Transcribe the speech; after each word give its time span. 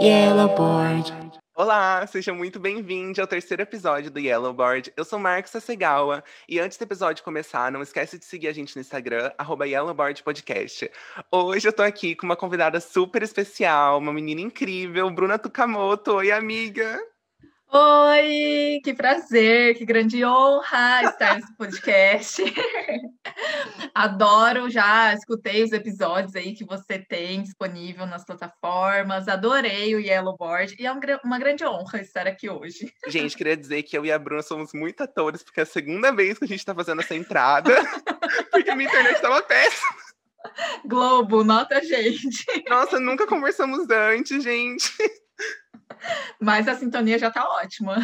Yellowboard. 0.00 1.12
Olá, 1.56 2.06
seja 2.06 2.32
muito 2.32 2.60
bem-vindo 2.60 3.20
ao 3.20 3.26
terceiro 3.26 3.64
episódio 3.64 4.12
do 4.12 4.20
Yellowboard. 4.20 4.92
Eu 4.96 5.04
sou 5.04 5.18
Marcos 5.18 5.50
Sassegawa 5.50 6.22
e 6.48 6.60
antes 6.60 6.78
do 6.78 6.82
episódio 6.82 7.24
começar, 7.24 7.72
não 7.72 7.82
esquece 7.82 8.16
de 8.16 8.24
seguir 8.24 8.46
a 8.46 8.52
gente 8.52 8.76
no 8.76 8.80
Instagram, 8.80 9.32
arroba 9.36 9.66
Yellowboard 9.66 10.22
Podcast. 10.22 10.88
Hoje 11.32 11.66
eu 11.66 11.72
tô 11.72 11.82
aqui 11.82 12.14
com 12.14 12.26
uma 12.26 12.36
convidada 12.36 12.78
super 12.78 13.24
especial, 13.24 13.98
uma 13.98 14.12
menina 14.12 14.40
incrível, 14.40 15.10
Bruna 15.10 15.36
Tukamoto. 15.36 16.12
Oi, 16.14 16.30
amiga! 16.30 17.00
Oi, 17.70 18.80
que 18.82 18.94
prazer, 18.94 19.76
que 19.76 19.84
grande 19.84 20.24
honra 20.24 21.02
estar 21.04 21.36
nesse 21.36 21.54
podcast. 21.54 22.42
Adoro, 23.94 24.70
já 24.70 25.12
escutei 25.12 25.62
os 25.62 25.72
episódios 25.72 26.34
aí 26.34 26.54
que 26.54 26.64
você 26.64 26.98
tem 26.98 27.42
disponível 27.42 28.06
nas 28.06 28.24
plataformas. 28.24 29.28
Adorei 29.28 29.94
o 29.94 30.00
Yellowboard 30.00 30.76
e 30.78 30.86
é 30.86 30.92
uma 31.22 31.38
grande 31.38 31.62
honra 31.66 32.00
estar 32.00 32.26
aqui 32.26 32.48
hoje. 32.48 32.90
Gente, 33.06 33.36
queria 33.36 33.56
dizer 33.56 33.82
que 33.82 33.98
eu 33.98 34.06
e 34.06 34.10
a 34.10 34.18
Bruna 34.18 34.40
somos 34.40 34.72
muito 34.72 35.02
atores, 35.02 35.42
porque 35.42 35.60
é 35.60 35.64
a 35.64 35.66
segunda 35.66 36.10
vez 36.10 36.38
que 36.38 36.46
a 36.46 36.48
gente 36.48 36.60
está 36.60 36.74
fazendo 36.74 37.02
essa 37.02 37.14
entrada, 37.14 37.70
porque 38.50 38.70
a 38.70 38.76
minha 38.76 38.88
internet 38.88 39.16
estava 39.16 39.42
péssima. 39.42 39.94
Globo, 40.86 41.44
nota 41.44 41.76
a 41.76 41.84
gente. 41.84 42.46
Nossa, 42.66 42.98
nunca 42.98 43.26
conversamos 43.26 43.90
antes, 43.90 44.42
gente. 44.42 44.90
Mas 46.40 46.68
a 46.68 46.74
sintonia 46.74 47.18
já 47.18 47.30
tá 47.30 47.44
ótima. 47.44 47.96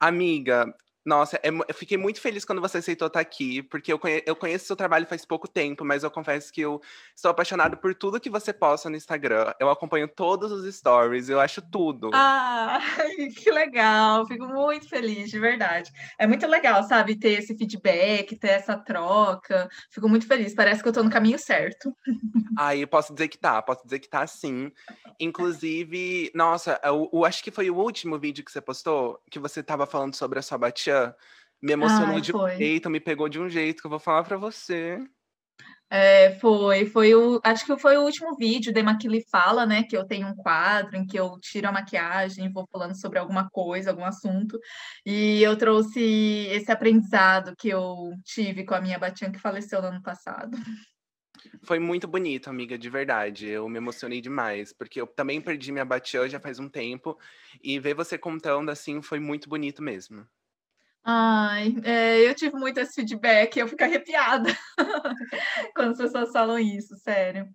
Amiga, 0.00 0.66
nossa, 1.06 1.36
é 1.36 1.48
eu 1.48 1.74
fiquei 1.74 1.96
muito 1.96 2.20
feliz 2.20 2.44
quando 2.44 2.60
você 2.60 2.78
aceitou 2.78 3.06
estar 3.06 3.20
aqui, 3.20 3.62
porque 3.62 3.92
eu, 3.92 3.98
conhe 3.98 4.24
eu 4.26 4.34
conheço 4.34 4.66
seu 4.66 4.74
trabalho 4.74 5.06
faz 5.06 5.24
pouco 5.24 5.46
tempo, 5.46 5.84
mas 5.84 6.02
eu 6.02 6.10
confesso 6.10 6.52
que 6.52 6.60
eu 6.60 6.82
sou 7.14 7.30
apaixonado 7.30 7.76
por 7.76 7.94
tudo 7.94 8.18
que 8.18 8.28
você 8.28 8.52
posta 8.52 8.90
no 8.90 8.96
Instagram. 8.96 9.54
Eu 9.60 9.70
acompanho 9.70 10.08
todos 10.08 10.50
os 10.50 10.74
stories, 10.74 11.28
eu 11.28 11.38
acho 11.38 11.62
tudo. 11.62 12.10
Ah, 12.12 12.80
que 13.36 13.52
legal! 13.52 14.26
Fico 14.26 14.46
muito 14.46 14.88
feliz, 14.88 15.30
de 15.30 15.38
verdade. 15.38 15.92
É 16.18 16.26
muito 16.26 16.44
legal, 16.44 16.82
sabe, 16.82 17.14
ter 17.14 17.38
esse 17.38 17.56
feedback, 17.56 18.34
ter 18.36 18.48
essa 18.48 18.76
troca. 18.76 19.68
Fico 19.92 20.08
muito 20.08 20.26
feliz, 20.26 20.54
parece 20.54 20.82
que 20.82 20.88
eu 20.88 20.92
tô 20.92 21.04
no 21.04 21.10
caminho 21.10 21.38
certo. 21.38 21.94
Aí 22.58 22.80
eu 22.80 22.88
posso 22.88 23.14
dizer 23.14 23.28
que 23.28 23.38
tá, 23.38 23.62
posso 23.62 23.84
dizer 23.84 24.00
que 24.00 24.08
tá 24.08 24.26
sim. 24.26 24.72
Inclusive, 25.20 26.32
nossa, 26.34 26.80
eu, 26.82 27.08
eu 27.12 27.24
acho 27.24 27.44
que 27.44 27.52
foi 27.52 27.70
o 27.70 27.76
último 27.76 28.18
vídeo 28.18 28.44
que 28.44 28.50
você 28.50 28.60
postou, 28.60 29.20
que 29.30 29.38
você 29.38 29.62
tava 29.62 29.86
falando 29.86 30.16
sobre 30.16 30.40
a 30.40 30.42
sua 30.42 30.58
batia 31.04 31.16
me 31.62 31.72
emocionou 31.72 32.16
Ai, 32.16 32.20
de 32.20 32.36
um 32.36 32.48
jeito, 32.48 32.90
me 32.90 33.00
pegou 33.00 33.28
de 33.28 33.40
um 33.40 33.48
jeito 33.48 33.80
que 33.80 33.86
eu 33.86 33.90
vou 33.90 33.98
falar 33.98 34.24
pra 34.24 34.36
você. 34.36 34.98
É, 35.88 36.32
foi, 36.40 36.84
foi 36.86 37.14
o, 37.14 37.40
acho 37.44 37.64
que 37.64 37.76
foi 37.78 37.96
o 37.96 38.02
último 38.02 38.36
vídeo 38.36 38.72
da 38.72 38.82
Maquile 38.82 39.24
Fala, 39.30 39.64
né? 39.64 39.84
Que 39.84 39.96
eu 39.96 40.04
tenho 40.04 40.26
um 40.26 40.34
quadro 40.34 40.96
em 40.96 41.06
que 41.06 41.18
eu 41.18 41.38
tiro 41.40 41.68
a 41.68 41.72
maquiagem 41.72 42.44
e 42.44 42.52
vou 42.52 42.66
falando 42.70 42.98
sobre 43.00 43.18
alguma 43.18 43.48
coisa, 43.48 43.90
algum 43.90 44.04
assunto. 44.04 44.58
E 45.04 45.42
eu 45.42 45.56
trouxe 45.56 46.00
esse 46.50 46.70
aprendizado 46.70 47.54
que 47.56 47.68
eu 47.68 48.10
tive 48.24 48.64
com 48.64 48.74
a 48.74 48.80
minha 48.80 48.98
Batian 48.98 49.30
que 49.30 49.38
faleceu 49.38 49.80
no 49.80 49.88
ano 49.88 50.02
passado. 50.02 50.56
Foi 51.62 51.78
muito 51.78 52.08
bonito, 52.08 52.50
amiga, 52.50 52.76
de 52.76 52.90
verdade. 52.90 53.48
Eu 53.48 53.68
me 53.68 53.78
emocionei 53.78 54.20
demais, 54.20 54.72
porque 54.72 55.00
eu 55.00 55.06
também 55.06 55.40
perdi 55.40 55.70
minha 55.70 55.84
Batian 55.84 56.28
já 56.28 56.40
faz 56.40 56.58
um 56.58 56.68
tempo, 56.68 57.16
e 57.62 57.78
ver 57.78 57.94
você 57.94 58.18
contando 58.18 58.70
assim 58.70 59.00
foi 59.00 59.20
muito 59.20 59.48
bonito 59.48 59.82
mesmo. 59.82 60.26
Ai, 61.08 61.76
é, 61.84 62.28
eu 62.28 62.34
tive 62.34 62.56
muito 62.56 62.80
esse 62.80 62.94
feedback, 62.94 63.56
eu 63.56 63.68
fico 63.68 63.84
arrepiada 63.84 64.50
quando 65.72 65.92
as 65.92 65.98
pessoas 65.98 66.32
falam 66.32 66.58
isso, 66.58 66.96
sério. 66.96 67.48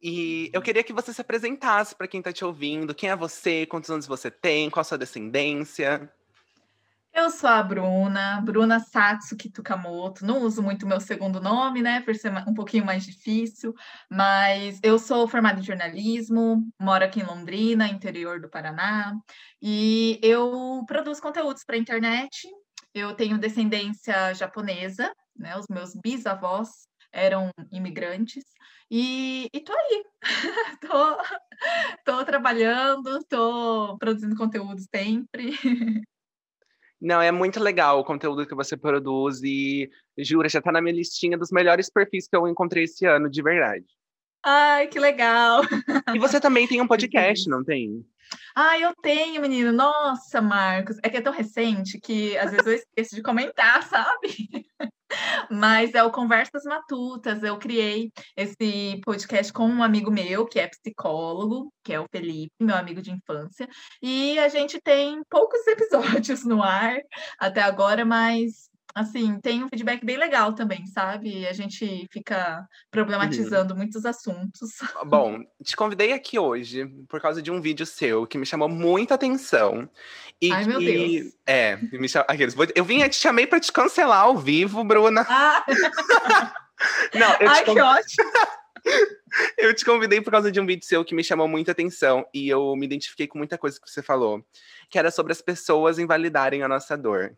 E 0.00 0.48
eu 0.52 0.62
queria 0.62 0.84
que 0.84 0.92
você 0.92 1.12
se 1.12 1.20
apresentasse 1.20 1.96
para 1.96 2.06
quem 2.06 2.22
tá 2.22 2.32
te 2.32 2.44
ouvindo. 2.44 2.94
Quem 2.94 3.10
é 3.10 3.16
você? 3.16 3.66
Quantos 3.66 3.90
anos 3.90 4.06
você 4.06 4.30
tem? 4.30 4.70
Qual 4.70 4.82
a 4.82 4.84
sua 4.84 4.96
descendência? 4.96 6.08
Eu 7.12 7.28
sou 7.28 7.50
a 7.50 7.60
Bruna, 7.60 8.40
Bruna 8.42 8.78
Satsuki 8.78 9.50
Tukamoto. 9.50 10.24
Não 10.24 10.42
uso 10.42 10.62
muito 10.62 10.86
meu 10.86 11.00
segundo 11.00 11.40
nome, 11.40 11.82
né, 11.82 12.02
por 12.02 12.14
ser 12.14 12.30
um 12.46 12.54
pouquinho 12.54 12.84
mais 12.84 13.04
difícil, 13.04 13.74
mas 14.08 14.78
eu 14.80 14.96
sou 14.96 15.26
formada 15.26 15.58
em 15.58 15.64
jornalismo, 15.64 16.62
moro 16.80 17.04
aqui 17.04 17.18
em 17.18 17.24
Londrina, 17.24 17.88
interior 17.88 18.38
do 18.38 18.48
Paraná, 18.48 19.12
e 19.60 20.20
eu 20.22 20.84
produzo 20.86 21.20
conteúdos 21.20 21.64
para 21.64 21.74
a 21.74 21.78
internet. 21.78 22.46
Eu 22.96 23.12
tenho 23.12 23.36
descendência 23.36 24.32
japonesa, 24.32 25.14
né? 25.36 25.54
Os 25.58 25.66
meus 25.68 25.94
bisavós 25.94 26.88
eram 27.12 27.50
imigrantes, 27.70 28.42
e, 28.90 29.50
e 29.52 29.60
tô 29.60 29.72
aí, 29.74 30.04
tô, 30.80 31.16
tô 32.06 32.24
trabalhando, 32.24 33.22
tô 33.28 33.98
produzindo 33.98 34.34
conteúdo 34.34 34.80
sempre. 34.94 35.50
Não, 36.98 37.20
é 37.20 37.30
muito 37.30 37.60
legal 37.60 38.00
o 38.00 38.04
conteúdo 38.04 38.46
que 38.46 38.54
você 38.54 38.78
produz 38.78 39.42
e 39.42 39.90
jura, 40.16 40.48
já 40.48 40.62
tá 40.62 40.72
na 40.72 40.80
minha 40.80 40.94
listinha 40.94 41.36
dos 41.36 41.50
melhores 41.50 41.90
perfis 41.90 42.26
que 42.26 42.34
eu 42.34 42.48
encontrei 42.48 42.84
esse 42.84 43.04
ano, 43.04 43.28
de 43.28 43.42
verdade. 43.42 43.84
Ai, 44.48 44.86
que 44.86 45.00
legal! 45.00 45.62
E 46.14 46.20
você 46.20 46.40
também 46.40 46.68
tem 46.68 46.80
um 46.80 46.86
podcast, 46.86 47.50
não 47.50 47.64
tem? 47.64 48.06
Ah, 48.54 48.78
eu 48.78 48.94
tenho, 49.02 49.42
menino. 49.42 49.72
Nossa, 49.72 50.40
Marcos. 50.40 50.98
É 51.02 51.10
que 51.10 51.16
é 51.16 51.20
tão 51.20 51.32
recente 51.32 51.98
que 51.98 52.38
às 52.38 52.52
vezes 52.52 52.64
eu 52.64 52.72
esqueço 52.74 53.16
de 53.16 53.22
comentar, 53.22 53.82
sabe? 53.90 54.64
Mas 55.50 55.94
é 55.96 56.04
o 56.04 56.12
Conversas 56.12 56.62
Matutas. 56.62 57.42
Eu 57.42 57.58
criei 57.58 58.12
esse 58.36 59.00
podcast 59.04 59.52
com 59.52 59.66
um 59.66 59.82
amigo 59.82 60.12
meu, 60.12 60.46
que 60.46 60.60
é 60.60 60.68
psicólogo, 60.68 61.72
que 61.82 61.92
é 61.92 61.98
o 61.98 62.06
Felipe, 62.08 62.52
meu 62.60 62.76
amigo 62.76 63.02
de 63.02 63.10
infância. 63.10 63.68
E 64.00 64.38
a 64.38 64.46
gente 64.48 64.80
tem 64.80 65.22
poucos 65.28 65.66
episódios 65.66 66.44
no 66.44 66.62
ar 66.62 67.00
até 67.40 67.62
agora, 67.62 68.04
mas 68.04 68.70
assim, 68.96 69.38
tem 69.40 69.62
um 69.62 69.68
feedback 69.68 70.02
bem 70.02 70.16
legal 70.16 70.54
também, 70.54 70.86
sabe? 70.86 71.46
A 71.46 71.52
gente 71.52 72.08
fica 72.10 72.66
problematizando 72.90 73.74
uhum. 73.74 73.80
muitos 73.80 74.06
assuntos. 74.06 74.70
Bom, 75.04 75.40
te 75.62 75.76
convidei 75.76 76.14
aqui 76.14 76.38
hoje 76.38 76.86
por 77.06 77.20
causa 77.20 77.42
de 77.42 77.50
um 77.50 77.60
vídeo 77.60 77.84
seu 77.84 78.26
que 78.26 78.38
me 78.38 78.46
chamou 78.46 78.70
muita 78.70 79.14
atenção. 79.14 79.86
E 80.40 80.50
Ai, 80.50 80.64
meu 80.64 80.80
Deus. 80.80 81.34
É, 81.44 81.76
me 81.92 82.08
cham... 82.08 82.24
Eu 82.74 82.84
vim, 82.86 83.02
eu 83.02 83.08
te 83.10 83.16
chamei 83.16 83.46
para 83.46 83.60
te 83.60 83.70
cancelar 83.70 84.22
ao 84.22 84.38
vivo, 84.38 84.82
Bruna. 84.82 85.26
Ah. 85.28 85.62
Não, 87.14 87.34
eu 87.38 87.50
Ai, 87.50 87.64
te 87.64 87.72
que 87.72 87.80
ótimo! 87.80 88.30
Eu 89.58 89.74
te 89.74 89.84
convidei 89.84 90.20
por 90.20 90.30
causa 90.30 90.52
de 90.52 90.60
um 90.60 90.64
vídeo 90.64 90.86
seu 90.86 91.04
que 91.04 91.14
me 91.14 91.24
chamou 91.24 91.48
muita 91.48 91.72
atenção 91.72 92.24
e 92.32 92.48
eu 92.48 92.74
me 92.76 92.86
identifiquei 92.86 93.26
com 93.26 93.36
muita 93.36 93.58
coisa 93.58 93.80
que 93.80 93.90
você 93.90 94.00
falou, 94.00 94.46
que 94.88 94.96
era 94.96 95.10
sobre 95.10 95.32
as 95.32 95.42
pessoas 95.42 95.98
invalidarem 95.98 96.62
a 96.62 96.68
nossa 96.68 96.96
dor. 96.96 97.36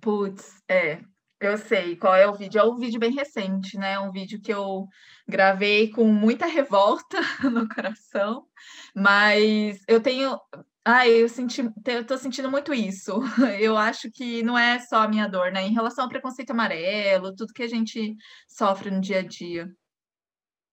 Putz, 0.00 0.62
é, 0.68 1.00
eu 1.40 1.56
sei 1.56 1.96
qual 1.96 2.14
é 2.14 2.26
o 2.26 2.34
vídeo. 2.34 2.60
É 2.60 2.64
um 2.64 2.76
vídeo 2.76 3.00
bem 3.00 3.12
recente, 3.12 3.78
né? 3.78 3.98
Um 3.98 4.12
vídeo 4.12 4.40
que 4.40 4.52
eu 4.52 4.86
gravei 5.26 5.88
com 5.90 6.04
muita 6.04 6.46
revolta 6.46 7.18
no 7.50 7.68
coração, 7.68 8.46
mas 8.94 9.80
eu 9.88 10.00
tenho. 10.00 10.38
Ai, 10.84 11.10
eu 11.10 11.28
senti, 11.28 11.62
eu 11.86 12.06
tô 12.06 12.16
sentindo 12.18 12.50
muito 12.50 12.72
isso. 12.72 13.20
Eu 13.60 13.76
acho 13.76 14.10
que 14.10 14.42
não 14.42 14.56
é 14.56 14.78
só 14.80 15.02
a 15.02 15.08
minha 15.08 15.28
dor, 15.28 15.52
né? 15.52 15.62
Em 15.66 15.74
relação 15.74 16.04
ao 16.04 16.10
preconceito 16.10 16.50
amarelo, 16.52 17.34
tudo 17.36 17.52
que 17.52 17.62
a 17.62 17.68
gente 17.68 18.16
sofre 18.48 18.90
no 18.90 19.00
dia 19.00 19.18
a 19.18 19.22
dia. 19.22 19.68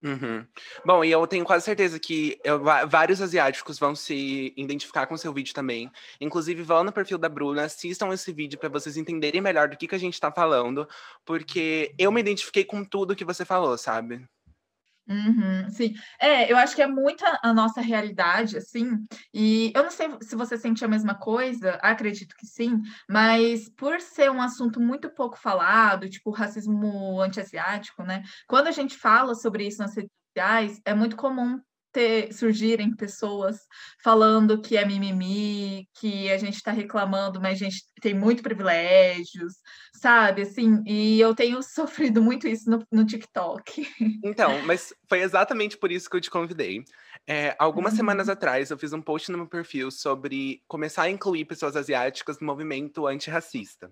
Uhum. 0.08 0.48
Bom, 0.86 1.04
e 1.04 1.12
eu 1.12 1.28
tenho 1.28 1.44
quase 1.44 1.66
certeza 1.66 2.00
que 2.00 2.40
eu, 2.42 2.64
vários 2.88 3.22
asiáticos 3.22 3.78
vão 3.78 3.94
se 3.94 4.54
identificar 4.56 5.06
com 5.06 5.18
seu 5.18 5.34
vídeo 5.34 5.54
também. 5.54 5.92
Inclusive, 6.22 6.64
vão 6.64 6.86
no 6.86 6.94
perfil 6.94 7.18
da 7.18 7.28
Bruna, 7.28 7.64
assistam 7.64 8.14
esse 8.14 8.32
vídeo 8.32 8.58
para 8.58 8.70
vocês 8.70 8.96
entenderem 8.96 9.42
melhor 9.42 9.68
do 9.68 9.76
que, 9.76 9.88
que 9.88 9.96
a 9.96 10.00
gente 10.00 10.20
tá 10.20 10.32
falando, 10.32 10.88
porque 11.26 11.94
eu 11.98 12.10
me 12.10 12.22
identifiquei 12.22 12.64
com 12.64 12.86
tudo 12.86 13.16
que 13.16 13.26
você 13.26 13.44
falou, 13.44 13.78
sabe? 13.78 14.26
Uhum, 15.10 15.70
sim, 15.70 15.94
é, 16.20 16.52
eu 16.52 16.58
acho 16.58 16.76
que 16.76 16.82
é 16.82 16.88
muita 16.88 17.40
a 17.42 17.54
nossa 17.54 17.80
realidade, 17.80 18.58
assim, 18.58 18.92
e 19.34 19.72
eu 19.74 19.84
não 19.84 19.90
sei 19.90 20.10
se 20.22 20.36
você 20.36 20.58
sente 20.58 20.84
a 20.84 20.88
mesma 20.88 21.16
coisa, 21.16 21.76
acredito 21.82 22.36
que 22.36 22.46
sim, 22.46 22.82
mas 23.10 23.70
por 23.70 24.02
ser 24.02 24.30
um 24.30 24.42
assunto 24.42 24.82
muito 24.82 25.10
pouco 25.10 25.38
falado, 25.38 26.10
tipo 26.10 26.30
racismo 26.32 27.22
anti-asiático, 27.22 28.04
né? 28.04 28.22
Quando 28.50 28.68
a 28.68 28.72
gente 28.72 28.98
fala 28.98 29.34
sobre 29.34 29.66
isso 29.66 29.80
nas 29.80 29.96
redes 29.96 30.12
sociais, 30.36 30.82
é 30.84 30.94
muito 30.94 31.16
comum 31.16 31.58
ter, 31.98 32.32
surgirem 32.32 32.96
pessoas 32.96 33.58
falando 34.04 34.62
que 34.62 34.78
é 34.78 34.86
mimimi, 34.86 35.88
que 36.00 36.30
a 36.30 36.38
gente 36.38 36.56
está 36.58 36.72
reclamando, 36.72 37.42
mas 37.42 37.60
a 37.60 37.66
gente 37.66 37.84
tem 38.00 38.14
muito 38.14 38.44
privilégios, 38.44 39.54
sabe? 39.96 40.44
Assim, 40.44 40.84
e 40.86 41.20
eu 41.20 41.34
tenho 41.34 41.60
sofrido 41.64 42.22
muito 42.22 42.48
isso 42.48 42.70
no, 42.70 42.86
no 42.92 43.04
TikTok. 43.04 43.88
Então, 44.24 44.62
mas 44.62 44.94
foi 45.08 45.22
exatamente 45.22 45.78
por 45.78 45.92
isso 45.92 46.10
que 46.10 46.16
eu 46.18 46.22
te 46.22 46.30
convidei. 46.30 46.84
É, 47.26 47.56
algumas 47.60 47.94
Uhum. 47.94 47.98
semanas 47.98 48.30
atrás, 48.30 48.70
eu 48.70 48.78
fiz 48.78 48.92
um 48.94 49.02
post 49.02 49.32
no 49.32 49.38
meu 49.38 49.48
perfil 49.48 49.92
sobre 49.92 50.62
começar 50.68 51.04
a 51.04 51.10
incluir 51.10 51.46
pessoas 51.46 51.76
asiáticas 51.76 52.40
no 52.40 52.46
movimento 52.48 53.08
antirracista. 53.08 53.92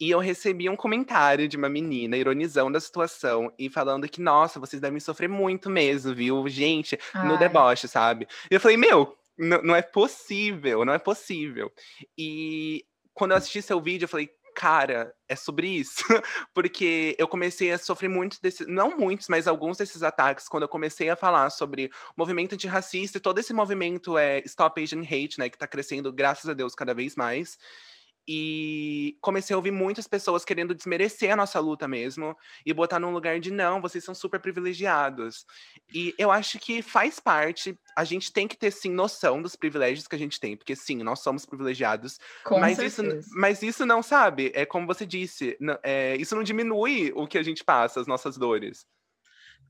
E 0.00 0.10
eu 0.10 0.18
recebi 0.18 0.68
um 0.68 0.76
comentário 0.76 1.46
de 1.46 1.56
uma 1.56 1.68
menina 1.68 2.16
ironizando 2.16 2.76
a 2.76 2.80
situação 2.80 3.52
e 3.58 3.70
falando 3.70 4.08
que, 4.08 4.20
nossa, 4.20 4.58
vocês 4.58 4.80
devem 4.80 4.98
sofrer 4.98 5.28
muito 5.28 5.70
mesmo, 5.70 6.14
viu? 6.14 6.48
Gente, 6.48 6.98
no 7.14 7.32
Ai. 7.32 7.38
deboche, 7.38 7.86
sabe? 7.86 8.26
E 8.50 8.54
eu 8.54 8.60
falei, 8.60 8.76
meu, 8.76 9.16
não 9.38 9.74
é 9.74 9.82
possível, 9.82 10.84
não 10.84 10.92
é 10.92 10.98
possível. 10.98 11.72
E 12.18 12.84
quando 13.14 13.32
eu 13.32 13.36
assisti 13.36 13.62
seu 13.62 13.80
vídeo, 13.80 14.04
eu 14.04 14.08
falei, 14.08 14.28
cara, 14.54 15.14
é 15.28 15.34
sobre 15.34 15.68
isso. 15.68 16.04
Porque 16.54 17.16
eu 17.18 17.26
comecei 17.26 17.70
a 17.72 17.78
sofrer 17.78 18.08
muitos 18.08 18.38
desses, 18.38 18.66
não 18.66 18.96
muitos, 18.96 19.28
mas 19.28 19.48
alguns 19.48 19.78
desses 19.78 20.02
ataques, 20.02 20.48
quando 20.48 20.64
eu 20.64 20.68
comecei 20.68 21.08
a 21.08 21.16
falar 21.16 21.50
sobre 21.50 21.86
o 21.86 21.90
movimento 22.16 22.54
antirracista 22.54 23.18
e 23.18 23.20
todo 23.20 23.38
esse 23.38 23.52
movimento 23.52 24.16
é 24.18 24.40
Stop 24.40 24.82
Asian 24.82 25.02
Hate, 25.02 25.38
né, 25.38 25.48
que 25.48 25.58
tá 25.58 25.66
crescendo, 25.66 26.12
graças 26.12 26.48
a 26.48 26.54
Deus, 26.54 26.74
cada 26.74 26.94
vez 26.94 27.16
mais. 27.16 27.58
E 28.28 29.16
comecei 29.20 29.52
a 29.54 29.56
ouvir 29.56 29.72
muitas 29.72 30.06
pessoas 30.06 30.44
querendo 30.44 30.74
desmerecer 30.74 31.32
a 31.32 31.36
nossa 31.36 31.58
luta 31.58 31.88
mesmo 31.88 32.36
e 32.64 32.72
botar 32.72 32.98
num 33.00 33.12
lugar 33.12 33.40
de 33.40 33.50
não, 33.50 33.80
vocês 33.80 34.04
são 34.04 34.14
super 34.14 34.40
privilegiados. 34.40 35.44
E 35.92 36.14
eu 36.16 36.30
acho 36.30 36.58
que 36.58 36.82
faz 36.82 37.18
parte, 37.18 37.76
a 37.96 38.04
gente 38.04 38.32
tem 38.32 38.46
que 38.46 38.56
ter 38.56 38.70
sim 38.70 38.90
noção 38.90 39.42
dos 39.42 39.56
privilégios 39.56 40.06
que 40.06 40.14
a 40.14 40.18
gente 40.18 40.38
tem, 40.38 40.56
porque 40.56 40.76
sim, 40.76 41.02
nós 41.02 41.20
somos 41.20 41.44
privilegiados, 41.44 42.18
Com 42.44 42.60
mas 42.60 42.78
isso, 42.78 43.02
certeza. 43.02 43.28
mas 43.32 43.62
isso 43.62 43.84
não 43.84 44.02
sabe, 44.02 44.52
é 44.54 44.64
como 44.64 44.86
você 44.86 45.04
disse, 45.04 45.58
é, 45.82 46.16
isso 46.16 46.34
não 46.36 46.42
diminui 46.42 47.12
o 47.14 47.26
que 47.26 47.38
a 47.38 47.42
gente 47.42 47.64
passa, 47.64 48.00
as 48.00 48.06
nossas 48.06 48.36
dores. 48.36 48.86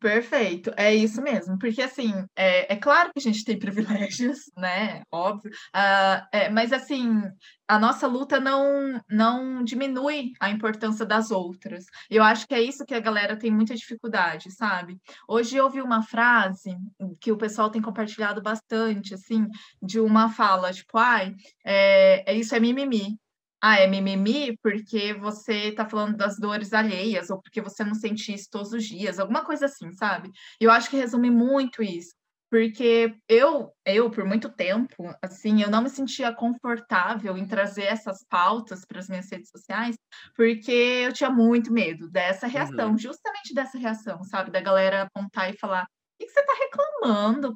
Perfeito, 0.02 0.72
é 0.76 0.92
isso 0.92 1.22
mesmo, 1.22 1.56
porque 1.60 1.80
assim, 1.80 2.12
é, 2.34 2.72
é 2.72 2.76
claro 2.76 3.12
que 3.12 3.20
a 3.20 3.22
gente 3.22 3.44
tem 3.44 3.56
privilégios, 4.10 4.50
né? 4.56 5.02
Óbvio, 5.12 5.52
ah, 5.72 6.26
é, 6.32 6.50
mas 6.50 6.72
assim, 6.72 7.22
a 7.68 7.78
nossa 7.78 8.08
luta 8.08 8.40
não, 8.40 9.00
não 9.08 9.62
diminui 9.62 10.32
a 10.40 10.50
importância 10.50 11.06
das 11.06 11.30
outras. 11.30 11.84
Eu 12.10 12.24
acho 12.24 12.48
que 12.48 12.54
é 12.54 12.60
isso 12.60 12.84
que 12.84 12.94
a 12.94 13.00
galera 13.00 13.36
tem 13.38 13.52
muita 13.52 13.76
dificuldade, 13.76 14.50
sabe? 14.50 14.98
Hoje 15.28 15.56
eu 15.56 15.64
ouvi 15.66 15.80
uma 15.80 16.02
frase 16.02 16.76
que 17.20 17.30
o 17.30 17.38
pessoal 17.38 17.70
tem 17.70 17.80
compartilhado 17.80 18.42
bastante, 18.42 19.14
assim, 19.14 19.46
de 19.80 20.00
uma 20.00 20.28
fala, 20.28 20.72
tipo, 20.72 20.98
ai, 20.98 21.32
é, 21.64 22.32
é 22.32 22.36
isso 22.36 22.56
é 22.56 22.58
mimimi. 22.58 23.16
Ah, 23.64 23.76
é 23.78 23.86
mimimi 23.86 24.56
porque 24.62 25.14
você 25.14 25.72
tá 25.72 25.88
falando 25.88 26.16
das 26.16 26.36
dores 26.38 26.72
alheias, 26.72 27.30
ou 27.30 27.40
porque 27.40 27.60
você 27.62 27.84
não 27.84 27.94
sente 27.94 28.32
isso 28.34 28.48
todos 28.50 28.72
os 28.72 28.84
dias, 28.84 29.18
alguma 29.20 29.44
coisa 29.44 29.66
assim, 29.66 29.92
sabe? 29.92 30.30
Eu 30.60 30.70
acho 30.70 30.90
que 30.90 30.96
resume 30.96 31.30
muito 31.30 31.80
isso, 31.82 32.10
porque 32.50 33.14
eu, 33.28 33.70
eu, 33.86 34.10
por 34.10 34.24
muito 34.24 34.52
tempo, 34.52 35.14
assim, 35.22 35.62
eu 35.62 35.70
não 35.70 35.82
me 35.82 35.88
sentia 35.90 36.34
confortável 36.34 37.38
em 37.38 37.46
trazer 37.46 37.84
essas 37.84 38.18
pautas 38.28 38.84
para 38.84 38.98
as 38.98 39.08
minhas 39.08 39.30
redes 39.30 39.48
sociais, 39.50 39.96
porque 40.36 40.72
eu 40.72 41.12
tinha 41.12 41.30
muito 41.30 41.72
medo 41.72 42.10
dessa 42.10 42.48
reação, 42.48 42.96
Uhum. 42.96 42.98
justamente 42.98 43.54
dessa 43.54 43.78
reação, 43.78 44.24
sabe? 44.24 44.50
Da 44.50 44.60
galera 44.60 45.02
apontar 45.02 45.50
e 45.50 45.56
falar. 45.58 45.84
O 45.84 45.86
que 46.18 46.26
que 46.26 46.32
você 46.32 46.44
tá 46.44 46.52
reclamando? 46.54 46.91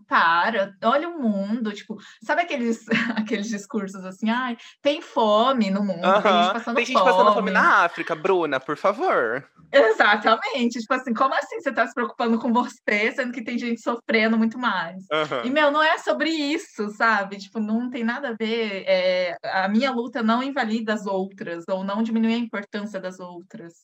Para, 0.06 0.75
olha 0.84 1.08
o 1.08 1.20
mundo, 1.20 1.72
tipo, 1.72 1.96
sabe 2.22 2.43
aqueles, 2.43 2.84
aqueles 3.16 3.48
discursos 3.48 4.04
assim, 4.04 4.31
ai, 4.31 4.56
tem 4.82 5.00
fome 5.00 5.70
no 5.70 5.82
mundo, 5.82 6.22
tem 6.22 6.32
gente 6.32 6.52
passando 6.52 6.76
Tem 6.76 6.84
gente 6.84 7.02
passando 7.02 7.32
fome 7.32 7.34
fome. 7.34 7.50
na 7.50 7.84
África, 7.84 8.14
Bruna, 8.14 8.60
por 8.60 8.76
favor. 8.76 9.48
Exatamente, 9.72 10.78
tipo 10.81 10.94
assim, 10.94 11.12
como 11.12 11.34
assim 11.34 11.60
você 11.60 11.72
tá 11.72 11.87
se 11.87 11.94
preocupando 11.94 12.38
com 12.38 12.52
você, 12.52 13.12
sendo 13.14 13.32
que 13.32 13.43
tem 13.43 13.58
gente 13.58 13.81
sofrendo 13.81 14.38
muito 14.38 14.58
mais? 14.58 15.04
E, 15.44 15.50
meu, 15.50 15.70
não 15.70 15.82
é 15.82 15.98
sobre 15.98 16.31
isso, 16.31 16.88
sabe? 16.90 17.37
Tipo, 17.37 17.58
não 17.58 17.90
tem 17.90 18.04
nada 18.04 18.31
a 18.31 18.34
ver. 18.34 18.84
é, 18.87 19.37
a 19.44 19.69
minha 19.69 19.90
luta 19.90 20.22
não 20.22 20.43
invalida 20.43 20.94
as 20.94 21.06
outras, 21.06 21.64
ou 21.69 21.84
não 21.84 22.02
diminui 22.02 22.34
a 22.34 22.38
importância 22.38 23.00
das 23.00 23.19
outras. 23.19 23.75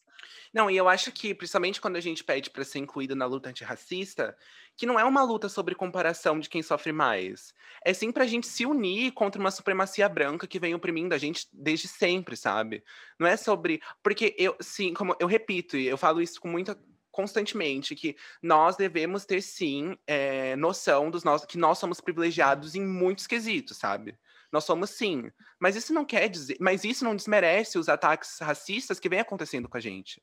Não, 0.53 0.71
e 0.71 0.77
eu 0.77 0.87
acho 0.87 1.11
que, 1.13 1.35
principalmente 1.35 1.81
quando 1.81 1.97
a 1.97 2.01
gente 2.01 2.23
pede 2.23 2.51
para 2.51 2.63
ser 2.65 2.79
incluído 2.79 3.17
na 3.17 3.25
luta 3.25 3.49
antirracista, 3.49 4.37
que 4.77 4.85
não 4.85 5.01
é 5.01 5.05
uma 5.05 5.23
luta 5.23 5.49
sobre 5.49 5.75
comparação 5.75 6.39
de 6.39 6.49
quem 6.49 6.63
sofre 6.63 6.93
mais. 6.93 7.55
É 7.85 7.95
sim 7.95 8.13
pra 8.13 8.27
gente 8.27 8.47
se 8.47 8.67
unir 8.67 9.13
contra 9.13 9.41
uma 9.41 9.51
supremacia 9.51 10.09
branca 10.11 10.47
que 10.47 10.59
vem 10.61 10.75
oprimindo 10.75 11.15
a 11.15 11.19
gente 11.19 11.47
desde 11.53 11.89
sempre, 11.89 12.37
sabe? 12.37 12.85
Não 13.19 13.27
é 13.27 13.37
sobre. 13.37 13.81
Porque 14.03 14.35
eu, 14.39 14.55
sim, 14.61 14.93
como 14.93 15.17
eu 15.19 15.27
repito, 15.27 15.77
e 15.77 15.87
eu 15.87 15.97
falo 15.97 16.21
isso 16.21 16.39
com 16.41 16.49
muita. 16.49 16.79
constantemente, 17.11 17.95
que 17.95 18.17
nós 18.43 18.77
devemos 18.77 19.25
ter 19.27 19.41
sim 19.43 19.97
eh, 20.07 20.55
noção 20.57 21.11
dos 21.11 21.25
nossos, 21.25 21.47
que 21.47 21.59
nós 21.59 21.79
somos 21.79 22.01
privilegiados 22.01 22.75
em 22.75 22.85
muitos 22.87 23.27
quesitos, 23.27 23.79
sabe? 23.79 24.19
Nós 24.51 24.65
somos 24.65 24.91
sim. 24.91 25.31
Mas 25.59 25.77
isso 25.77 25.95
não 25.95 26.05
quer 26.05 26.29
dizer. 26.29 26.57
Mas 26.61 26.85
isso 26.85 27.05
não 27.05 27.17
desmerece 27.17 27.79
os 27.79 27.89
ataques 27.89 28.39
racistas 28.41 29.01
que 29.01 29.09
vem 29.09 29.21
acontecendo 29.21 29.69
com 29.69 29.77
a 29.79 29.81
gente. 29.81 30.23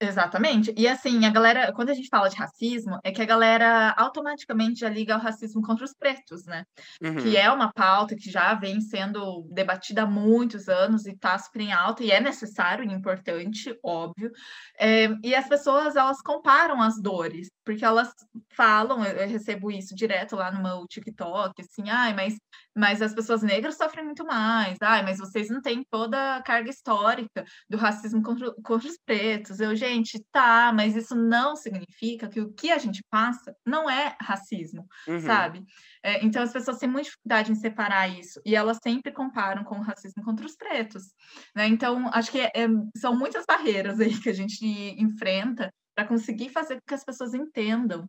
Exatamente. 0.00 0.72
E 0.76 0.86
assim, 0.86 1.24
a 1.24 1.30
galera, 1.30 1.72
quando 1.72 1.90
a 1.90 1.94
gente 1.94 2.08
fala 2.08 2.28
de 2.28 2.36
racismo, 2.36 2.98
é 3.02 3.10
que 3.10 3.20
a 3.20 3.24
galera 3.24 3.90
automaticamente 3.98 4.78
já 4.80 4.88
liga 4.88 5.14
ao 5.14 5.20
racismo 5.20 5.60
contra 5.60 5.84
os 5.84 5.92
pretos, 5.92 6.44
né? 6.46 6.62
Que 7.00 7.06
Uhum. 7.08 7.36
é 7.36 7.50
uma 7.50 7.72
pauta 7.72 8.14
que 8.14 8.30
já 8.30 8.54
vem 8.54 8.80
sendo 8.80 9.48
debatida 9.50 10.02
há 10.02 10.06
muitos 10.06 10.68
anos 10.68 11.04
e 11.04 11.10
está 11.10 11.36
super 11.36 11.60
em 11.62 11.72
alta, 11.72 12.04
e 12.04 12.12
é 12.12 12.20
necessário 12.20 12.84
e 12.84 12.92
importante, 12.94 13.76
óbvio. 13.84 14.30
É, 14.78 15.08
e 15.24 15.34
as 15.34 15.48
pessoas, 15.48 15.96
elas 15.96 16.22
comparam 16.22 16.80
as 16.80 17.00
dores, 17.02 17.48
porque 17.64 17.84
elas 17.84 18.12
falam, 18.54 19.04
eu, 19.04 19.16
eu 19.16 19.28
recebo 19.28 19.68
isso 19.70 19.94
direto 19.96 20.36
lá 20.36 20.50
no 20.52 20.62
meu 20.62 20.86
TikTok, 20.86 21.52
assim, 21.60 21.90
ai, 21.90 22.14
mas, 22.14 22.34
mas 22.76 23.02
as 23.02 23.12
pessoas 23.14 23.42
negras 23.42 23.76
sofrem 23.76 24.04
muito 24.04 24.24
mais, 24.24 24.78
ai, 24.80 25.02
mas 25.02 25.18
vocês 25.18 25.48
não 25.50 25.60
têm 25.60 25.82
toda 25.90 26.36
a 26.36 26.42
carga 26.42 26.70
histórica 26.70 27.44
do 27.68 27.76
racismo 27.76 28.22
contra, 28.22 28.52
contra 28.62 28.88
os 28.88 28.96
pretos. 29.04 29.58
Eu, 29.60 29.74
gente, 29.88 30.24
tá, 30.32 30.72
mas 30.74 30.96
isso 30.96 31.14
não 31.14 31.56
significa 31.56 32.28
que 32.28 32.40
o 32.40 32.52
que 32.52 32.70
a 32.70 32.78
gente 32.78 33.02
passa 33.10 33.54
não 33.66 33.88
é 33.88 34.16
racismo, 34.20 34.86
Uhum. 35.06 35.20
sabe? 35.20 35.64
É, 36.02 36.24
então 36.24 36.42
as 36.42 36.52
pessoas 36.52 36.78
têm 36.78 36.88
muita 36.88 37.04
dificuldade 37.06 37.52
em 37.52 37.54
separar 37.54 38.08
isso 38.08 38.40
e 38.44 38.54
elas 38.54 38.78
sempre 38.82 39.12
comparam 39.12 39.64
com 39.64 39.76
o 39.78 39.82
racismo 39.82 40.22
contra 40.24 40.46
os 40.46 40.56
pretos, 40.56 41.04
né? 41.54 41.66
Então 41.66 42.08
acho 42.12 42.30
que 42.30 42.40
é- 42.40 42.52
é- 42.54 42.68
são 42.96 43.16
muitas 43.16 43.44
barreiras 43.46 44.00
aí 44.00 44.18
que 44.20 44.28
a 44.28 44.32
gente 44.34 44.64
enfrenta 44.98 45.70
para 45.94 46.06
conseguir 46.06 46.50
fazer 46.50 46.76
com 46.76 46.82
que 46.86 46.94
as 46.94 47.04
pessoas 47.04 47.34
entendam. 47.34 48.06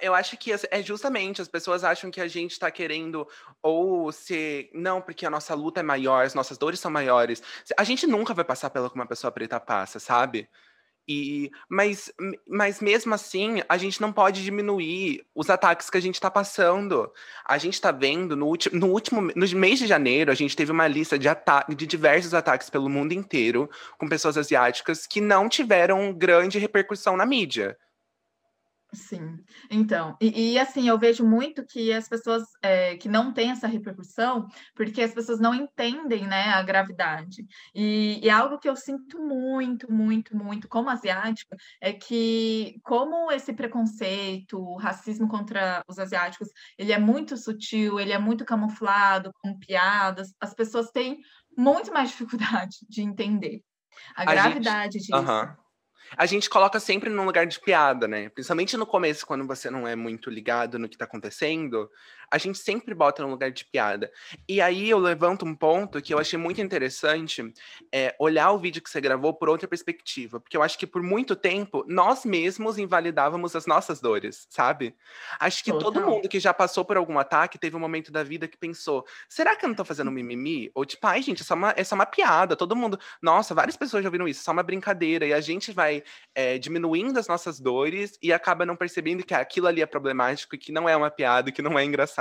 Eu 0.00 0.14
acho 0.14 0.36
que 0.36 0.52
é 0.70 0.82
justamente, 0.82 1.40
as 1.40 1.48
pessoas 1.48 1.84
acham 1.84 2.10
que 2.10 2.20
a 2.20 2.28
gente 2.28 2.58
tá 2.58 2.70
querendo 2.70 3.26
ou 3.62 4.10
ser. 4.12 4.70
Não, 4.74 5.00
porque 5.00 5.26
a 5.26 5.30
nossa 5.30 5.54
luta 5.54 5.80
é 5.80 5.82
maior, 5.82 6.24
as 6.24 6.34
nossas 6.34 6.58
dores 6.58 6.80
são 6.80 6.90
maiores. 6.90 7.42
A 7.76 7.84
gente 7.84 8.06
nunca 8.06 8.34
vai 8.34 8.44
passar 8.44 8.70
pelo 8.70 8.90
que 8.90 8.96
uma 8.96 9.06
pessoa 9.06 9.30
preta 9.30 9.60
passa, 9.60 9.98
sabe? 9.98 10.48
E, 11.10 11.50
mas, 11.70 12.12
mas 12.46 12.80
mesmo 12.80 13.14
assim, 13.14 13.62
a 13.66 13.78
gente 13.78 13.98
não 13.98 14.12
pode 14.12 14.44
diminuir 14.44 15.24
os 15.34 15.48
ataques 15.48 15.88
que 15.88 15.96
a 15.96 16.02
gente 16.02 16.16
está 16.16 16.30
passando. 16.30 17.10
A 17.46 17.56
gente 17.56 17.74
está 17.74 17.90
vendo 17.90 18.36
no, 18.36 18.46
ulti, 18.46 18.74
no 18.74 18.88
último 18.88 19.22
no 19.34 19.48
mês 19.58 19.78
de 19.78 19.86
janeiro, 19.86 20.30
a 20.30 20.34
gente 20.34 20.54
teve 20.54 20.70
uma 20.70 20.86
lista 20.86 21.18
de, 21.18 21.26
ata 21.26 21.64
de 21.74 21.86
diversos 21.86 22.34
ataques 22.34 22.68
pelo 22.68 22.90
mundo 22.90 23.12
inteiro 23.12 23.70
com 23.96 24.06
pessoas 24.06 24.36
asiáticas 24.36 25.06
que 25.06 25.20
não 25.20 25.48
tiveram 25.48 26.12
grande 26.12 26.58
repercussão 26.58 27.16
na 27.16 27.24
mídia. 27.24 27.78
Sim, 28.90 29.38
então, 29.70 30.16
e, 30.18 30.54
e, 30.54 30.58
assim, 30.58 30.88
eu 30.88 30.98
vejo 30.98 31.22
muito 31.22 31.62
que 31.62 31.92
as 31.92 32.08
pessoas 32.08 32.42
é, 32.62 32.96
que 32.96 33.06
não 33.06 33.34
têm 33.34 33.50
essa 33.50 33.66
repercussão, 33.66 34.48
porque 34.74 35.02
as 35.02 35.12
pessoas 35.12 35.38
não 35.38 35.54
entendem, 35.54 36.26
né, 36.26 36.44
a 36.54 36.62
gravidade. 36.62 37.46
E, 37.74 38.18
e 38.22 38.30
algo 38.30 38.58
que 38.58 38.66
eu 38.66 38.74
sinto 38.74 39.20
muito, 39.20 39.92
muito, 39.92 40.34
muito 40.34 40.68
como 40.68 40.88
asiática 40.88 41.54
é 41.82 41.92
que 41.92 42.80
como 42.82 43.30
esse 43.30 43.52
preconceito, 43.52 44.58
o 44.58 44.78
racismo 44.78 45.28
contra 45.28 45.84
os 45.86 45.98
asiáticos, 45.98 46.48
ele 46.78 46.92
é 46.92 46.98
muito 46.98 47.36
sutil, 47.36 48.00
ele 48.00 48.12
é 48.12 48.18
muito 48.18 48.42
camuflado, 48.42 49.32
com 49.42 49.58
piadas, 49.58 50.34
as 50.40 50.54
pessoas 50.54 50.90
têm 50.90 51.18
muito 51.54 51.92
mais 51.92 52.08
dificuldade 52.08 52.78
de 52.88 53.02
entender 53.02 53.62
a, 54.16 54.22
a 54.22 54.24
gravidade 54.24 54.98
gente... 54.98 55.08
disso. 55.08 55.14
Uhum 55.14 55.67
a 56.16 56.26
gente 56.26 56.48
coloca 56.48 56.80
sempre 56.80 57.10
num 57.10 57.24
lugar 57.24 57.46
de 57.46 57.60
piada, 57.60 58.08
né? 58.08 58.28
Principalmente 58.30 58.76
no 58.76 58.86
começo, 58.86 59.26
quando 59.26 59.46
você 59.46 59.70
não 59.70 59.86
é 59.86 59.94
muito 59.94 60.30
ligado 60.30 60.78
no 60.78 60.88
que 60.88 60.96
tá 60.96 61.04
acontecendo, 61.04 61.90
a 62.30 62.38
gente 62.38 62.58
sempre 62.58 62.94
bota 62.94 63.22
num 63.22 63.30
lugar 63.30 63.50
de 63.50 63.64
piada. 63.64 64.10
E 64.48 64.60
aí 64.60 64.90
eu 64.90 64.98
levanto 64.98 65.44
um 65.44 65.54
ponto 65.54 66.00
que 66.02 66.12
eu 66.12 66.18
achei 66.18 66.38
muito 66.38 66.60
interessante, 66.60 67.52
é 67.92 68.14
olhar 68.18 68.50
o 68.52 68.58
vídeo 68.58 68.82
que 68.82 68.90
você 68.90 69.00
gravou 69.00 69.34
por 69.34 69.48
outra 69.48 69.66
perspectiva, 69.66 70.40
porque 70.40 70.56
eu 70.56 70.62
acho 70.62 70.78
que 70.78 70.86
por 70.86 71.02
muito 71.02 71.34
tempo 71.34 71.84
nós 71.88 72.24
mesmos 72.24 72.78
invalidávamos 72.78 73.56
as 73.56 73.66
nossas 73.66 74.00
dores, 74.00 74.46
sabe? 74.50 74.94
Acho 75.40 75.64
que 75.64 75.72
Total. 75.72 75.92
todo 75.92 76.06
mundo 76.06 76.28
que 76.28 76.38
já 76.38 76.52
passou 76.52 76.84
por 76.84 76.96
algum 76.96 77.18
ataque 77.18 77.58
teve 77.58 77.76
um 77.76 77.80
momento 77.80 78.12
da 78.12 78.22
vida 78.22 78.46
que 78.46 78.56
pensou: 78.56 79.06
será 79.28 79.56
que 79.56 79.64
eu 79.64 79.68
não 79.68 79.76
tô 79.76 79.84
fazendo 79.84 80.10
mimimi? 80.10 80.70
Ou 80.74 80.84
tipo, 80.84 81.06
ai, 81.06 81.22
gente, 81.22 81.42
é 81.42 81.44
só 81.44 81.54
uma, 81.54 81.74
é 81.76 81.84
só 81.84 81.94
uma 81.94 82.06
piada. 82.06 82.56
Todo 82.56 82.76
mundo, 82.76 82.98
nossa, 83.22 83.54
várias 83.54 83.76
pessoas 83.76 84.02
já 84.02 84.08
ouviram 84.08 84.28
isso, 84.28 84.40
é 84.40 84.44
só 84.44 84.52
uma 84.52 84.62
brincadeira. 84.62 85.26
E 85.26 85.32
a 85.32 85.40
gente 85.40 85.72
vai 85.72 86.02
é, 86.34 86.58
diminuindo 86.58 87.18
as 87.18 87.28
nossas 87.28 87.58
dores 87.58 88.18
e 88.22 88.32
acaba 88.32 88.66
não 88.66 88.76
percebendo 88.76 89.24
que 89.24 89.34
aquilo 89.34 89.66
ali 89.66 89.82
é 89.82 89.86
problemático 89.86 90.54
e 90.54 90.58
que 90.58 90.72
não 90.72 90.88
é 90.88 90.96
uma 90.96 91.10
piada, 91.10 91.50
que 91.50 91.62
não 91.62 91.78
é 91.78 91.84
engraçado. 91.84 92.17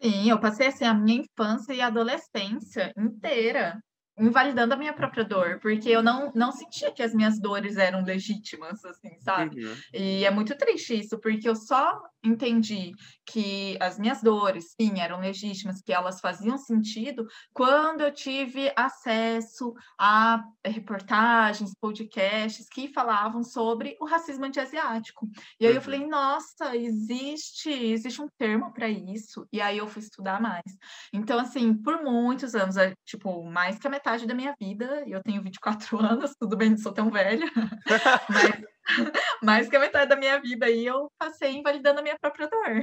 Sim, 0.00 0.30
eu 0.30 0.38
passei 0.38 0.68
assim 0.68 0.84
a 0.84 0.94
minha 0.94 1.22
infância 1.22 1.72
e 1.72 1.80
adolescência 1.80 2.92
inteira 2.96 3.80
invalidando 4.18 4.74
a 4.74 4.76
minha 4.76 4.92
própria 4.92 5.24
dor, 5.24 5.60
porque 5.60 5.88
eu 5.88 6.02
não, 6.02 6.32
não 6.34 6.50
sentia 6.50 6.92
que 6.92 7.02
as 7.02 7.14
minhas 7.14 7.40
dores 7.40 7.76
eram 7.76 8.02
legítimas, 8.02 8.84
assim, 8.84 9.16
sabe? 9.20 9.64
Uhum. 9.64 9.74
E 9.94 10.24
é 10.24 10.30
muito 10.30 10.56
triste 10.56 10.98
isso, 10.98 11.18
porque 11.20 11.48
eu 11.48 11.54
só 11.54 12.00
entendi 12.22 12.92
que 13.26 13.76
as 13.80 13.98
minhas 13.98 14.22
dores, 14.22 14.74
sim, 14.80 15.00
eram 15.00 15.20
legítimas, 15.20 15.80
que 15.80 15.92
elas 15.92 16.20
faziam 16.20 16.56
sentido 16.56 17.26
quando 17.52 18.00
eu 18.00 18.12
tive 18.12 18.72
acesso 18.76 19.74
a 19.98 20.42
reportagens, 20.64 21.74
podcasts 21.80 22.66
que 22.68 22.88
falavam 22.88 23.42
sobre 23.42 23.96
o 24.00 24.06
racismo 24.06 24.44
antiasiático. 24.44 25.28
E 25.60 25.66
aí 25.66 25.72
uhum. 25.72 25.78
eu 25.78 25.82
falei, 25.82 26.06
nossa, 26.06 26.76
existe, 26.76 27.70
existe 27.70 28.20
um 28.20 28.28
termo 28.38 28.72
para 28.72 28.88
isso. 28.88 29.46
E 29.52 29.60
aí 29.60 29.78
eu 29.78 29.86
fui 29.86 30.02
estudar 30.02 30.40
mais. 30.40 30.64
Então, 31.12 31.38
assim, 31.38 31.74
por 31.74 32.02
muitos 32.02 32.54
anos, 32.54 32.76
é, 32.76 32.94
tipo, 33.04 33.44
mais 33.44 33.78
que 33.78 33.86
a 33.86 33.90
metade 33.90 34.26
da 34.26 34.34
minha 34.34 34.54
vida, 34.60 35.04
eu 35.06 35.22
tenho 35.22 35.42
24 35.42 35.98
anos, 36.04 36.34
tudo 36.38 36.56
bem, 36.56 36.70
não 36.70 36.78
sou 36.78 36.92
tão 36.92 37.10
velha, 37.10 37.46
mas 38.28 38.77
mais 39.42 39.68
que 39.68 39.76
a 39.76 39.80
metade 39.80 40.08
da 40.08 40.16
minha 40.16 40.40
vida 40.40 40.66
aí 40.66 40.86
eu 40.86 41.10
passei 41.18 41.52
invalidando 41.52 42.00
a 42.00 42.02
minha 42.02 42.18
própria 42.18 42.48
dor. 42.48 42.82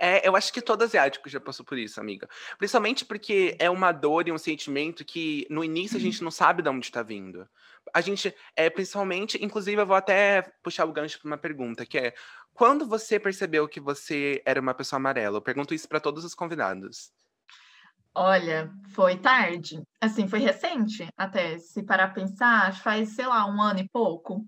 É, 0.00 0.26
eu 0.26 0.36
acho 0.36 0.52
que 0.52 0.62
todo 0.62 0.82
asiático 0.82 1.28
já 1.28 1.40
passou 1.40 1.66
por 1.66 1.76
isso, 1.76 2.00
amiga. 2.00 2.28
Principalmente 2.56 3.04
porque 3.04 3.56
é 3.58 3.68
uma 3.68 3.90
dor 3.90 4.28
e 4.28 4.32
um 4.32 4.38
sentimento 4.38 5.04
que 5.04 5.44
no 5.50 5.64
início 5.64 5.96
a 5.96 6.00
gente 6.00 6.22
não 6.22 6.30
sabe 6.30 6.62
de 6.62 6.68
onde 6.68 6.86
está 6.86 7.02
vindo. 7.02 7.48
A 7.92 8.00
gente, 8.00 8.32
é, 8.54 8.70
principalmente, 8.70 9.44
inclusive 9.44 9.80
eu 9.80 9.86
vou 9.86 9.96
até 9.96 10.42
puxar 10.62 10.84
o 10.84 10.92
gancho 10.92 11.18
para 11.18 11.26
uma 11.26 11.38
pergunta, 11.38 11.84
que 11.84 11.98
é 11.98 12.14
quando 12.54 12.86
você 12.86 13.18
percebeu 13.18 13.68
que 13.68 13.80
você 13.80 14.40
era 14.44 14.60
uma 14.60 14.74
pessoa 14.74 14.98
amarela? 14.98 15.38
Eu 15.38 15.42
pergunto 15.42 15.74
isso 15.74 15.88
para 15.88 16.00
todos 16.00 16.24
os 16.24 16.34
convidados. 16.34 17.10
Olha, 18.14 18.68
foi 18.88 19.16
tarde. 19.16 19.82
Assim, 20.00 20.26
foi 20.26 20.40
recente 20.40 21.06
até. 21.16 21.58
Se 21.58 21.82
parar 21.84 22.04
a 22.04 22.10
pensar, 22.10 22.74
faz, 22.74 23.10
sei 23.10 23.26
lá, 23.26 23.46
um 23.46 23.62
ano 23.62 23.78
e 23.78 23.88
pouco. 23.88 24.44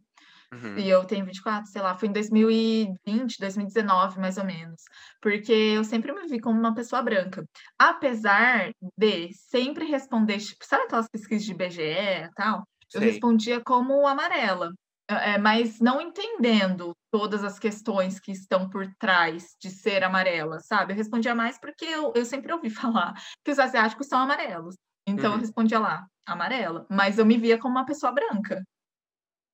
Uhum. 0.52 0.78
E 0.78 0.88
eu 0.88 1.04
tenho 1.04 1.25
24, 1.25 1.71
sei 1.71 1.80
lá, 1.80 1.95
foi 1.95 2.09
em 2.09 2.12
2020, 2.12 3.38
2019, 3.38 4.19
mais 4.19 4.37
ou 4.37 4.45
menos. 4.45 4.83
Porque 5.21 5.52
eu 5.52 5.85
sempre 5.85 6.12
me 6.12 6.26
vi 6.26 6.40
como 6.40 6.59
uma 6.59 6.75
pessoa 6.75 7.02
branca. 7.02 7.45
Apesar 7.78 8.73
de 8.99 9.33
sempre 9.33 9.85
responder, 9.85 10.38
tipo, 10.38 10.64
sabe 10.66 10.85
aquelas 10.85 11.09
pesquisas 11.09 11.45
de 11.45 11.52
IBGE 11.52 11.83
e 11.83 12.30
tal? 12.35 12.64
Eu 12.92 13.00
respondia 13.00 13.61
como 13.62 14.07
amarela. 14.07 14.73
É, 15.09 15.38
mas 15.38 15.80
não 15.80 16.00
entendendo 16.00 16.97
todas 17.11 17.42
as 17.42 17.59
questões 17.59 18.21
que 18.21 18.30
estão 18.30 18.69
por 18.71 18.87
trás 18.97 19.57
de 19.61 19.69
ser 19.69 20.04
amarela, 20.04 20.61
sabe? 20.61 20.92
Eu 20.92 20.97
respondia 20.97 21.35
mais 21.35 21.59
porque 21.59 21.85
eu, 21.85 22.12
eu 22.14 22.25
sempre 22.25 22.52
ouvi 22.52 22.71
falar 22.71 23.14
que 23.45 23.50
os 23.50 23.59
asiáticos 23.59 24.07
são 24.07 24.21
amarelos. 24.21 24.76
Então 25.07 25.30
uhum. 25.30 25.37
eu 25.37 25.40
respondia 25.40 25.80
lá, 25.80 26.07
amarela. 26.25 26.87
Mas 26.88 27.19
eu 27.19 27.26
me 27.26 27.37
via 27.38 27.59
como 27.59 27.75
uma 27.75 27.87
pessoa 27.87 28.12
branca. 28.12 28.62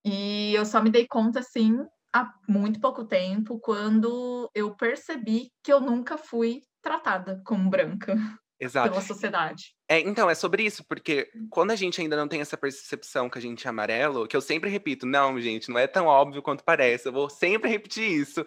E 0.09 0.55
eu 0.55 0.65
só 0.65 0.81
me 0.81 0.89
dei 0.89 1.05
conta, 1.05 1.41
assim, 1.41 1.77
há 2.15 2.33
muito 2.49 2.81
pouco 2.81 3.05
tempo, 3.05 3.59
quando 3.59 4.49
eu 4.55 4.73
percebi 4.77 5.51
que 5.65 5.73
eu 5.73 5.81
nunca 5.81 6.17
fui 6.17 6.61
tratada 6.81 7.43
como 7.45 7.69
branca 7.69 8.15
Exato. 8.61 8.91
pela 8.91 9.03
sociedade. 9.03 9.75
É, 9.89 9.99
então, 9.99 10.31
é 10.31 10.35
sobre 10.37 10.63
isso, 10.63 10.85
porque 10.89 11.29
quando 11.51 11.73
a 11.73 11.77
gente 11.77 12.01
ainda 12.01 12.17
não 12.17 12.29
tem 12.29 12.41
essa 12.41 12.57
percepção 12.57 13.29
que 13.29 13.37
a 13.37 13.43
gente 13.43 13.67
é 13.67 13.71
amarelo, 13.71 14.29
que 14.29 14.37
eu 14.37 14.41
sempre 14.41 14.71
repito, 14.71 15.05
não, 15.05 15.41
gente, 15.41 15.69
não 15.69 15.79
é 15.79 15.89
tão 15.89 16.07
óbvio 16.07 16.41
quanto 16.41 16.63
parece, 16.63 17.09
eu 17.09 17.13
vou 17.13 17.29
sempre 17.29 17.69
repetir 17.69 18.09
isso, 18.09 18.47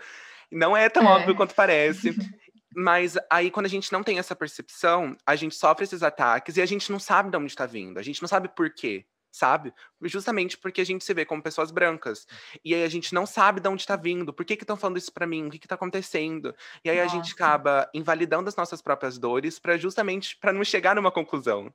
não 0.50 0.78
é 0.78 0.88
tão 0.88 1.04
é. 1.04 1.08
óbvio 1.08 1.36
quanto 1.36 1.54
parece. 1.54 2.16
Mas 2.74 3.18
aí, 3.30 3.51
quando 3.51 3.66
a 3.66 3.70
gente 3.70 3.92
não 3.92 4.01
tem 4.01 4.18
essa 4.18 4.36
percepção, 4.36 5.18
a 5.25 5.36
gente 5.36 5.56
sofre 5.56 5.84
esses 5.84 6.04
ataques 6.04 6.56
e 6.56 6.62
a 6.62 6.66
gente 6.66 6.89
não 6.89 7.00
sabe 7.00 7.30
de 7.30 7.36
onde 7.36 7.48
está 7.48 7.66
vindo, 7.66 7.98
a 7.98 8.04
gente 8.04 8.22
não 8.22 8.30
sabe 8.30 8.48
por 8.48 8.74
quê 8.74 9.06
sabe? 9.31 9.74
Justamente 10.03 10.57
porque 10.57 10.81
a 10.81 10.86
gente 10.86 11.03
se 11.03 11.13
vê 11.13 11.25
como 11.25 11.41
pessoas 11.41 11.71
brancas. 11.71 12.27
E 12.63 12.74
aí 12.74 12.83
a 12.83 12.89
gente 12.89 13.13
não 13.13 13.25
sabe 13.25 13.59
de 13.59 13.67
onde 13.67 13.81
está 13.81 13.95
vindo, 13.95 14.33
por 14.33 14.45
que 14.45 14.53
estão 14.53 14.77
falando 14.77 14.98
isso 14.98 15.13
para 15.13 15.27
mim, 15.27 15.48
o 15.48 15.50
que 15.50 15.57
está 15.57 15.75
acontecendo. 15.75 16.53
E 16.83 16.89
aí 16.89 16.98
Nossa. 16.98 17.15
a 17.15 17.19
gente 17.19 17.33
acaba 17.33 17.89
invalidando 17.93 18.50
as 18.50 18.55
nossas 18.55 18.81
próprias 18.81 19.17
dores 19.17 19.59
para 19.59 19.77
justamente 19.77 20.38
para 20.38 20.53
não 20.53 20.63
chegar 20.63 20.95
numa 20.95 21.12
conclusão. 21.12 21.74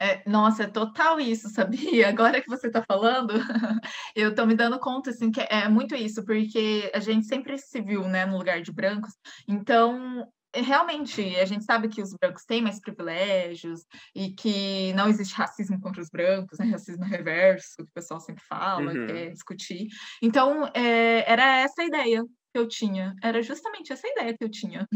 É, 0.00 0.22
nossa, 0.28 0.62
é 0.62 0.66
total 0.68 1.18
isso, 1.18 1.48
sabia? 1.50 2.08
Agora 2.08 2.40
que 2.40 2.48
você 2.48 2.68
está 2.68 2.82
falando, 2.82 3.34
eu 4.14 4.30
estou 4.30 4.46
me 4.46 4.54
dando 4.54 4.78
conta, 4.78 5.10
assim, 5.10 5.30
que 5.30 5.40
é 5.40 5.68
muito 5.68 5.94
isso, 5.94 6.24
porque 6.24 6.90
a 6.94 7.00
gente 7.00 7.26
sempre 7.26 7.58
se 7.58 7.80
viu, 7.80 8.04
né, 8.04 8.24
no 8.24 8.38
lugar 8.38 8.62
de 8.62 8.70
brancos, 8.70 9.12
então 9.46 10.26
realmente, 10.54 11.20
a 11.36 11.44
gente 11.44 11.64
sabe 11.64 11.88
que 11.88 12.00
os 12.00 12.14
brancos 12.14 12.44
têm 12.44 12.62
mais 12.62 12.80
privilégios 12.80 13.84
e 14.14 14.30
que 14.30 14.92
não 14.94 15.08
existe 15.08 15.34
racismo 15.34 15.80
contra 15.80 16.00
os 16.00 16.08
brancos, 16.08 16.58
né? 16.58 16.66
racismo 16.66 17.04
reverso, 17.04 17.76
que 17.76 17.82
o 17.82 17.94
pessoal 17.94 18.20
sempre 18.20 18.42
fala, 18.44 18.92
uhum. 18.92 19.06
quer 19.06 19.32
discutir. 19.32 19.88
Então, 20.22 20.66
é, 20.74 21.30
era 21.30 21.58
essa 21.58 21.82
a 21.82 21.84
ideia 21.84 22.24
que 22.52 22.58
eu 22.58 22.66
tinha, 22.66 23.14
era 23.22 23.42
justamente 23.42 23.92
essa 23.92 24.08
ideia 24.08 24.36
que 24.36 24.44
eu 24.44 24.50
tinha. 24.50 24.86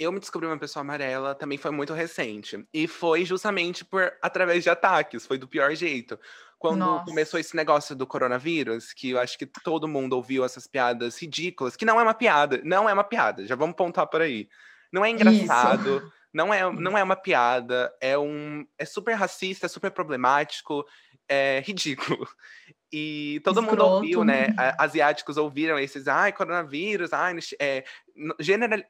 Eu 0.00 0.12
me 0.12 0.20
descobri 0.20 0.46
uma 0.46 0.58
pessoa 0.58 0.82
amarela 0.82 1.34
também 1.34 1.58
foi 1.58 1.72
muito 1.72 1.92
recente. 1.92 2.64
E 2.72 2.86
foi 2.86 3.24
justamente 3.24 3.84
por 3.84 4.12
através 4.22 4.62
de 4.62 4.70
ataques, 4.70 5.26
foi 5.26 5.36
do 5.36 5.48
pior 5.48 5.74
jeito. 5.74 6.18
Quando 6.58 6.78
Nossa. 6.78 7.04
começou 7.04 7.38
esse 7.38 7.54
negócio 7.54 7.94
do 7.94 8.06
coronavírus, 8.06 8.92
que 8.92 9.10
eu 9.10 9.20
acho 9.20 9.38
que 9.38 9.46
todo 9.46 9.88
mundo 9.88 10.14
ouviu 10.14 10.44
essas 10.44 10.66
piadas 10.66 11.20
ridículas, 11.20 11.76
que 11.76 11.84
não 11.84 12.00
é 12.00 12.02
uma 12.02 12.14
piada, 12.14 12.60
não 12.64 12.88
é 12.88 12.92
uma 12.92 13.04
piada, 13.04 13.46
já 13.46 13.54
vamos 13.54 13.76
pontuar 13.76 14.08
por 14.08 14.20
aí. 14.20 14.48
Não 14.92 15.04
é 15.04 15.10
engraçado, 15.10 15.98
Isso. 15.98 16.12
não 16.32 16.52
é, 16.52 16.70
não 16.72 16.96
é 16.96 17.02
uma 17.02 17.16
piada, 17.16 17.92
é 18.00 18.18
um 18.18 18.66
é 18.78 18.84
super 18.84 19.14
racista, 19.14 19.66
é 19.66 19.68
super 19.68 19.90
problemático, 19.90 20.84
é 21.28 21.62
ridículo. 21.64 22.26
E 22.90 23.42
todo 23.44 23.60
Escroto. 23.60 23.82
mundo 23.82 23.94
ouviu, 23.96 24.24
né? 24.24 24.46
Asiáticos 24.78 25.36
ouviram 25.36 25.78
esses, 25.78 26.08
ai, 26.08 26.32
coronavírus, 26.32 27.12
ai, 27.12 27.36
é, 27.60 27.84
general... 28.40 28.80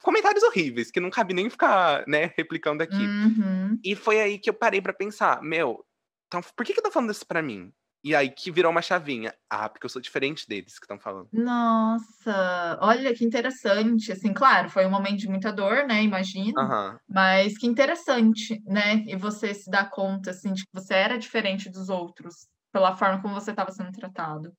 comentários 0.00 0.44
horríveis, 0.44 0.88
que 0.88 1.00
não 1.00 1.10
cabe 1.10 1.34
nem 1.34 1.50
ficar, 1.50 2.04
né, 2.06 2.32
replicando 2.36 2.84
aqui. 2.84 2.94
Uhum. 2.94 3.76
E 3.84 3.96
foi 3.96 4.20
aí 4.20 4.38
que 4.38 4.48
eu 4.48 4.54
parei 4.54 4.80
para 4.80 4.92
pensar, 4.92 5.42
meu, 5.42 5.84
então, 6.28 6.40
por 6.54 6.64
que 6.64 6.72
que 6.72 6.80
tá 6.80 6.92
falando 6.92 7.10
isso 7.10 7.26
para 7.26 7.42
mim? 7.42 7.72
E 8.02 8.14
aí 8.14 8.30
que 8.30 8.50
virou 8.50 8.70
uma 8.70 8.80
chavinha. 8.80 9.34
Ah, 9.48 9.68
porque 9.68 9.84
eu 9.84 9.90
sou 9.90 10.00
diferente 10.00 10.48
deles 10.48 10.78
que 10.78 10.84
estão 10.84 10.98
falando. 10.98 11.28
Nossa, 11.32 12.78
olha 12.80 13.14
que 13.14 13.24
interessante. 13.24 14.12
Assim, 14.12 14.32
claro, 14.32 14.70
foi 14.70 14.86
um 14.86 14.90
momento 14.90 15.18
de 15.18 15.28
muita 15.28 15.52
dor, 15.52 15.86
né? 15.86 16.02
Imagino. 16.02 16.60
Uhum. 16.60 16.98
Mas 17.08 17.58
que 17.58 17.66
interessante, 17.66 18.62
né? 18.64 19.04
E 19.06 19.16
você 19.16 19.52
se 19.52 19.70
dá 19.70 19.84
conta, 19.84 20.30
assim, 20.30 20.52
de 20.52 20.64
que 20.64 20.70
você 20.72 20.94
era 20.94 21.18
diferente 21.18 21.68
dos 21.68 21.88
outros 21.88 22.48
pela 22.72 22.96
forma 22.96 23.20
como 23.20 23.34
você 23.34 23.50
estava 23.50 23.70
sendo 23.72 23.92
tratado. 23.92 24.52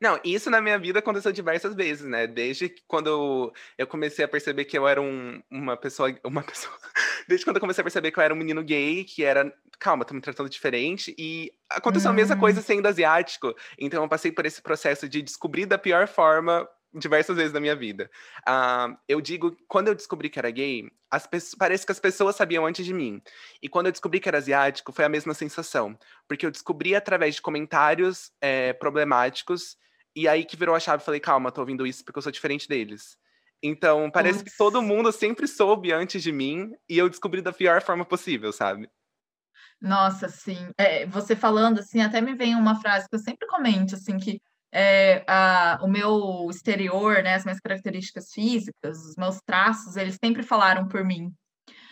Não, 0.00 0.20
isso 0.24 0.50
na 0.50 0.60
minha 0.60 0.78
vida 0.78 0.98
aconteceu 0.98 1.32
diversas 1.32 1.74
vezes, 1.74 2.06
né? 2.06 2.26
Desde 2.26 2.74
quando 2.86 3.52
eu 3.76 3.86
comecei 3.86 4.24
a 4.24 4.28
perceber 4.28 4.64
que 4.64 4.76
eu 4.76 4.86
era 4.86 5.00
um, 5.00 5.42
uma 5.50 5.76
pessoa. 5.76 6.14
Uma 6.24 6.42
pessoa. 6.44 6.76
Desde 7.28 7.44
quando 7.44 7.56
eu 7.56 7.60
comecei 7.60 7.82
a 7.82 7.84
perceber 7.84 8.10
que 8.10 8.18
eu 8.18 8.22
era 8.22 8.34
um 8.34 8.36
menino 8.36 8.62
gay, 8.62 9.04
que 9.04 9.24
era. 9.24 9.52
Calma, 9.78 10.04
tô 10.04 10.14
me 10.14 10.20
tratando 10.20 10.48
diferente. 10.48 11.14
E 11.18 11.52
aconteceu 11.70 12.10
hum. 12.10 12.14
a 12.14 12.16
mesma 12.16 12.36
coisa 12.36 12.60
hum. 12.60 12.62
sendo 12.62 12.86
asiático. 12.86 13.54
Então 13.78 14.02
eu 14.02 14.08
passei 14.08 14.32
por 14.32 14.46
esse 14.46 14.62
processo 14.62 15.08
de 15.08 15.22
descobrir 15.22 15.66
da 15.66 15.78
pior 15.78 16.06
forma 16.06 16.68
diversas 16.94 17.36
vezes 17.36 17.52
na 17.52 17.60
minha 17.60 17.76
vida. 17.76 18.10
Uh, 18.48 18.96
eu 19.08 19.20
digo, 19.20 19.56
quando 19.68 19.88
eu 19.88 19.94
descobri 19.94 20.30
que 20.30 20.38
era 20.38 20.50
gay, 20.50 20.90
parece 21.58 21.84
que 21.84 21.92
as 21.92 22.00
pessoas 22.00 22.36
sabiam 22.36 22.66
antes 22.66 22.84
de 22.84 22.94
mim. 22.94 23.20
E 23.62 23.68
quando 23.68 23.86
eu 23.86 23.92
descobri 23.92 24.18
que 24.18 24.28
era 24.28 24.38
asiático, 24.38 24.92
foi 24.92 25.04
a 25.04 25.08
mesma 25.08 25.34
sensação. 25.34 25.98
Porque 26.26 26.46
eu 26.46 26.50
descobri 26.50 26.94
através 26.94 27.34
de 27.34 27.42
comentários 27.42 28.32
é, 28.40 28.72
problemáticos, 28.72 29.76
e 30.14 30.26
aí 30.26 30.44
que 30.44 30.56
virou 30.56 30.74
a 30.74 30.80
chave, 30.80 31.04
falei, 31.04 31.20
calma, 31.20 31.52
tô 31.52 31.60
ouvindo 31.60 31.86
isso 31.86 32.04
porque 32.04 32.18
eu 32.18 32.22
sou 32.22 32.32
diferente 32.32 32.66
deles. 32.68 33.18
Então, 33.66 34.10
parece 34.10 34.38
Nossa. 34.38 34.44
que 34.44 34.56
todo 34.56 34.82
mundo 34.82 35.10
sempre 35.12 35.46
soube 35.46 35.92
antes 35.92 36.22
de 36.22 36.32
mim, 36.32 36.72
e 36.88 36.98
eu 36.98 37.08
descobri 37.08 37.42
da 37.42 37.52
pior 37.52 37.82
forma 37.82 38.04
possível, 38.04 38.52
sabe? 38.52 38.88
Nossa, 39.80 40.28
sim. 40.28 40.70
É, 40.78 41.06
você 41.06 41.36
falando 41.36 41.80
assim, 41.80 42.00
até 42.00 42.20
me 42.20 42.34
vem 42.34 42.54
uma 42.54 42.80
frase 42.80 43.06
que 43.08 43.14
eu 43.14 43.20
sempre 43.20 43.46
comento, 43.46 43.94
assim, 43.94 44.16
que 44.16 44.40
é, 44.72 45.24
a, 45.28 45.78
o 45.82 45.88
meu 45.88 46.48
exterior, 46.50 47.22
né, 47.22 47.34
as 47.34 47.44
minhas 47.44 47.60
características 47.60 48.30
físicas, 48.32 48.98
os 48.98 49.16
meus 49.16 49.38
traços, 49.46 49.96
eles 49.96 50.16
sempre 50.22 50.42
falaram 50.42 50.88
por 50.88 51.04
mim. 51.04 51.32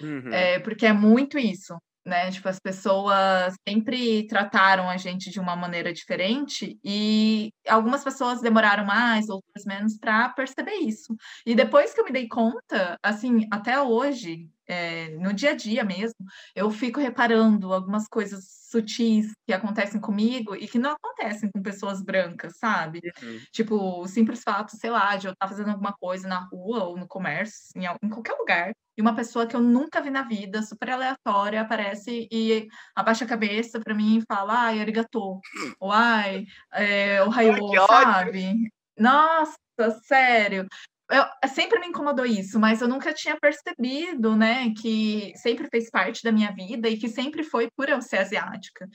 Uhum. 0.01 0.33
É, 0.33 0.59
porque 0.61 0.87
é 0.87 0.93
muito 0.93 1.39
isso, 1.39 1.77
né? 2.05 2.31
Tipo, 2.31 2.49
as 2.49 2.59
pessoas 2.59 3.55
sempre 3.67 4.27
trataram 4.27 4.89
a 4.89 4.97
gente 4.97 5.31
de 5.31 5.41
uma 5.41 5.57
maneira 5.57 5.93
diferente 5.93 6.79
e 6.85 7.51
algumas 7.69 8.05
pessoas 8.05 8.41
demoraram 8.41 8.85
mais, 8.85 9.29
outras 9.29 9.65
menos 9.65 9.99
para 9.99 10.29
perceber 10.31 10.75
isso. 10.75 11.15
E 11.47 11.55
depois 11.55 11.95
que 11.95 12.01
eu 12.01 12.05
me 12.05 12.13
dei 12.13 12.29
conta, 12.29 12.99
assim, 13.03 13.47
até 13.51 13.81
hoje, 13.81 14.49
é, 14.67 15.09
no 15.11 15.33
dia 15.33 15.51
a 15.51 15.55
dia 15.55 15.85
mesmo, 15.85 16.17
eu 16.55 16.71
fico 16.71 17.01
reparando 17.01 17.73
algumas 17.73 18.09
coisas 18.09 18.45
sutis 18.71 19.33
que 19.47 19.53
acontecem 19.53 20.01
comigo 20.01 20.57
e 20.57 20.67
que 20.67 20.79
não 20.79 20.93
acontecem 20.93 21.51
com 21.51 21.63
pessoas 21.63 22.03
brancas, 22.03 22.57
sabe? 22.59 23.01
Uhum. 23.23 23.41
Tipo, 23.53 24.01
o 24.01 24.09
simples 24.09 24.43
fato, 24.43 24.77
sei 24.77 24.91
lá, 24.91 25.17
de 25.17 25.27
eu 25.27 25.33
estar 25.33 25.47
fazendo 25.47 25.71
alguma 25.71 25.93
coisa 25.93 26.27
na 26.27 26.41
rua 26.41 26.85
ou 26.85 26.97
no 26.97 27.07
comércio, 27.07 27.71
em, 27.77 27.85
em 27.85 28.09
qualquer 28.11 28.35
lugar, 28.35 28.73
e 28.97 29.03
uma 29.03 29.15
pessoa 29.15 29.47
que 29.47 29.55
eu 29.55 29.61
nunca 29.61 30.01
vi 30.01 30.11
na 30.11 30.23
vida, 30.23 30.63
super 30.63 30.91
aleatória, 30.91 31.61
aparece 31.61 32.29
e 32.31 32.69
abaixa 32.95 33.25
a 33.25 33.29
cabeça 33.29 33.81
para 33.81 33.95
mim 33.95 34.19
e 34.19 34.25
fala, 34.27 34.67
ai, 34.67 34.81
arigato, 34.81 35.41
ou 35.79 35.93
ai, 35.93 36.47
é, 36.73 37.23
o 37.25 37.29
raio, 37.29 37.57
sabe? 37.87 38.71
Nossa, 38.97 39.59
sério 40.05 40.67
eu, 41.11 41.49
sempre 41.49 41.79
me 41.81 41.89
incomodou 41.89 42.25
isso, 42.25 42.59
mas 42.59 42.81
eu 42.81 42.89
nunca 42.89 43.13
tinha 43.13 43.39
percebido, 43.39 44.35
né, 44.35 44.73
que 44.81 45.33
sempre 45.37 45.69
fez 45.69 45.91
parte 45.91 46.23
da 46.23 46.33
minha 46.33 46.53
vida 46.53 46.89
e 46.89 46.97
que 46.97 47.09
sempre 47.09 47.43
foi 47.43 47.69
por 47.77 47.89
eu 47.89 48.01
ser 48.01 48.19
asiática. 48.19 48.89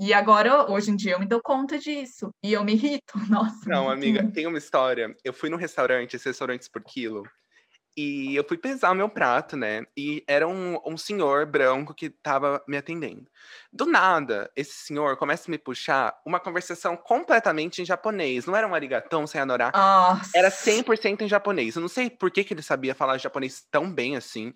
E 0.00 0.14
agora, 0.14 0.70
hoje 0.70 0.92
em 0.92 0.96
dia, 0.96 1.12
eu 1.12 1.18
me 1.18 1.26
dou 1.26 1.40
conta 1.42 1.76
disso. 1.76 2.30
E 2.42 2.52
eu 2.52 2.62
me 2.62 2.74
irrito. 2.74 3.12
Nossa. 3.28 3.68
Não, 3.68 3.90
amiga, 3.90 4.24
tem 4.30 4.46
uma 4.46 4.58
história. 4.58 5.12
Eu 5.24 5.32
fui 5.32 5.50
num 5.50 5.56
restaurante, 5.56 6.14
esses 6.14 6.26
restaurantes 6.26 6.68
por 6.68 6.84
quilo. 6.84 7.24
E 8.00 8.36
eu 8.36 8.44
fui 8.46 8.56
pesar 8.56 8.92
o 8.92 8.94
meu 8.94 9.08
prato, 9.08 9.56
né? 9.56 9.84
E 9.96 10.22
era 10.28 10.46
um, 10.46 10.78
um 10.86 10.96
senhor 10.96 11.44
branco 11.46 11.92
que 11.92 12.08
tava 12.08 12.62
me 12.68 12.76
atendendo. 12.76 13.26
Do 13.72 13.86
nada, 13.86 14.48
esse 14.54 14.72
senhor 14.72 15.16
começa 15.16 15.48
a 15.48 15.50
me 15.50 15.58
puxar 15.58 16.16
uma 16.24 16.38
conversação 16.38 16.96
completamente 16.96 17.82
em 17.82 17.84
japonês. 17.84 18.46
Não 18.46 18.54
era 18.54 18.68
um 18.68 18.74
arigatão 18.74 19.26
sem 19.26 19.40
anorar. 19.40 19.72
Era 20.32 20.48
100% 20.48 21.22
em 21.22 21.28
japonês. 21.28 21.74
Eu 21.74 21.82
não 21.82 21.88
sei 21.88 22.08
por 22.08 22.30
que, 22.30 22.44
que 22.44 22.54
ele 22.54 22.62
sabia 22.62 22.94
falar 22.94 23.18
japonês 23.18 23.66
tão 23.68 23.92
bem 23.92 24.16
assim. 24.16 24.54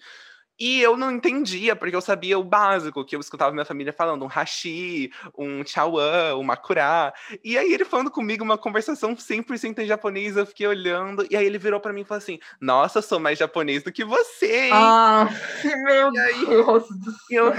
E 0.64 0.80
eu 0.80 0.96
não 0.96 1.10
entendia, 1.10 1.74
porque 1.74 1.96
eu 1.96 2.00
sabia 2.00 2.38
o 2.38 2.44
básico, 2.44 3.04
que 3.04 3.16
eu 3.16 3.20
escutava 3.20 3.50
minha 3.50 3.64
família 3.64 3.92
falando, 3.92 4.24
um 4.24 4.28
hashi, 4.28 5.10
um 5.36 5.66
chawan, 5.66 6.36
um 6.36 6.44
makura. 6.44 7.12
E 7.42 7.58
aí 7.58 7.74
ele 7.74 7.84
falando 7.84 8.12
comigo 8.12 8.44
uma 8.44 8.56
conversação 8.56 9.16
100% 9.16 9.80
em 9.80 9.86
japonês, 9.86 10.36
eu 10.36 10.46
fiquei 10.46 10.68
olhando, 10.68 11.26
e 11.28 11.36
aí 11.36 11.44
ele 11.44 11.58
virou 11.58 11.80
para 11.80 11.92
mim 11.92 12.02
e 12.02 12.04
falou 12.04 12.22
assim, 12.22 12.38
nossa, 12.60 13.00
eu 13.00 13.02
sou 13.02 13.18
mais 13.18 13.40
japonês 13.40 13.82
do 13.82 13.90
que 13.90 14.04
você, 14.04 14.66
hein? 14.66 14.72
Ah, 14.72 15.28
meu 15.82 16.16
aí, 16.16 16.46
Deus 16.46 16.86
do 16.90 17.12
eu, 17.28 17.52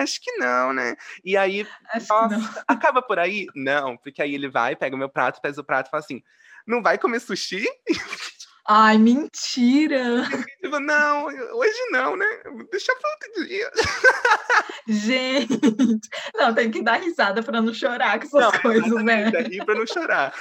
acho 0.00 0.18
que 0.22 0.32
não, 0.38 0.72
né? 0.72 0.96
E 1.22 1.36
aí, 1.36 1.66
nossa, 2.08 2.64
acaba 2.66 3.02
por 3.02 3.18
aí? 3.18 3.46
Não, 3.54 3.98
porque 3.98 4.22
aí 4.22 4.34
ele 4.34 4.48
vai, 4.48 4.74
pega 4.74 4.96
o 4.96 4.98
meu 4.98 5.10
prato, 5.10 5.42
pesa 5.42 5.60
o 5.60 5.64
prato 5.64 5.88
e 5.88 5.90
fala 5.90 6.02
assim, 6.02 6.22
não 6.66 6.82
vai 6.82 6.96
comer 6.96 7.20
sushi? 7.20 7.66
Ai, 8.72 8.98
mentira! 8.98 10.22
Tipo, 10.60 10.78
não, 10.78 11.26
hoje 11.26 11.90
não, 11.90 12.14
né? 12.14 12.24
Deixa 12.70 12.94
pra 12.94 13.10
outro 13.10 13.48
dia. 13.48 13.68
Gente, 14.86 15.58
não, 16.36 16.54
tem 16.54 16.70
que 16.70 16.80
dar 16.80 17.00
risada 17.00 17.42
pra 17.42 17.60
não 17.60 17.74
chorar 17.74 18.20
com 18.20 18.26
essas 18.26 18.40
não, 18.40 18.62
coisas, 18.62 19.04
né? 19.04 19.28
Rir 19.28 19.64
pra 19.64 19.74
não 19.74 19.84
chorar. 19.84 20.32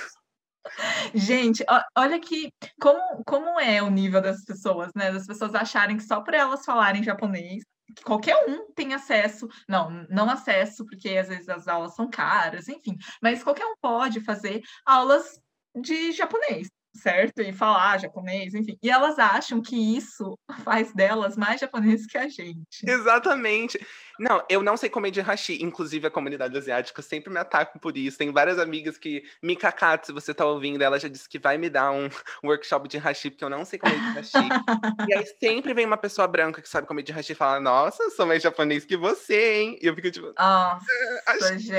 Gente, 1.15 1.65
olha 1.97 2.19
que 2.19 2.53
como, 2.79 3.23
como 3.25 3.59
é 3.59 3.81
o 3.81 3.89
nível 3.89 4.21
das 4.21 4.45
pessoas, 4.45 4.91
né? 4.95 5.11
Das 5.11 5.25
pessoas 5.25 5.55
acharem 5.55 5.97
que 5.97 6.03
só 6.03 6.21
por 6.21 6.35
elas 6.35 6.63
falarem 6.63 7.01
japonês, 7.01 7.63
qualquer 8.03 8.35
um 8.47 8.71
tem 8.73 8.93
acesso, 8.93 9.47
não, 9.67 10.05
não 10.07 10.29
acesso, 10.29 10.85
porque 10.85 11.17
às 11.17 11.29
vezes 11.29 11.49
as 11.49 11.67
aulas 11.67 11.95
são 11.95 12.07
caras, 12.07 12.67
enfim, 12.67 12.95
mas 13.23 13.41
qualquer 13.41 13.65
um 13.65 13.75
pode 13.81 14.21
fazer 14.21 14.61
aulas 14.85 15.41
de 15.75 16.11
japonês 16.11 16.67
certo? 16.99 17.41
E 17.41 17.51
falar 17.51 17.99
japonês, 17.99 18.53
enfim. 18.53 18.77
E 18.81 18.89
elas 18.89 19.17
acham 19.17 19.61
que 19.61 19.75
isso 19.75 20.37
faz 20.63 20.93
delas 20.93 21.37
mais 21.37 21.59
japoneses 21.59 22.05
que 22.05 22.17
a 22.17 22.27
gente. 22.27 22.83
Exatamente. 22.83 23.79
Não, 24.19 24.43
eu 24.49 24.61
não 24.61 24.75
sei 24.75 24.89
comer 24.89 25.11
de 25.11 25.21
hashi. 25.21 25.63
Inclusive, 25.63 26.05
a 26.07 26.11
comunidade 26.11 26.55
asiática 26.57 27.01
sempre 27.01 27.31
me 27.31 27.39
ataca 27.39 27.79
por 27.79 27.97
isso. 27.97 28.17
Tem 28.17 28.31
várias 28.31 28.59
amigas 28.59 28.97
que, 28.97 29.23
Mika 29.41 29.71
Katsu, 29.71 30.07
se 30.07 30.11
você 30.11 30.33
tá 30.33 30.45
ouvindo, 30.45 30.81
ela 30.81 30.99
já 30.99 31.07
disse 31.07 31.27
que 31.29 31.39
vai 31.39 31.57
me 31.57 31.69
dar 31.69 31.91
um 31.91 32.09
workshop 32.43 32.89
de 32.89 32.97
hashi, 32.97 33.29
porque 33.29 33.45
eu 33.45 33.49
não 33.49 33.63
sei 33.63 33.79
comer 33.79 33.97
de 33.97 34.09
hashi. 34.11 34.33
e 35.07 35.13
aí 35.13 35.25
sempre 35.39 35.73
vem 35.73 35.85
uma 35.85 35.97
pessoa 35.97 36.27
branca 36.27 36.61
que 36.61 36.67
sabe 36.67 36.85
comer 36.85 37.03
de 37.03 37.13
hashi 37.13 37.31
e 37.31 37.35
fala, 37.35 37.61
nossa, 37.61 38.09
sou 38.09 38.25
mais 38.25 38.43
japonês 38.43 38.83
que 38.83 38.97
você, 38.97 39.61
hein? 39.61 39.79
E 39.81 39.87
eu 39.87 39.95
fico 39.95 40.11
tipo... 40.11 40.33
Nossa, 40.37 40.85
ah, 41.25 41.57
gente. 41.57 41.69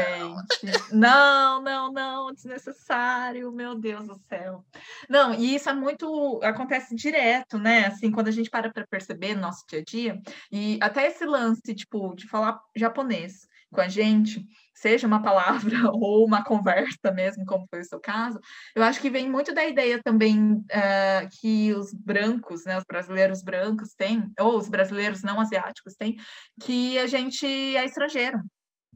Não, 0.92 1.60
não, 1.60 1.92
não, 1.92 2.32
desnecessário, 2.32 3.52
meu 3.52 3.74
Deus 3.74 4.06
do 4.06 4.14
céu. 4.28 4.64
Não, 5.10 5.34
e 5.34 5.56
isso 5.56 5.68
é 5.68 5.74
muito... 5.74 6.38
acontece 6.40 6.94
direto, 6.94 7.58
né? 7.58 7.86
Assim, 7.86 8.12
quando 8.12 8.28
a 8.28 8.30
gente 8.30 8.48
para 8.48 8.70
para 8.70 8.86
perceber 8.86 9.34
no 9.34 9.40
nosso 9.40 9.64
dia 9.68 9.80
a 9.80 9.82
dia, 9.82 10.22
e 10.52 10.78
até 10.80 11.08
esse 11.08 11.26
lance, 11.26 11.74
tipo, 11.74 12.14
de 12.14 12.28
falar 12.28 12.60
japonês 12.76 13.48
com 13.72 13.80
a 13.80 13.88
gente, 13.88 14.46
seja 14.72 15.08
uma 15.08 15.20
palavra 15.20 15.90
ou 15.92 16.24
uma 16.24 16.44
conversa 16.44 17.10
mesmo, 17.12 17.44
como 17.44 17.66
foi 17.68 17.80
o 17.80 17.84
seu 17.84 17.98
caso, 17.98 18.38
eu 18.74 18.84
acho 18.84 19.00
que 19.00 19.10
vem 19.10 19.28
muito 19.28 19.52
da 19.52 19.64
ideia 19.64 20.00
também 20.00 20.54
uh, 20.54 21.28
que 21.40 21.74
os 21.74 21.92
brancos, 21.92 22.64
né, 22.64 22.78
os 22.78 22.84
brasileiros 22.84 23.42
brancos 23.42 23.92
têm, 23.94 24.32
ou 24.38 24.56
os 24.58 24.68
brasileiros 24.68 25.22
não 25.24 25.40
asiáticos 25.40 25.94
têm, 25.96 26.16
que 26.60 26.96
a 27.00 27.08
gente 27.08 27.46
é 27.46 27.84
estrangeiro. 27.84 28.40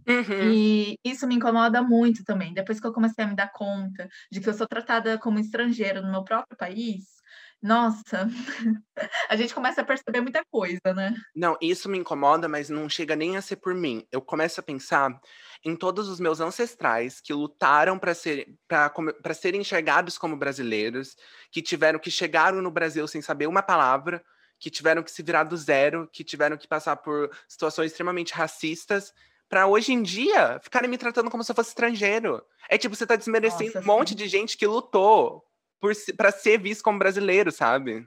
Uhum. 0.06 0.52
E 0.52 0.98
isso 1.04 1.26
me 1.26 1.34
incomoda 1.34 1.82
muito 1.82 2.24
também. 2.24 2.52
Depois 2.52 2.80
que 2.80 2.86
eu 2.86 2.92
comecei 2.92 3.24
a 3.24 3.28
me 3.28 3.36
dar 3.36 3.50
conta 3.52 4.08
de 4.30 4.40
que 4.40 4.48
eu 4.48 4.54
sou 4.54 4.66
tratada 4.66 5.18
como 5.18 5.38
estrangeira 5.38 6.00
no 6.00 6.10
meu 6.10 6.22
próprio 6.22 6.56
país, 6.56 7.14
nossa, 7.64 8.28
a 9.30 9.36
gente 9.36 9.54
começa 9.54 9.80
a 9.80 9.84
perceber 9.84 10.20
muita 10.20 10.44
coisa, 10.50 10.92
né? 10.94 11.14
Não, 11.34 11.56
isso 11.62 11.88
me 11.88 11.96
incomoda, 11.96 12.46
mas 12.46 12.68
não 12.68 12.90
chega 12.90 13.16
nem 13.16 13.38
a 13.38 13.42
ser 13.42 13.56
por 13.56 13.74
mim. 13.74 14.06
Eu 14.12 14.20
começo 14.20 14.60
a 14.60 14.62
pensar 14.62 15.18
em 15.64 15.74
todos 15.74 16.10
os 16.10 16.20
meus 16.20 16.40
ancestrais 16.40 17.22
que 17.22 17.32
lutaram 17.32 17.98
para 17.98 18.12
ser, 18.14 18.54
serem 19.34 19.62
enxergados 19.62 20.18
como 20.18 20.36
brasileiros, 20.36 21.16
que 21.50 21.62
tiveram 21.62 21.98
que 21.98 22.10
chegaram 22.10 22.60
no 22.60 22.70
Brasil 22.70 23.08
sem 23.08 23.22
saber 23.22 23.46
uma 23.46 23.62
palavra, 23.62 24.22
que 24.58 24.70
tiveram 24.70 25.02
que 25.02 25.10
se 25.10 25.22
virar 25.22 25.44
do 25.44 25.56
zero, 25.56 26.06
que 26.12 26.22
tiveram 26.22 26.58
que 26.58 26.68
passar 26.68 26.96
por 26.96 27.30
situações 27.48 27.92
extremamente 27.92 28.34
racistas, 28.34 29.10
para 29.54 29.68
hoje 29.68 29.92
em 29.92 30.02
dia 30.02 30.58
ficarem 30.60 30.90
me 30.90 30.98
tratando 30.98 31.30
como 31.30 31.44
se 31.44 31.52
eu 31.52 31.54
fosse 31.54 31.68
estrangeiro. 31.68 32.42
É 32.68 32.76
tipo, 32.76 32.96
você 32.96 33.06
tá 33.06 33.14
desmerecendo 33.14 33.66
Nossa, 33.66 33.78
um 33.78 33.84
monte 33.84 34.08
sim. 34.08 34.16
de 34.16 34.26
gente 34.26 34.56
que 34.56 34.66
lutou 34.66 35.44
para 36.16 36.32
ser 36.32 36.58
visto 36.58 36.82
como 36.82 36.98
brasileiro, 36.98 37.52
sabe? 37.52 38.04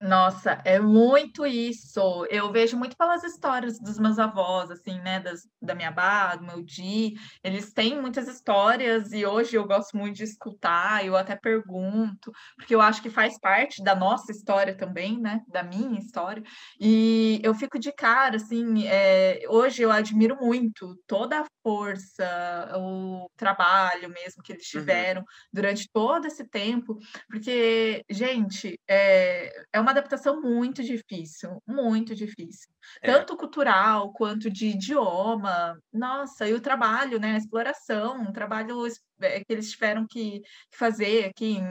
Nossa, 0.00 0.60
é 0.64 0.78
muito 0.78 1.46
isso. 1.46 2.26
Eu 2.28 2.52
vejo 2.52 2.76
muito 2.76 2.96
pelas 2.96 3.24
histórias 3.24 3.78
dos 3.78 3.98
meus 3.98 4.18
avós, 4.18 4.70
assim, 4.70 5.00
né? 5.00 5.20
Das, 5.20 5.48
da 5.62 5.74
minha 5.74 5.90
babá, 5.90 6.36
do 6.36 6.44
meu 6.44 6.62
Di. 6.62 7.14
Eles 7.42 7.72
têm 7.72 8.00
muitas 8.00 8.28
histórias 8.28 9.12
e 9.12 9.24
hoje 9.24 9.56
eu 9.56 9.66
gosto 9.66 9.96
muito 9.96 10.16
de 10.16 10.24
escutar, 10.24 11.04
eu 11.04 11.16
até 11.16 11.36
pergunto, 11.36 12.32
porque 12.56 12.74
eu 12.74 12.80
acho 12.80 13.00
que 13.00 13.08
faz 13.08 13.38
parte 13.38 13.82
da 13.82 13.94
nossa 13.94 14.30
história 14.32 14.76
também, 14.76 15.18
né? 15.18 15.40
Da 15.48 15.62
minha 15.62 15.98
história. 15.98 16.42
E 16.78 17.40
eu 17.42 17.54
fico 17.54 17.78
de 17.78 17.92
cara, 17.92 18.36
assim, 18.36 18.86
é, 18.86 19.44
hoje 19.48 19.82
eu 19.82 19.90
admiro 19.90 20.36
muito 20.36 20.96
toda 21.06 21.40
a 21.40 21.46
força, 21.62 22.72
o 22.76 23.30
trabalho 23.36 24.10
mesmo 24.10 24.42
que 24.42 24.52
eles 24.52 24.64
uhum. 24.74 24.80
tiveram 24.80 25.20
uhum. 25.20 25.26
durante 25.52 25.88
todo 25.90 26.26
esse 26.26 26.46
tempo, 26.48 26.98
porque, 27.30 28.04
gente, 28.10 28.78
é, 28.88 29.64
é 29.72 29.80
uma 29.84 29.90
adaptação 29.90 30.40
muito 30.40 30.82
difícil, 30.82 31.62
muito 31.66 32.14
difícil. 32.14 32.68
É. 33.00 33.12
Tanto 33.12 33.36
cultural 33.36 34.12
quanto 34.12 34.50
de 34.50 34.68
idioma. 34.68 35.78
Nossa, 35.92 36.48
e 36.48 36.54
o 36.54 36.60
trabalho, 36.60 37.20
né? 37.20 37.34
A 37.34 37.38
exploração, 37.38 38.22
o 38.24 38.32
trabalho 38.32 38.86
é, 39.20 39.44
que 39.44 39.52
eles 39.52 39.70
tiveram 39.70 40.06
que 40.08 40.42
fazer 40.72 41.26
aqui 41.26 41.58
em, 41.58 41.64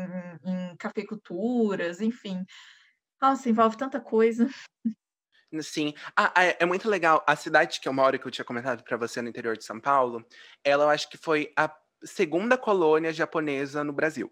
em 0.45 0.77
cafeiculturas, 0.77 1.99
enfim. 1.99 2.43
Nossa, 3.21 3.49
envolve 3.49 3.77
tanta 3.77 3.99
coisa. 3.99 4.47
Sim. 5.61 5.93
Ah, 6.15 6.31
é, 6.35 6.57
é 6.59 6.65
muito 6.65 6.89
legal. 6.89 7.23
A 7.27 7.35
cidade 7.35 7.79
que 7.79 7.87
eu 7.87 7.93
moro, 7.93 8.17
que 8.17 8.25
eu 8.25 8.31
tinha 8.31 8.45
comentado 8.45 8.83
para 8.83 8.97
você 8.97 9.21
no 9.21 9.29
interior 9.29 9.57
de 9.57 9.63
São 9.63 9.79
Paulo, 9.79 10.25
ela 10.63 10.85
eu 10.85 10.89
acho 10.89 11.09
que 11.09 11.17
foi 11.17 11.51
a 11.55 11.73
segunda 12.03 12.57
colônia 12.57 13.11
japonesa 13.13 13.83
no 13.83 13.93
Brasil. 13.93 14.31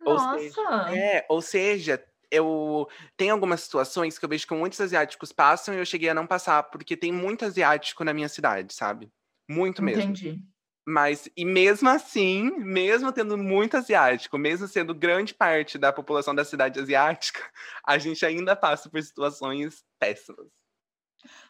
Nossa! 0.00 0.34
Ou 0.34 0.38
seja, 0.38 0.96
é, 0.96 1.26
ou 1.28 1.42
seja, 1.42 2.04
eu 2.34 2.88
tem 3.16 3.30
algumas 3.30 3.60
situações 3.62 4.18
que 4.18 4.24
eu 4.24 4.28
vejo 4.28 4.46
que 4.46 4.54
muitos 4.54 4.80
asiáticos 4.80 5.32
passam 5.32 5.74
e 5.74 5.78
eu 5.78 5.86
cheguei 5.86 6.08
a 6.08 6.14
não 6.14 6.26
passar, 6.26 6.62
porque 6.64 6.96
tem 6.96 7.12
muito 7.12 7.44
asiático 7.44 8.04
na 8.04 8.12
minha 8.14 8.28
cidade, 8.28 8.74
sabe? 8.74 9.10
Muito 9.48 9.82
mesmo. 9.82 10.02
Entendi. 10.02 10.42
Mas, 10.86 11.28
e 11.34 11.46
mesmo 11.46 11.88
assim, 11.88 12.50
mesmo 12.58 13.10
tendo 13.10 13.38
muito 13.38 13.76
asiático, 13.76 14.36
mesmo 14.36 14.68
sendo 14.68 14.94
grande 14.94 15.32
parte 15.32 15.78
da 15.78 15.90
população 15.92 16.34
da 16.34 16.44
cidade 16.44 16.78
asiática, 16.78 17.40
a 17.86 17.96
gente 17.96 18.24
ainda 18.26 18.54
passa 18.54 18.90
por 18.90 19.02
situações 19.02 19.82
péssimas. 19.98 20.63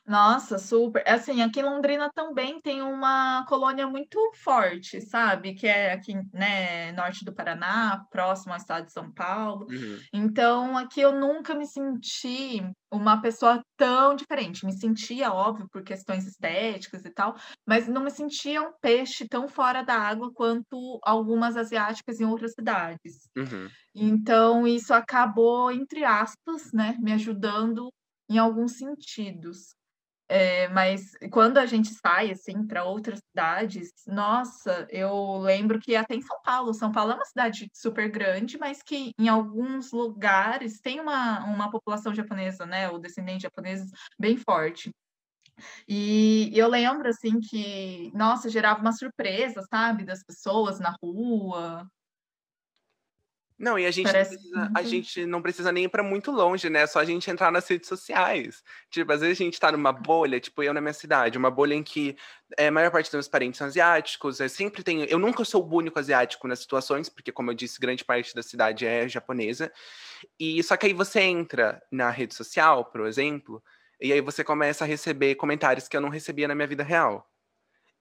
Nossa, 0.06 0.58
super. 0.58 1.02
Assim, 1.06 1.40
aqui 1.42 1.60
em 1.60 1.62
Londrina 1.62 2.10
também 2.14 2.60
tem 2.60 2.82
uma 2.82 3.44
colônia 3.46 3.86
muito 3.86 4.18
forte, 4.42 5.00
sabe? 5.00 5.54
Que 5.54 5.66
é 5.66 5.92
aqui, 5.92 6.14
né, 6.32 6.92
norte 6.92 7.24
do 7.24 7.34
Paraná, 7.34 8.04
próximo 8.10 8.52
ao 8.52 8.58
estado 8.58 8.86
de 8.86 8.92
São 8.92 9.12
Paulo. 9.12 9.66
Uhum. 9.70 9.98
Então, 10.12 10.76
aqui 10.76 11.00
eu 11.00 11.12
nunca 11.12 11.54
me 11.54 11.66
senti 11.66 12.62
uma 12.92 13.20
pessoa 13.20 13.62
tão 13.76 14.14
diferente. 14.14 14.64
Me 14.66 14.72
sentia, 14.72 15.32
óbvio, 15.32 15.66
por 15.70 15.82
questões 15.82 16.26
estéticas 16.26 17.04
e 17.04 17.10
tal, 17.10 17.34
mas 17.66 17.88
não 17.88 18.02
me 18.02 18.10
sentia 18.10 18.62
um 18.62 18.72
peixe 18.80 19.26
tão 19.28 19.48
fora 19.48 19.82
da 19.82 19.94
água 19.94 20.30
quanto 20.32 20.98
algumas 21.02 21.56
asiáticas 21.56 22.20
em 22.20 22.24
outras 22.24 22.52
cidades. 22.52 23.28
Uhum. 23.36 23.68
Então, 23.94 24.66
isso 24.66 24.92
acabou, 24.92 25.70
entre 25.70 26.04
aspas, 26.04 26.72
né, 26.72 26.96
me 27.00 27.12
ajudando 27.12 27.90
em 28.28 28.38
alguns 28.38 28.72
sentidos. 28.78 29.74
É, 30.26 30.68
mas 30.68 31.12
quando 31.30 31.58
a 31.58 31.66
gente 31.66 31.88
sai 31.94 32.30
assim 32.30 32.66
para 32.66 32.84
outras 32.84 33.20
cidades, 33.28 33.90
nossa, 34.06 34.86
eu 34.90 35.38
lembro 35.38 35.78
que 35.78 35.94
até 35.94 36.14
em 36.14 36.22
São 36.22 36.40
Paulo, 36.42 36.72
São 36.72 36.90
Paulo 36.90 37.12
é 37.12 37.14
uma 37.14 37.24
cidade 37.26 37.68
super 37.74 38.10
grande, 38.10 38.56
mas 38.58 38.82
que 38.82 39.12
em 39.18 39.28
alguns 39.28 39.92
lugares 39.92 40.80
tem 40.80 40.98
uma, 40.98 41.44
uma 41.44 41.70
população 41.70 42.14
japonesa, 42.14 42.64
né, 42.64 42.88
ou 42.90 42.98
descendentes 42.98 43.42
japoneses 43.42 43.90
bem 44.18 44.36
forte. 44.38 44.90
E 45.86 46.50
eu 46.54 46.68
lembro 46.68 47.08
assim 47.08 47.38
que, 47.40 48.10
nossa, 48.14 48.48
gerava 48.48 48.80
uma 48.80 48.92
surpresa, 48.92 49.62
sabe, 49.70 50.04
das 50.04 50.24
pessoas 50.24 50.80
na 50.80 50.96
rua, 51.02 51.86
não, 53.56 53.78
e 53.78 53.86
a 53.86 53.90
gente, 53.90 54.06
Parece 54.06 54.34
precisa, 54.34 54.62
a 54.74 54.82
muito 54.82 54.88
gente 54.88 55.26
não 55.26 55.40
precisa 55.40 55.70
nem 55.70 55.84
ir 55.84 55.88
pra 55.88 56.02
muito 56.02 56.32
longe, 56.32 56.68
né? 56.68 56.82
É 56.82 56.86
só 56.86 56.98
a 56.98 57.04
gente 57.04 57.30
entrar 57.30 57.52
nas 57.52 57.68
redes 57.68 57.88
sociais. 57.88 58.64
Tipo, 58.90 59.12
às 59.12 59.20
vezes 59.20 59.40
a 59.40 59.44
gente 59.44 59.60
tá 59.60 59.70
numa 59.70 59.92
bolha, 59.92 60.40
tipo 60.40 60.60
eu 60.62 60.74
na 60.74 60.80
minha 60.80 60.92
cidade, 60.92 61.38
uma 61.38 61.50
bolha 61.50 61.74
em 61.74 61.82
que 61.82 62.16
é, 62.58 62.66
a 62.66 62.72
maior 62.72 62.90
parte 62.90 63.06
dos 63.06 63.14
meus 63.14 63.28
parentes 63.28 63.58
são 63.58 63.66
asiáticos, 63.68 64.40
eu 64.40 64.48
sempre 64.48 64.82
tenho. 64.82 65.04
Eu 65.04 65.18
nunca 65.20 65.44
sou 65.44 65.64
o 65.64 65.74
único 65.76 65.98
asiático 65.98 66.48
nas 66.48 66.58
situações, 66.58 67.08
porque, 67.08 67.30
como 67.30 67.50
eu 67.50 67.54
disse, 67.54 67.80
grande 67.80 68.04
parte 68.04 68.34
da 68.34 68.42
cidade 68.42 68.86
é 68.86 69.08
japonesa. 69.08 69.72
E 70.38 70.62
só 70.62 70.76
que 70.76 70.86
aí 70.86 70.92
você 70.92 71.20
entra 71.20 71.80
na 71.92 72.10
rede 72.10 72.34
social, 72.34 72.84
por 72.86 73.06
exemplo, 73.06 73.62
e 74.00 74.12
aí 74.12 74.20
você 74.20 74.42
começa 74.42 74.84
a 74.84 74.86
receber 74.86 75.36
comentários 75.36 75.86
que 75.88 75.96
eu 75.96 76.00
não 76.00 76.08
recebia 76.08 76.48
na 76.48 76.54
minha 76.54 76.66
vida 76.66 76.82
real. 76.82 77.30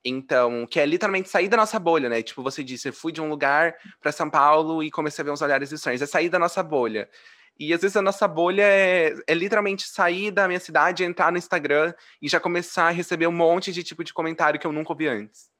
Então, 0.04 0.66
que 0.66 0.78
é 0.78 0.84
literalmente 0.84 1.30
sair 1.30 1.48
da 1.48 1.56
nossa 1.56 1.78
bolha, 1.78 2.08
né? 2.08 2.22
Tipo, 2.22 2.42
você 2.42 2.62
disse, 2.62 2.88
eu 2.88 2.92
fui 2.92 3.10
de 3.10 3.22
um 3.22 3.28
lugar 3.28 3.74
para 4.00 4.12
São 4.12 4.28
Paulo 4.28 4.82
e 4.82 4.90
comecei 4.90 5.22
a 5.22 5.24
ver 5.24 5.30
uns 5.30 5.40
olhares 5.40 5.72
estranhos. 5.72 6.02
É 6.02 6.06
sair 6.06 6.28
da 6.28 6.38
nossa 6.38 6.62
bolha. 6.62 7.08
E 7.58 7.72
às 7.72 7.80
vezes 7.80 7.96
a 7.96 8.02
nossa 8.02 8.26
bolha 8.26 8.64
é, 8.64 9.14
é, 9.26 9.34
literalmente 9.34 9.86
sair 9.86 10.30
da 10.30 10.46
minha 10.48 10.58
cidade, 10.60 11.04
entrar 11.04 11.30
no 11.30 11.38
Instagram 11.38 11.94
e 12.20 12.28
já 12.28 12.40
começar 12.40 12.88
a 12.88 12.90
receber 12.90 13.28
um 13.28 13.32
monte 13.32 13.72
de 13.72 13.82
tipo 13.84 14.02
de 14.02 14.12
comentário 14.12 14.58
que 14.58 14.66
eu 14.66 14.72
nunca 14.72 14.92
ouvi 14.92 15.06
antes. 15.06 15.53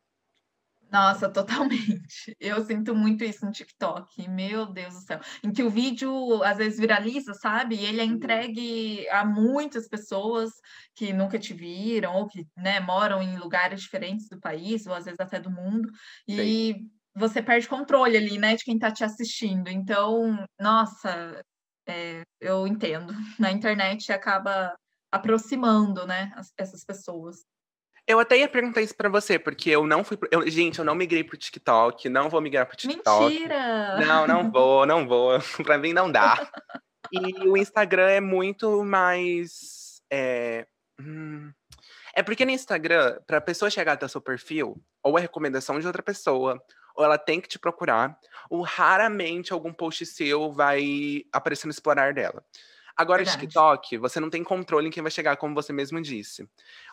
Nossa, 0.95 1.29
totalmente. 1.29 2.37
Eu 2.39 2.65
sinto 2.65 2.95
muito 2.95 3.25
isso 3.25 3.45
no 3.45 3.51
TikTok. 3.51 4.29
Meu 4.29 4.67
Deus 4.73 4.95
do 4.95 5.01
céu. 5.01 5.19
Em 5.43 5.53
que 5.53 5.63
o 5.65 5.71
vídeo 5.71 6.43
às 6.45 6.59
vezes 6.59 6.79
viraliza, 6.79 7.35
sabe? 7.35 7.75
E 7.77 7.85
ele 7.85 8.01
é 8.01 8.05
Uhum. 8.05 8.13
entregue 8.13 9.09
a 9.09 9.25
muitas 9.25 9.89
pessoas 9.89 10.51
que 10.95 11.13
nunca 11.13 11.37
te 11.39 11.53
viram 11.53 12.15
ou 12.15 12.29
que, 12.29 12.47
né, 12.57 12.79
moram 12.81 13.21
em 13.23 13.37
lugares 13.39 13.81
diferentes 13.83 14.29
do 14.29 14.39
país 14.39 14.87
ou 14.87 14.95
às 14.95 15.05
vezes 15.07 15.19
até 15.21 15.41
do 15.41 15.51
mundo. 15.51 15.89
E 16.29 16.77
você 17.17 17.43
perde 17.43 17.69
controle 17.69 18.17
ali, 18.17 18.39
né, 18.39 18.55
de 18.57 18.65
quem 18.65 18.75
está 18.77 18.91
te 18.93 19.03
assistindo. 19.05 19.69
Então, 19.69 20.47
nossa, 20.61 21.43
é, 21.89 22.23
eu 22.41 22.67
entendo. 22.69 23.13
Na 23.41 23.51
internet 23.51 24.13
acaba 24.13 24.77
aproximando, 25.13 26.07
né, 26.07 26.33
as- 26.37 26.53
essas 26.59 26.85
pessoas. 26.85 27.39
Eu 28.07 28.21
até 28.21 28.37
ia 28.39 28.49
perguntar 28.49 28.83
isso 28.83 28.95
pra 28.95 29.09
você, 29.09 29.39
porque 29.39 29.71
eu 29.71 29.87
não 29.87 30.05
fui. 30.05 30.17
pro- 30.17 30.29
eu- 30.31 30.47
gente, 30.49 30.79
eu 30.79 30.85
não 30.85 30.95
migrei 30.95 31.25
pro 31.25 31.37
TikTok, 31.39 32.09
não 32.09 32.29
vou 32.29 32.41
migrar 32.41 32.67
pro 32.67 32.77
TikTok. 32.77 33.33
Mentira! 33.33 33.99
Não, 34.07 34.27
não 34.27 34.51
vou, 34.53 34.85
não 34.87 35.07
vou. 35.09 35.39
Pra 35.65 35.79
mim 35.79 35.93
não 35.95 36.11
dá. 36.13 36.47
E 37.11 37.49
o 37.49 37.57
Instagram 37.57 38.09
é 38.11 38.21
muito 38.21 38.85
mais. 38.85 40.03
É, 40.11 40.67
hum, 41.01 41.51
é 42.15 42.23
porque 42.23 42.45
no 42.45 42.51
Instagram, 42.51 43.19
pra 43.27 43.41
pessoa 43.41 43.71
chegar 43.71 43.93
até 43.93 44.05
o 44.05 44.09
seu 44.09 44.21
perfil, 44.21 44.77
ou 45.03 45.19
é 45.19 45.23
recomendação 45.23 45.81
de 45.81 45.87
outra 45.87 46.03
pessoa, 46.03 46.63
ou 46.95 47.05
ela 47.05 47.17
tem 47.19 47.41
que 47.41 47.49
te 47.49 47.59
procurar, 47.59 48.17
ou 48.51 48.63
raramente 48.63 49.53
algum 49.53 49.73
post 49.73 50.05
seu 50.07 50.53
vai 50.53 51.23
aparecer 51.33 51.67
no 51.67 51.71
explorar 51.73 52.13
dela. 52.13 52.45
Agora, 52.97 53.25
Verdade. 53.25 53.41
TikTok, 53.47 53.99
você 53.99 54.21
não 54.21 54.31
tem 54.31 54.45
controle 54.45 54.87
em 54.87 54.91
quem 54.91 55.03
vai 55.03 55.11
chegar, 55.11 55.37
como 55.37 55.55
você 55.55 55.73
mesmo 55.73 56.01
disse. 56.01 56.49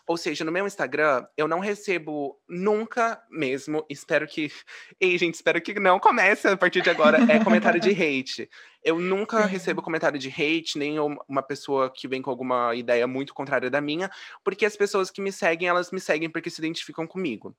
Ou 0.06 0.16
seja, 0.16 0.44
no 0.44 0.50
meu 0.50 0.66
Instagram, 0.66 1.24
eu 1.36 1.46
não 1.46 1.60
recebo 1.60 2.36
nunca 2.48 3.22
mesmo, 3.30 3.86
espero 3.88 4.26
que. 4.26 4.50
Ei, 5.00 5.16
gente, 5.16 5.34
espero 5.34 5.60
que 5.62 5.78
não 5.78 6.00
comece 6.00 6.48
a 6.48 6.56
partir 6.56 6.82
de 6.82 6.90
agora, 6.90 7.18
é 7.32 7.42
comentário 7.42 7.80
de 7.80 7.90
hate. 7.94 8.50
Eu 8.82 8.98
nunca 8.98 9.46
recebo 9.46 9.80
Sim. 9.80 9.84
comentário 9.84 10.18
de 10.18 10.28
hate, 10.28 10.76
nem 10.76 10.98
um- 10.98 11.16
uma 11.28 11.42
pessoa 11.42 11.88
que 11.88 12.08
vem 12.08 12.20
com 12.20 12.30
alguma 12.30 12.74
ideia 12.74 13.06
muito 13.06 13.32
contrária 13.32 13.70
da 13.70 13.80
minha, 13.80 14.10
porque 14.42 14.66
as 14.66 14.76
pessoas 14.76 15.08
que 15.08 15.22
me 15.22 15.30
seguem, 15.30 15.68
elas 15.68 15.92
me 15.92 16.00
seguem 16.00 16.28
porque 16.28 16.50
se 16.50 16.60
identificam 16.60 17.06
comigo. 17.06 17.54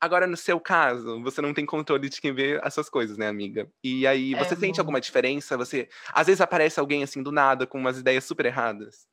Agora, 0.00 0.26
no 0.26 0.36
seu 0.36 0.60
caso, 0.60 1.22
você 1.22 1.40
não 1.40 1.54
tem 1.54 1.64
controle 1.64 2.08
de 2.08 2.20
quem 2.20 2.34
vê 2.34 2.60
essas 2.62 2.88
coisas, 2.90 3.16
né, 3.16 3.28
amiga? 3.28 3.68
E 3.82 4.06
aí, 4.06 4.34
É 4.34 4.38
você 4.44 4.54
sente 4.54 4.78
alguma 4.78 5.00
diferença? 5.00 5.56
Você, 5.56 5.88
às 6.12 6.26
vezes 6.26 6.40
aparece 6.40 6.78
alguém 6.78 7.02
assim 7.02 7.22
do 7.22 7.32
nada 7.32 7.66
com 7.66 7.78
umas 7.78 7.98
ideias 7.98 8.24
super 8.24 8.46
erradas. 8.46 9.06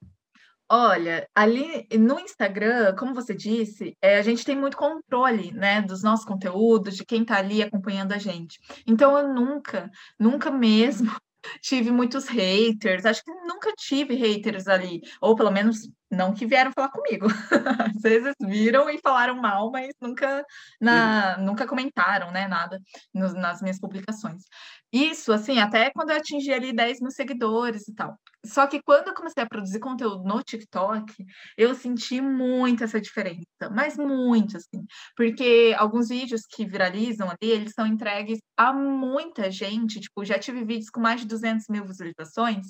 Olha, 0.69 1.27
ali 1.35 1.87
no 1.99 2.19
Instagram, 2.19 2.95
como 2.95 3.13
você 3.13 3.35
disse, 3.35 3.95
eh, 4.01 4.17
a 4.17 4.21
gente 4.23 4.43
tem 4.45 4.55
muito 4.57 4.75
controle, 4.77 5.51
né, 5.51 5.81
dos 5.81 6.01
nossos 6.01 6.25
conteúdos, 6.25 6.95
de 6.95 7.05
quem 7.05 7.21
está 7.21 7.37
ali 7.37 7.61
acompanhando 7.61 8.13
a 8.13 8.17
gente. 8.17 8.59
Então 8.87 9.17
eu 9.17 9.33
nunca, 9.33 9.91
nunca 10.19 10.49
mesmo 10.49 11.11
tive 11.61 11.91
muitos 11.91 12.27
haters, 12.27 13.05
acho 13.05 13.23
que 13.23 13.31
nunca 13.45 13.71
tive 13.77 14.15
haters 14.15 14.67
ali, 14.67 15.01
ou 15.21 15.35
pelo 15.35 15.51
menos 15.51 15.89
não 16.13 16.33
que 16.33 16.45
vieram 16.45 16.71
falar 16.73 16.89
comigo. 16.89 17.27
Às 17.97 18.01
vezes 18.01 18.33
viram 18.41 18.89
e 18.89 18.99
falaram 18.99 19.35
mal, 19.41 19.71
mas 19.71 19.93
nunca 20.01 20.45
Uhum. 20.89 21.13
na 21.19 21.37
nunca 21.37 21.67
comentaram, 21.67 22.31
né, 22.31 22.47
nada 22.47 22.79
nos 23.13 23.33
nas 23.33 23.61
minhas 23.61 23.79
publicações. 23.79 24.43
Isso, 24.91 25.31
assim, 25.33 25.59
até 25.59 25.89
quando 25.91 26.11
eu 26.11 26.17
atingi 26.17 26.53
ali 26.53 26.71
10.000 26.73 27.11
seguidores 27.11 27.87
e 27.87 27.95
tal. 27.95 28.15
Só 28.45 28.67
que 28.67 28.81
quando 28.83 29.07
eu 29.07 29.13
comecei 29.13 29.41
a 29.43 29.47
produzir 29.47 29.79
conteúdo 29.79 30.23
no 30.23 30.43
TikTok, 30.43 31.11
eu 31.57 31.73
senti 31.73 32.21
muito 32.21 32.83
essa 32.83 32.99
diferença, 33.01 33.45
mas 33.71 33.97
muito, 33.97 34.57
assim, 34.57 34.85
porque 35.15 35.73
alguns 35.77 36.09
vídeos 36.09 36.41
que 36.49 36.65
viralizam 36.65 37.29
ali, 37.29 37.49
eles 37.51 37.73
são 37.73 37.87
entregues 37.87 38.39
a 38.57 38.73
muita 38.73 39.49
gente, 39.49 39.99
tipo, 40.01 40.23
já 40.25 40.37
tive 40.37 40.63
vídeos 40.65 40.89
com 40.89 40.99
mais 41.01 41.21
de 41.21 41.27
200.000 41.27 41.85
visualizações, 41.85 42.67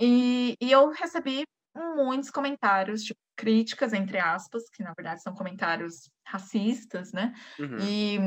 e 0.00 0.54
e 0.60 0.70
eu 0.72 0.90
recebi 0.90 1.44
muitos 1.96 2.30
comentários, 2.30 3.02
tipo, 3.02 3.20
críticas, 3.36 3.92
entre 3.92 4.18
aspas, 4.18 4.64
que 4.70 4.82
na 4.82 4.92
verdade 4.96 5.22
são 5.22 5.34
comentários 5.34 6.10
racistas, 6.26 7.12
né, 7.12 7.32
Uhum. 7.58 7.98
e 7.98 8.18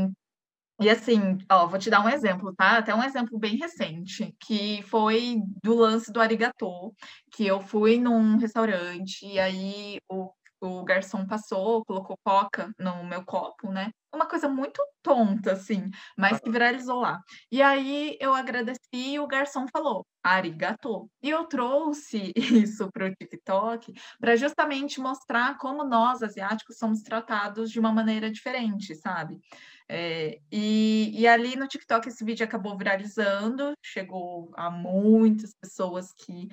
e 0.82 0.90
assim, 0.90 1.38
ó, 1.52 1.68
vou 1.68 1.78
te 1.78 1.90
dar 1.92 2.04
um 2.04 2.10
exemplo, 2.10 2.54
tá? 2.56 2.78
Até 2.80 2.94
um 2.96 3.04
exemplo 3.04 3.38
bem 3.38 3.56
recente, 3.58 4.36
que 4.42 4.82
foi 4.84 5.38
do 5.64 5.76
lance 5.76 6.12
do 6.12 6.20
arigatô, 6.20 6.94
que 7.32 7.46
eu 7.46 7.62
fui 7.62 8.00
num 8.00 8.38
restaurante 8.38 9.26
e 9.26 9.40
aí 9.40 9.98
o 10.10 10.32
o 10.62 10.84
garçom 10.84 11.26
passou, 11.28 11.84
colocou 11.86 12.16
coca 12.24 12.72
no 12.80 13.04
meu 13.04 13.26
copo, 13.26 13.72
né, 13.72 13.90
uma 14.14 14.28
coisa 14.28 14.48
muito 14.50 14.82
tonta, 15.04 15.54
assim, 15.54 15.90
mas 16.18 16.40
que 16.40 16.50
viralizou 16.52 17.00
lá. 17.00 17.18
E 17.52 17.62
aí 17.62 18.18
eu 18.20 18.34
agradeci 18.34 18.80
e 18.94 19.20
o 19.20 19.28
garçom 19.28 19.66
falou: 19.72 20.06
"Arigatô". 20.24 21.10
E 21.24 21.30
eu 21.30 21.46
trouxe 21.48 22.32
isso 22.68 22.90
para 22.92 23.08
o 23.08 23.12
TikTok 23.16 23.94
para 24.20 24.36
justamente 24.36 25.00
mostrar 25.00 25.58
como 25.58 25.84
nós 25.86 26.22
asiáticos 26.22 26.78
somos 26.78 27.02
tratados 27.02 27.72
de 27.72 27.80
uma 27.80 27.92
maneira 27.94 28.30
diferente, 28.32 28.94
sabe. 28.96 29.38
Eh, 29.90 30.40
e 30.52 31.12
e 31.22 31.28
ali 31.28 31.56
no 31.56 31.68
TikTok 31.68 32.08
esse 32.08 32.24
vídeo 32.24 32.46
acabou 32.46 32.78
viralizando, 32.78 33.74
chegou 33.84 34.52
a 34.56 34.70
muitas 34.72 35.52
pessoas 35.60 36.14
que, 36.14 36.48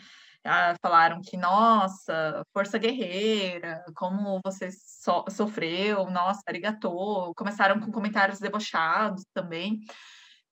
ah, 0.44 0.74
falaram 0.82 1.20
que: 1.22 1.36
"Nossa, 1.36 2.42
força 2.52 2.78
guerreira, 2.78 3.84
como 3.96 4.40
você 4.44 4.70
so 4.72 5.24
sofreu, 5.30 6.10
nossa, 6.10 6.40
arigatô", 6.46 7.32
começaram 7.36 7.80
com 7.80 7.92
comentários 7.92 8.38
debochados 8.40 9.24
também. 9.34 9.80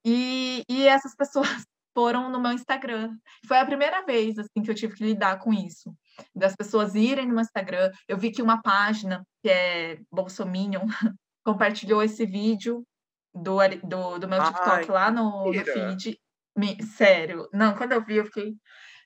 E 0.05 0.63
e 0.69 0.87
essas 0.89 1.15
pessoas 1.15 1.49
foram 1.95 2.31
no 2.31 2.41
meu 2.41 2.53
Instagram. 2.53 3.17
Foi 3.47 3.59
a 3.59 3.67
primeira 3.67 4.05
vez, 4.05 4.39
assim, 4.39 4.63
que 4.63 4.71
eu 4.71 4.75
tive 4.75 4.95
que 4.95 5.05
lidar 5.05 5.39
com 5.39 5.53
isso, 5.53 5.95
das 6.35 6.55
pessoas 6.55 6.95
irem 6.95 7.27
no 7.27 7.35
meu 7.35 7.43
Instagram. 7.43 7.91
Eu 8.09 8.19
vi 8.19 8.31
que 8.31 8.43
uma 8.43 8.61
página 8.63 9.25
que 9.43 9.49
é 9.51 9.99
bolsominion 10.13 10.87
compartilhou 11.45 12.03
esse 12.03 12.27
vídeo 12.27 12.85
do 13.35 13.59
do 13.85 14.19
do 14.19 14.29
meu 14.29 14.41
Ai, 14.41 14.53
TikTok 14.53 14.91
lá 14.91 15.11
no 15.11 15.47
no 15.47 15.65
feed. 15.65 16.19
Me 16.57 16.83
sério, 16.83 17.49
não, 17.53 17.75
quando 17.75 17.93
eu 17.93 18.03
vi 18.05 18.17
eu 18.17 18.25
fiquei 18.27 18.55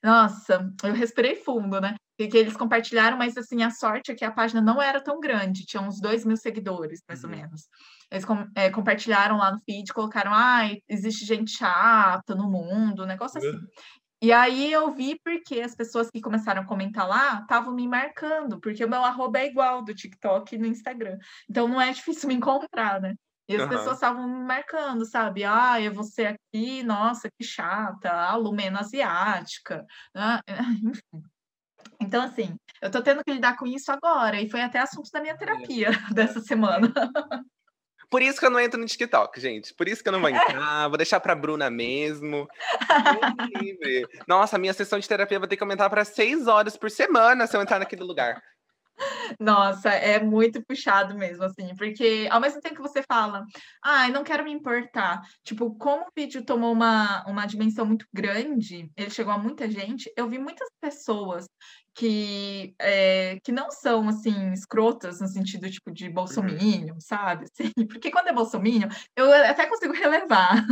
nossa, 0.02 0.72
eu 0.82 0.92
respirei 0.92 1.36
fundo, 1.36 1.80
né. 1.80 1.94
que 2.16 2.36
eles 2.36 2.56
compartilharam, 2.56 3.16
mas 3.16 3.36
assim, 3.36 3.62
a 3.62 3.70
sorte 3.70 4.10
é 4.10 4.14
que 4.14 4.24
a 4.24 4.30
página 4.30 4.60
não 4.60 4.80
era 4.80 5.00
tão 5.00 5.20
grande, 5.20 5.64
tinha 5.64 5.82
uns 5.82 6.00
dois 6.00 6.24
mil 6.24 6.36
seguidores, 6.36 7.02
mais 7.08 7.22
uhum. 7.24 7.30
ou 7.30 7.36
menos. 7.36 7.68
Eles 8.10 8.24
com, 8.24 8.46
é, 8.54 8.70
compartilharam 8.70 9.38
lá 9.38 9.52
no 9.52 9.60
feed, 9.60 9.92
colocaram, 9.92 10.32
ah, 10.34 10.62
existe 10.88 11.24
gente 11.24 11.50
chata 11.50 12.34
no 12.34 12.50
mundo, 12.50 13.04
um 13.04 13.06
negócio 13.06 13.38
assim. 13.38 13.48
Uhum. 13.48 13.66
E 14.22 14.32
aí 14.32 14.70
eu 14.70 14.92
vi 14.92 15.18
porque 15.24 15.62
as 15.62 15.74
pessoas 15.74 16.10
que 16.10 16.20
começaram 16.20 16.60
a 16.60 16.66
comentar 16.66 17.08
lá 17.08 17.40
estavam 17.40 17.74
me 17.74 17.88
marcando, 17.88 18.60
porque 18.60 18.84
o 18.84 18.88
meu 18.88 19.02
arroba 19.02 19.38
é 19.38 19.46
igual 19.46 19.82
do 19.82 19.94
TikTok 19.94 20.54
e 20.54 20.58
no 20.58 20.66
Instagram. 20.66 21.16
Então 21.48 21.66
não 21.66 21.80
é 21.80 21.90
difícil 21.90 22.28
me 22.28 22.34
encontrar, 22.34 23.00
né? 23.00 23.14
E 23.50 23.56
as 23.56 23.62
uhum. 23.62 23.68
pessoas 23.68 23.94
estavam 23.96 24.28
me 24.28 24.44
marcando, 24.44 25.04
sabe? 25.04 25.42
Ah, 25.42 25.82
é 25.82 25.90
você 25.90 26.26
aqui, 26.26 26.84
nossa, 26.84 27.28
que 27.28 27.44
chata, 27.44 28.08
a 28.08 28.36
Lumena 28.36 28.78
asiática. 28.78 29.84
Ah, 30.14 30.40
enfim. 30.84 31.24
Então, 32.00 32.22
assim, 32.22 32.54
eu 32.80 32.92
tô 32.92 33.02
tendo 33.02 33.24
que 33.24 33.32
lidar 33.32 33.56
com 33.56 33.66
isso 33.66 33.90
agora, 33.90 34.40
e 34.40 34.48
foi 34.48 34.60
até 34.60 34.78
assunto 34.78 35.10
da 35.10 35.20
minha 35.20 35.36
terapia 35.36 35.90
dessa 36.14 36.40
semana. 36.40 36.92
Por 38.08 38.22
isso 38.22 38.38
que 38.38 38.46
eu 38.46 38.50
não 38.50 38.60
entro 38.60 38.78
no 38.78 38.86
TikTok, 38.86 39.40
gente. 39.40 39.74
Por 39.74 39.88
isso 39.88 40.00
que 40.00 40.08
eu 40.08 40.12
não 40.12 40.20
vou 40.20 40.30
entrar. 40.30 40.86
Vou 40.86 40.96
deixar 40.96 41.18
pra 41.18 41.34
Bruna 41.34 41.68
mesmo. 41.70 42.46
Nossa, 44.28 44.54
a 44.54 44.58
minha 44.60 44.72
sessão 44.72 44.98
de 45.00 45.08
terapia 45.08 45.40
vai 45.40 45.48
ter 45.48 45.56
que 45.56 45.62
aumentar 45.62 45.90
para 45.90 46.04
seis 46.04 46.46
horas 46.46 46.76
por 46.76 46.90
semana 46.90 47.48
se 47.48 47.56
eu 47.56 47.62
entrar 47.62 47.80
naquele 47.80 48.04
lugar. 48.04 48.40
Nossa, 49.38 49.90
é 49.90 50.22
muito 50.22 50.64
puxado 50.64 51.14
mesmo, 51.14 51.44
assim, 51.44 51.74
porque 51.76 52.28
ao 52.30 52.40
mesmo 52.40 52.60
tempo 52.60 52.76
que 52.76 52.82
você 52.82 53.02
fala, 53.02 53.44
ah, 53.82 54.08
não 54.08 54.24
quero 54.24 54.44
me 54.44 54.52
importar, 54.52 55.22
tipo, 55.44 55.74
como 55.76 56.04
o 56.04 56.10
vídeo 56.16 56.44
tomou 56.44 56.72
uma, 56.72 57.24
uma 57.26 57.46
dimensão 57.46 57.86
muito 57.86 58.06
grande, 58.12 58.90
ele 58.96 59.10
chegou 59.10 59.32
a 59.32 59.38
muita 59.38 59.70
gente, 59.70 60.12
eu 60.16 60.28
vi 60.28 60.38
muitas 60.38 60.68
pessoas 60.80 61.46
que, 61.94 62.74
é, 62.78 63.38
que 63.42 63.52
não 63.52 63.70
são, 63.70 64.08
assim, 64.08 64.52
escrotas 64.52 65.20
no 65.20 65.28
sentido, 65.28 65.70
tipo, 65.70 65.90
de 65.92 66.08
bolsominion, 66.08 66.94
uhum. 66.94 67.00
sabe? 67.00 67.46
Assim, 67.50 67.72
porque 67.86 68.10
quando 68.10 68.28
é 68.28 68.32
bolsominion, 68.32 68.88
eu 69.16 69.32
até 69.32 69.66
consigo 69.66 69.92
relevar, 69.92 70.64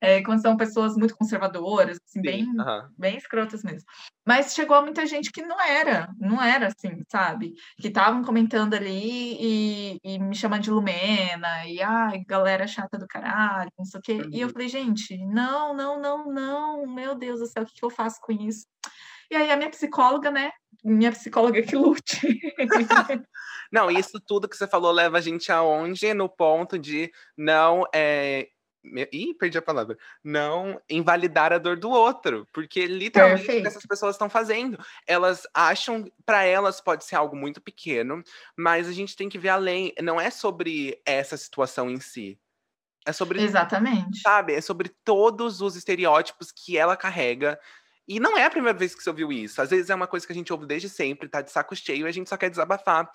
é, 0.00 0.22
quando 0.24 0.40
são 0.40 0.56
pessoas 0.56 0.96
muito 0.96 1.16
conservadoras, 1.16 1.98
assim, 2.06 2.22
bem, 2.22 2.44
uhum. 2.44 2.88
bem 2.96 3.16
escrotas 3.16 3.62
mesmo. 3.62 3.86
Mas 4.26 4.54
chegou 4.54 4.76
a 4.76 4.82
muita 4.82 5.04
gente 5.06 5.30
que 5.32 5.42
não 5.42 5.60
era, 5.60 6.08
não 6.18 6.40
era 6.40 6.68
assim, 6.68 7.02
sabe? 7.10 7.54
Que 7.78 7.88
estavam 7.88 8.22
comentando 8.22 8.74
ali 8.74 9.36
e, 9.40 9.98
e, 10.04 10.18
me 10.18 10.34
chamando 10.36 10.62
de 10.62 10.70
Lumena, 10.70 11.66
e, 11.66 11.82
ai, 11.82 12.22
galera 12.26 12.66
chata 12.66 12.98
do 12.98 13.06
caralho, 13.08 13.70
não 13.76 13.84
sei 13.84 13.98
o 13.98 14.02
quê. 14.02 14.22
E 14.30 14.40
eu 14.40 14.46
uhum. 14.46 14.52
falei, 14.52 14.68
gente, 14.68 15.16
não, 15.26 15.74
não, 15.74 16.00
não, 16.00 16.32
não, 16.32 16.86
meu 16.86 17.14
Deus 17.14 17.40
do 17.40 17.46
céu, 17.46 17.64
o 17.64 17.66
que, 17.66 17.74
que 17.74 17.84
eu 17.84 17.90
faço 17.90 18.18
com 18.20 18.32
isso? 18.32 18.66
E 19.30 19.36
aí 19.36 19.50
a 19.50 19.56
minha 19.56 19.70
psicóloga, 19.70 20.30
né? 20.30 20.50
Minha 20.84 21.12
psicóloga 21.12 21.62
que 21.62 21.76
lute. 21.76 22.18
não, 23.70 23.90
isso 23.90 24.20
tudo 24.26 24.48
que 24.48 24.56
você 24.56 24.66
falou 24.66 24.90
leva 24.90 25.18
a 25.18 25.20
gente 25.20 25.52
aonde? 25.52 26.12
No 26.14 26.28
ponto 26.28 26.78
de 26.78 27.12
não 27.36 27.84
é, 27.94 28.48
Ih, 29.12 29.34
perdi 29.34 29.58
a 29.58 29.62
palavra. 29.62 29.96
Não 30.24 30.80
invalidar 30.88 31.52
a 31.52 31.58
dor 31.58 31.78
do 31.78 31.90
outro. 31.90 32.46
Porque 32.52 32.86
literalmente 32.86 33.42
o 33.42 33.62
que 33.62 33.66
essas 33.66 33.84
pessoas 33.86 34.14
estão 34.14 34.30
fazendo. 34.30 34.78
Elas 35.06 35.46
acham, 35.52 36.10
para 36.24 36.44
elas 36.44 36.80
pode 36.80 37.04
ser 37.04 37.16
algo 37.16 37.36
muito 37.36 37.60
pequeno, 37.60 38.22
mas 38.56 38.88
a 38.88 38.92
gente 38.92 39.16
tem 39.16 39.28
que 39.28 39.38
ver 39.38 39.50
além. 39.50 39.92
Não 40.02 40.20
é 40.20 40.30
sobre 40.30 41.00
essa 41.04 41.36
situação 41.36 41.90
em 41.90 42.00
si. 42.00 42.38
É 43.06 43.12
sobre. 43.12 43.42
Exatamente. 43.42 44.20
Sabe? 44.20 44.54
É 44.54 44.60
sobre 44.60 44.90
todos 45.04 45.60
os 45.60 45.76
estereótipos 45.76 46.50
que 46.50 46.76
ela 46.76 46.96
carrega 46.96 47.58
e 48.10 48.18
não 48.18 48.36
é 48.36 48.44
a 48.44 48.50
primeira 48.50 48.76
vez 48.76 48.92
que 48.92 49.00
você 49.00 49.08
ouviu 49.08 49.30
isso. 49.30 49.62
Às 49.62 49.70
vezes 49.70 49.88
é 49.88 49.94
uma 49.94 50.08
coisa 50.08 50.26
que 50.26 50.32
a 50.32 50.34
gente 50.34 50.52
ouve 50.52 50.66
desde 50.66 50.88
sempre, 50.88 51.28
tá 51.28 51.42
de 51.42 51.52
saco 51.52 51.76
cheio 51.76 52.06
e 52.06 52.08
a 52.08 52.12
gente 52.12 52.28
só 52.28 52.36
quer 52.36 52.50
desabafar. 52.50 53.08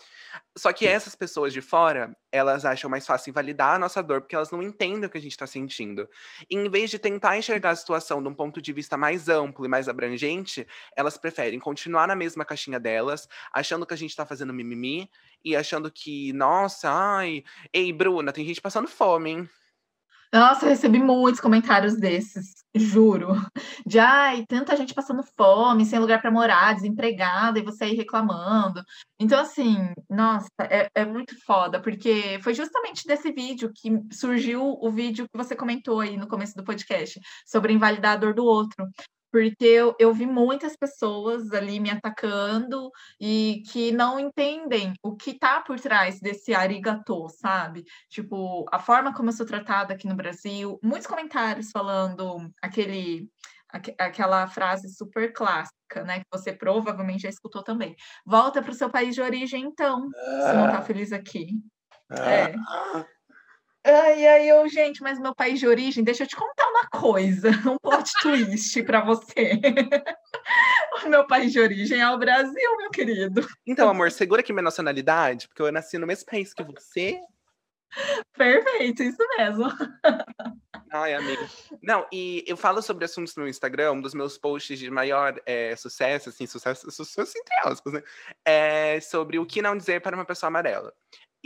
Só 0.58 0.72
que 0.72 0.88
essas 0.88 1.14
pessoas 1.14 1.52
de 1.52 1.60
fora, 1.60 2.16
elas 2.32 2.64
acham 2.64 2.90
mais 2.90 3.06
fácil 3.06 3.32
invalidar 3.32 3.76
a 3.76 3.78
nossa 3.78 4.02
dor 4.02 4.22
porque 4.22 4.38
elas 4.38 4.52
não 4.52 4.64
entendem 4.64 5.04
o 5.04 5.10
que 5.10 5.18
a 5.18 5.22
gente 5.22 5.36
tá 5.36 5.46
sentindo. 5.46 6.08
E 6.50 6.56
em 6.56 6.70
vez 6.70 6.90
de 6.90 6.98
tentar 6.98 7.38
enxergar 7.38 7.72
a 7.72 7.76
situação 7.76 8.24
de 8.24 8.30
um 8.30 8.34
ponto 8.34 8.62
de 8.62 8.72
vista 8.72 8.96
mais 8.96 9.28
amplo 9.28 9.66
e 9.66 9.68
mais 9.68 9.90
abrangente, 9.90 10.66
elas 10.96 11.18
preferem 11.18 11.60
continuar 11.60 12.08
na 12.08 12.16
mesma 12.16 12.46
caixinha 12.46 12.80
delas, 12.80 13.28
achando 13.52 13.86
que 13.86 13.94
a 13.94 13.98
gente 13.98 14.16
tá 14.16 14.26
fazendo 14.26 14.54
mimimi 14.54 15.10
e 15.44 15.58
achando 15.58 15.92
que, 15.92 16.32
nossa, 16.32 16.90
ai, 16.90 17.44
ei, 17.74 17.92
Bruna, 17.92 18.32
tem 18.32 18.46
gente 18.46 18.62
passando 18.62 18.88
fome, 18.88 19.30
hein? 19.30 19.50
Nossa, 20.36 20.66
eu 20.66 20.70
recebi 20.70 21.00
muitos 21.00 21.40
comentários 21.40 21.96
desses, 21.96 22.56
juro. 22.76 23.36
De 23.86 23.98
ai, 24.00 24.44
tanta 24.46 24.76
gente 24.76 24.94
passando 24.94 25.24
fome, 25.38 25.86
sem 25.86 25.98
lugar 25.98 26.20
para 26.22 26.30
morar, 26.30 26.76
desempregada, 26.76 27.58
e 27.58 27.64
você 27.64 27.86
aí 27.86 27.96
reclamando. 27.96 28.84
Então, 29.18 29.40
assim, 29.40 29.78
nossa, 30.10 30.50
é, 30.60 30.90
é 30.94 31.06
muito 31.06 31.42
foda, 31.46 31.82
porque 31.82 32.38
foi 32.44 32.54
justamente 32.54 33.08
desse 33.08 33.32
vídeo 33.32 33.72
que 33.74 33.90
surgiu 34.12 34.78
o 34.82 34.92
vídeo 34.92 35.24
que 35.24 35.38
você 35.42 35.56
comentou 35.56 36.02
aí 36.02 36.18
no 36.18 36.28
começo 36.28 36.54
do 36.54 36.66
podcast, 36.66 37.18
sobre 37.48 37.72
invalidar 37.72 38.16
a 38.16 38.18
dor 38.18 38.34
do 38.34 38.44
outro 38.44 38.86
porque 39.36 39.66
eu, 39.66 39.94
eu 40.00 40.14
vi 40.14 40.26
muitas 40.26 40.78
pessoas 40.78 41.52
ali 41.52 41.78
me 41.78 41.90
atacando 41.90 42.90
e 43.20 43.64
que 43.70 43.92
não 43.92 44.18
entendem 44.18 44.94
o 45.04 45.14
que 45.14 45.32
está 45.32 45.60
por 45.60 45.78
trás 45.78 46.22
desse 46.22 46.54
arigatô, 46.54 47.28
sabe? 47.28 47.84
Tipo, 48.10 48.66
a 48.72 48.80
forma 48.80 49.14
como 49.14 49.28
eu 49.28 49.34
sou 49.34 49.46
tratada 49.46 49.94
aqui 49.94 50.08
no 50.08 50.16
Brasil, 50.16 50.80
muitos 50.82 51.06
comentários 51.06 51.70
falando 51.70 52.50
aquele 52.62 53.30
aquela 54.00 54.48
frase 54.48 54.88
super 54.96 55.34
clássica, 55.34 56.02
né? 56.06 56.20
Que 56.20 56.28
você 56.32 56.54
provavelmente 56.54 57.24
já 57.24 57.30
escutou 57.30 57.62
também. 57.62 57.94
Volta 58.26 58.62
para 58.62 58.72
o 58.72 58.76
seu 58.76 58.90
país 58.90 59.14
de 59.14 59.22
origem, 59.22 59.66
então, 59.66 60.10
se 60.12 60.54
não 60.54 60.68
está 60.68 60.82
feliz 60.82 61.12
aqui. 61.12 61.50
É. 62.10 62.56
Ai, 63.88 64.26
ai, 64.26 64.50
eu, 64.50 64.68
gente, 64.68 65.04
mas 65.04 65.20
meu 65.20 65.36
país 65.36 65.60
de 65.60 65.68
origem, 65.68 66.04
deixa 66.04 66.24
eu 66.24 66.28
te 66.28 66.36
contar 66.36 66.68
uma 66.70 66.88
coisa, 66.88 67.50
um 67.70 67.78
plot 67.78 68.12
twist 68.20 68.82
para 68.82 69.06
você. 69.06 69.52
o 71.06 71.08
meu 71.08 71.28
país 71.28 71.52
de 71.52 71.60
origem 71.60 72.02
é 72.02 72.10
o 72.10 72.18
Brasil, 72.18 72.78
meu 72.78 72.90
querido. 72.90 73.48
Então, 73.64 73.88
amor, 73.88 74.12
segura 74.12 74.42
aqui 74.42 74.52
minha 74.52 74.64
nacionalidade, 74.64 75.48
porque 75.48 75.62
eu 75.62 75.72
nasci 75.72 76.00
no 76.00 76.08
mesmo 76.08 76.26
país 76.26 76.52
que 76.52 76.64
você. 76.64 77.20
Perfeito, 78.36 79.04
isso 79.04 79.22
mesmo. 79.38 79.66
Ai, 80.92 81.14
amigo. 81.14 81.48
Não, 81.82 82.08
e 82.12 82.44
eu 82.48 82.58
falo 82.58 82.82
sobre 82.82 83.06
assuntos 83.06 83.36
no 83.36 83.48
Instagram, 83.48 83.94
um 83.94 84.02
dos 84.02 84.16
meus 84.16 84.36
posts 84.36 84.80
de 84.80 84.90
maior 84.90 85.40
é, 85.46 85.76
sucesso, 85.76 86.30
assim, 86.30 86.48
sucesso, 86.48 86.90
sucesso 86.90 87.38
entre 87.38 87.56
aspas, 87.70 87.94
né? 87.94 88.04
É 88.44 89.00
sobre 89.00 89.38
o 89.38 89.46
que 89.46 89.62
não 89.62 89.78
dizer 89.78 90.02
para 90.02 90.16
uma 90.16 90.26
pessoa 90.26 90.48
amarela. 90.48 90.92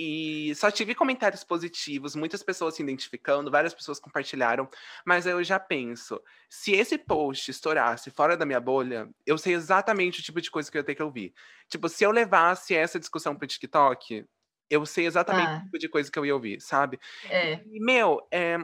E 0.02 0.56
só 0.56 0.72
tive 0.72 0.96
comentários 0.96 1.44
positivos, 1.44 2.16
muitas 2.16 2.42
pessoas 2.42 2.74
se 2.74 2.82
identificando, 2.82 3.52
várias 3.52 3.74
pessoas 3.74 4.00
compartilharam, 4.00 4.70
mas 5.06 5.26
eu 5.26 5.44
já 5.44 5.60
penso, 5.60 6.24
se 6.50 6.72
esse 6.72 6.98
post 6.98 7.52
estourasse 7.52 8.10
fora 8.10 8.38
da 8.38 8.46
minha 8.46 8.62
bolha, 8.62 9.10
eu 9.26 9.38
sei 9.38 9.56
exatamente 9.56 10.22
o 10.22 10.24
tipo 10.24 10.40
de 10.40 10.50
coisa 10.50 10.72
que 10.72 10.78
eu 10.78 10.80
ia 10.80 10.86
ter 10.86 10.96
que 10.96 11.04
ouvir. 11.04 11.34
Tipo, 11.68 11.90
se 11.90 12.06
eu 12.06 12.12
levasse 12.12 12.74
essa 12.74 12.98
discussão 12.98 13.36
pro 13.36 13.46
TikTok, 13.46 14.26
eu 14.70 14.86
sei 14.86 15.06
exatamente 15.06 15.50
ah. 15.50 15.58
o 15.58 15.64
tipo 15.66 15.80
de 15.80 15.90
coisa 15.90 16.10
que 16.10 16.18
eu 16.18 16.26
ia 16.26 16.34
ouvir, 16.34 16.62
sabe? 16.62 16.98
É. 17.30 17.60
E, 17.70 17.84
meu, 17.84 18.26
é, 18.32 18.58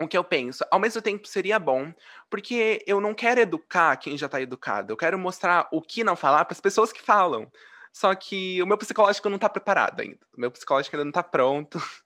o 0.00 0.08
que 0.08 0.16
eu 0.16 0.24
penso, 0.24 0.64
ao 0.70 0.80
mesmo 0.80 1.02
tempo 1.02 1.28
seria 1.28 1.58
bom, 1.58 1.92
porque 2.30 2.82
eu 2.86 3.02
não 3.02 3.12
quero 3.12 3.38
educar 3.38 3.98
quem 3.98 4.16
já 4.16 4.30
tá 4.30 4.40
educado, 4.40 4.94
eu 4.94 4.96
quero 4.96 5.18
mostrar 5.18 5.68
o 5.70 5.82
que 5.82 6.02
não 6.02 6.16
falar 6.16 6.46
para 6.46 6.54
as 6.54 6.60
pessoas 6.62 6.90
que 6.90 7.02
falam. 7.02 7.52
Só 7.94 8.12
que 8.12 8.60
o 8.60 8.66
meu 8.66 8.76
psicológico 8.76 9.30
não 9.30 9.38
tá 9.38 9.48
preparado 9.48 10.00
ainda. 10.00 10.18
O 10.36 10.40
meu 10.40 10.50
psicológico 10.50 10.96
ainda 10.96 11.04
não 11.04 11.12
tá 11.12 11.22
pronto. 11.22 11.78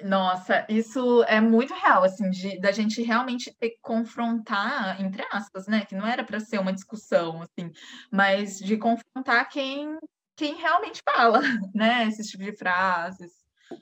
Nossa, 0.00 0.64
isso 0.68 1.24
é 1.24 1.40
muito 1.40 1.74
real, 1.74 2.04
assim, 2.04 2.30
de, 2.30 2.60
da 2.60 2.70
gente 2.70 3.02
realmente 3.02 3.52
ter 3.58 3.70
que 3.70 3.78
confrontar, 3.82 5.00
entre 5.02 5.26
aspas, 5.32 5.66
né? 5.66 5.84
Que 5.84 5.96
não 5.96 6.06
era 6.06 6.22
para 6.22 6.38
ser 6.38 6.60
uma 6.60 6.72
discussão, 6.72 7.42
assim, 7.42 7.72
mas 8.12 8.60
de 8.60 8.76
confrontar 8.76 9.48
quem, 9.48 9.98
quem 10.36 10.54
realmente 10.54 11.02
fala, 11.04 11.40
né? 11.74 12.06
Esse 12.06 12.22
tipo 12.22 12.44
de 12.44 12.56
frases 12.56 13.32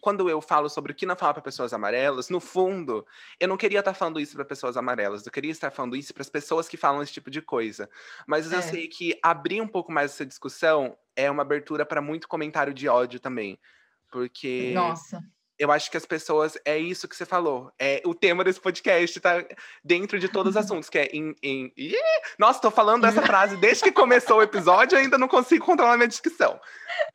quando 0.01 0.29
eu 0.29 0.41
falo 0.41 0.69
sobre 0.69 0.93
o 0.93 0.95
que 0.95 1.07
não 1.07 1.17
falar 1.17 1.35
para 1.35 1.43
pessoas 1.43 1.73
amarelas, 1.73 2.29
no 2.29 2.41
fundo, 2.41 3.07
eu 3.39 3.49
não 3.49 3.57
queria 3.57 3.81
estar 3.81 3.95
falando 3.95 4.21
isso 4.21 4.35
para 4.35 4.45
pessoas 4.45 4.77
amarelas, 4.77 5.25
eu 5.25 5.33
queria 5.33 5.51
estar 5.51 5.71
falando 5.71 5.97
isso 5.97 6.13
para 6.13 6.23
as 6.23 6.29
pessoas 6.29 6.69
que 6.69 6.77
falam 6.77 7.03
esse 7.03 7.13
tipo 7.13 7.31
de 7.31 7.41
coisa. 7.41 7.89
Mas 8.27 8.53
é. 8.53 8.57
eu 8.57 8.63
sei 8.63 8.89
que 8.89 9.19
abrir 9.23 9.61
um 9.61 9.69
pouco 9.69 9.93
mais 9.93 10.13
essa 10.13 10.27
discussão 10.27 10.97
é 11.15 11.31
uma 11.31 11.43
abertura 11.43 11.87
para 11.87 12.01
muito 12.01 12.29
comentário 12.29 12.75
de 12.75 12.89
ódio 12.89 13.21
também. 13.21 13.59
Porque. 14.11 14.73
Nossa 14.75 15.23
eu 15.59 15.71
acho 15.73 15.91
que 15.91 15.97
as 15.97 16.07
pessoas. 16.07 16.59
É 16.65 16.79
isso 16.79 17.09
que 17.09 17.17
você 17.17 17.25
falou. 17.25 17.73
É 17.79 18.03
o 18.05 18.15
tema 18.15 18.45
desse 18.45 18.61
podcast, 18.61 19.19
tá 19.21 19.45
dentro 19.85 20.19
de 20.19 20.29
todos 20.29 20.51
os 20.51 20.57
assuntos, 20.65 20.89
que 20.89 20.99
é 20.99 21.07
em. 21.07 21.35
em... 21.43 21.73
Nossa, 22.39 22.61
tô 22.61 22.71
falando 22.71 23.07
essa 23.07 23.23
frase 23.27 23.57
desde 23.57 23.85
que 23.85 23.93
começou 23.93 24.39
o 24.39 24.43
episódio, 24.43 24.99
ainda 24.99 25.19
não 25.19 25.29
consigo 25.29 25.65
controlar 25.65 25.97
minha 25.97 26.09
discussão. 26.09 26.61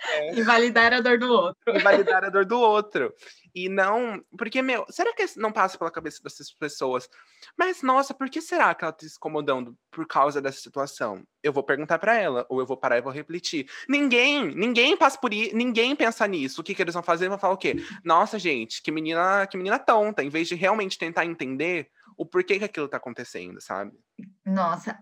É... 0.09 0.35
Invalidar 0.35 0.93
a 0.93 1.01
dor 1.01 1.17
do 1.17 1.31
outro. 1.31 1.75
Invalidar 1.75 2.23
a 2.23 2.29
dor 2.29 2.45
do 2.45 2.59
outro. 2.59 3.13
E 3.53 3.69
não. 3.69 4.23
Porque, 4.37 4.61
meu, 4.61 4.85
será 4.89 5.13
que 5.13 5.25
não 5.37 5.51
passa 5.51 5.77
pela 5.77 5.91
cabeça 5.91 6.21
dessas 6.23 6.51
pessoas? 6.53 7.09
Mas, 7.57 7.81
nossa, 7.81 8.13
por 8.13 8.29
que 8.29 8.41
será 8.41 8.73
que 8.73 8.83
ela 8.83 8.93
tá 8.93 9.07
se 9.07 9.15
incomodando 9.15 9.77
por 9.91 10.07
causa 10.07 10.41
dessa 10.41 10.59
situação? 10.59 11.23
Eu 11.43 11.51
vou 11.51 11.63
perguntar 11.63 11.99
para 11.99 12.15
ela, 12.15 12.45
ou 12.49 12.59
eu 12.59 12.65
vou 12.65 12.77
parar 12.77 12.97
e 12.97 13.01
vou 13.01 13.11
refletir. 13.11 13.69
Ninguém, 13.87 14.53
ninguém 14.55 14.95
passa 14.95 15.17
por 15.17 15.33
isso, 15.33 15.55
ninguém 15.55 15.95
pensa 15.95 16.27
nisso. 16.27 16.61
O 16.61 16.63
que, 16.63 16.73
que 16.73 16.81
eles 16.81 16.93
vão 16.93 17.03
fazer? 17.03 17.29
Vão 17.29 17.39
falar 17.39 17.53
o 17.53 17.57
quê? 17.57 17.75
Nossa, 18.03 18.39
gente, 18.39 18.81
que 18.81 18.91
menina, 18.91 19.45
que 19.47 19.57
menina 19.57 19.79
tonta, 19.79 20.23
em 20.23 20.29
vez 20.29 20.47
de 20.47 20.55
realmente 20.55 20.97
tentar 20.97 21.25
entender 21.25 21.89
o 22.17 22.25
porquê 22.25 22.59
que 22.59 22.65
aquilo 22.65 22.87
tá 22.87 22.97
acontecendo, 22.97 23.59
sabe? 23.61 23.91
Nossa, 24.45 24.97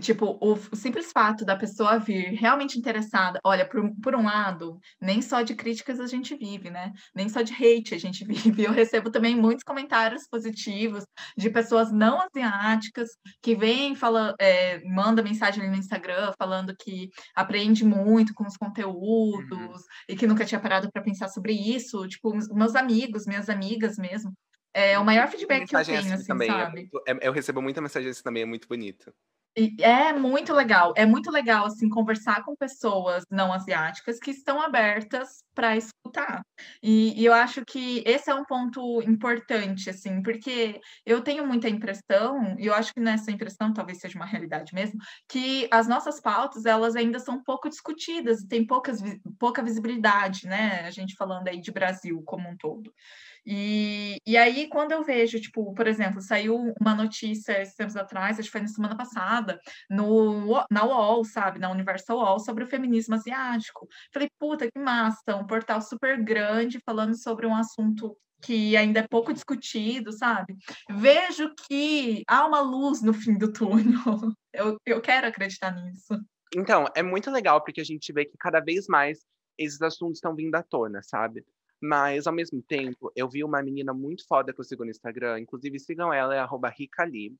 Tipo, 0.00 0.38
o, 0.40 0.56
simples 0.74 1.12
fato 1.12 1.44
da 1.44 1.56
pessoa 1.56 1.98
vir 1.98 2.34
realmente 2.34 2.78
interessada, 2.78 3.40
olha, 3.44 3.68
por, 3.68 3.90
por, 4.02 4.14
um 4.14 4.24
lado, 4.24 4.78
nem 5.00 5.22
só 5.22 5.42
de 5.42 5.54
críticas 5.54 6.00
a 6.00 6.06
gente 6.06 6.36
vive, 6.36 6.70
né? 6.70 6.92
Nem 7.14 7.28
só 7.28 7.42
de 7.42 7.52
hate 7.52 7.94
a 7.94 7.98
gente 7.98 8.24
vive. 8.26 8.64
Eu 8.64 8.72
recebo 8.72 9.10
também 9.10 9.36
muitos 9.36 9.62
comentários 9.62 10.26
positivos 10.28 11.04
de 11.36 11.48
pessoas 11.50 11.92
não 11.92 12.20
asiáticas 12.20 13.10
que 13.40 13.54
vêm, 13.54 13.94
fala, 13.94 14.34
é, 14.40 14.82
manda 14.84 15.22
mensagem 15.22 15.62
ali 15.62 15.70
no 15.70 15.78
Instagram 15.78 16.32
falando 16.38 16.74
que 16.76 17.10
aprende 17.34 17.84
muito 17.84 18.34
com 18.34 18.46
os 18.46 18.56
conteúdos 18.56 19.50
uhum. 19.50 19.86
e 20.08 20.16
que 20.16 20.26
nunca 20.26 20.44
tinha 20.44 20.60
parado 20.60 20.90
para 20.90 21.02
pensar 21.02 21.28
sobre 21.28 21.52
isso. 21.52 22.06
Tipo, 22.08 22.32
meus 22.52 22.74
amigos, 22.74 23.26
minhas 23.26 23.48
amigas 23.48 23.96
mesmo. 23.96 24.32
É 24.76 24.98
o 24.98 25.04
maior 25.04 25.28
feedback 25.28 25.68
que 25.68 25.76
eu 25.76 25.84
tenho, 25.84 26.00
assim, 26.00 26.12
assim 26.12 26.26
também 26.26 26.50
é 26.50 26.52
sabe? 26.52 26.90
É, 27.06 27.28
eu 27.28 27.32
recebo 27.32 27.62
muita 27.62 27.80
mensagem 27.80 28.10
assim 28.10 28.22
também, 28.24 28.42
é 28.42 28.46
muito 28.46 28.66
bonito. 28.66 29.14
E 29.56 29.76
é 29.80 30.12
muito 30.12 30.52
legal, 30.52 30.92
é 30.96 31.06
muito 31.06 31.30
legal 31.30 31.66
assim 31.66 31.88
conversar 31.88 32.44
com 32.44 32.56
pessoas 32.56 33.24
não 33.30 33.52
asiáticas 33.52 34.18
que 34.18 34.32
estão 34.32 34.60
abertas 34.60 35.44
para 35.54 35.76
escutar. 35.76 36.44
E, 36.82 37.20
e, 37.20 37.24
eu 37.24 37.32
acho 37.32 37.64
que 37.64 38.02
esse 38.04 38.28
é 38.28 38.34
um 38.34 38.44
ponto 38.44 39.00
importante, 39.02 39.88
assim, 39.90 40.20
porque 40.22 40.80
eu 41.06 41.20
tenho 41.20 41.46
muita 41.46 41.68
impressão, 41.68 42.56
e 42.58 42.66
eu 42.66 42.74
acho 42.74 42.92
que 42.92 43.00
nessa 43.00 43.30
impressão 43.30 43.72
talvez 43.72 44.00
seja 44.00 44.18
uma 44.18 44.26
realidade 44.26 44.74
mesmo, 44.74 44.98
que 45.28 45.68
as 45.70 45.86
nossas 45.86 46.20
pautas 46.20 46.66
elas 46.66 46.96
ainda 46.96 47.20
são 47.20 47.42
pouco 47.42 47.68
discutidas, 47.68 48.44
tem 48.44 48.66
poucas, 48.66 49.00
pouca 49.38 49.62
visibilidade, 49.62 50.46
né? 50.46 50.80
A 50.84 50.90
gente 50.90 51.14
falando 51.16 51.46
aí 51.46 51.60
de 51.60 51.70
Brasil 51.70 52.20
como 52.26 52.48
um 52.48 52.56
todo. 52.56 52.92
E, 53.46 54.16
e 54.26 54.36
aí, 54.36 54.68
quando 54.68 54.92
eu 54.92 55.02
vejo, 55.02 55.40
tipo, 55.40 55.74
por 55.74 55.86
exemplo, 55.86 56.20
saiu 56.20 56.72
uma 56.80 56.94
notícia 56.94 57.60
esses 57.60 57.74
tempos 57.74 57.96
atrás, 57.96 58.38
acho 58.38 58.48
que 58.48 58.52
foi 58.52 58.62
na 58.62 58.68
semana 58.68 58.96
passada, 58.96 59.60
no, 59.90 60.64
na 60.70 60.84
UOL, 60.84 61.24
sabe, 61.24 61.58
na 61.58 61.70
Universal 61.70 62.18
UOL, 62.18 62.40
sobre 62.40 62.64
o 62.64 62.68
feminismo 62.68 63.14
asiático. 63.14 63.86
Falei, 64.12 64.28
puta, 64.38 64.70
que 64.70 64.78
massa, 64.78 65.36
um 65.36 65.46
portal 65.46 65.80
super 65.82 66.22
grande 66.22 66.80
falando 66.84 67.16
sobre 67.16 67.46
um 67.46 67.54
assunto 67.54 68.16
que 68.42 68.76
ainda 68.76 69.00
é 69.00 69.08
pouco 69.08 69.32
discutido, 69.32 70.12
sabe? 70.12 70.54
Vejo 70.90 71.54
que 71.66 72.22
há 72.28 72.46
uma 72.46 72.60
luz 72.60 73.02
no 73.02 73.14
fim 73.14 73.36
do 73.36 73.52
túnel. 73.52 73.84
Eu, 74.56 74.76
eu 74.86 75.00
quero 75.00 75.26
acreditar 75.26 75.72
nisso. 75.72 76.14
Então, 76.54 76.84
é 76.94 77.02
muito 77.02 77.28
legal 77.28 77.60
porque 77.60 77.80
a 77.80 77.84
gente 77.84 78.12
vê 78.12 78.24
que 78.24 78.36
cada 78.38 78.60
vez 78.60 78.86
mais 78.86 79.18
esses 79.58 79.82
assuntos 79.82 80.18
estão 80.18 80.32
vindo 80.32 80.54
à 80.54 80.62
tona, 80.62 81.02
sabe? 81.02 81.44
Mas, 81.80 82.26
ao 82.26 82.32
mesmo 82.32 82.62
tempo, 82.62 83.12
eu 83.14 83.28
vi 83.28 83.44
uma 83.44 83.62
menina 83.62 83.92
muito 83.92 84.26
foda 84.26 84.52
que 84.52 84.60
eu 84.60 84.64
sigo 84.64 84.84
no 84.84 84.90
Instagram, 84.90 85.40
inclusive 85.40 85.78
sigam 85.78 86.12
ela, 86.12 86.34
é 86.34 86.46
@ricali, 86.76 87.36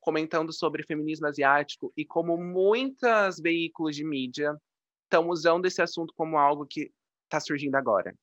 comentando 0.00 0.52
sobre 0.52 0.84
feminismo 0.84 1.26
asiático 1.26 1.92
e 1.96 2.04
como 2.04 2.36
muitos 2.36 3.40
veículos 3.40 3.96
de 3.96 4.04
mídia 4.04 4.56
estão 5.04 5.28
usando 5.28 5.66
esse 5.66 5.82
assunto 5.82 6.14
como 6.16 6.38
algo 6.38 6.66
que 6.66 6.92
está 7.24 7.40
surgindo 7.40 7.74
agora. 7.76 8.14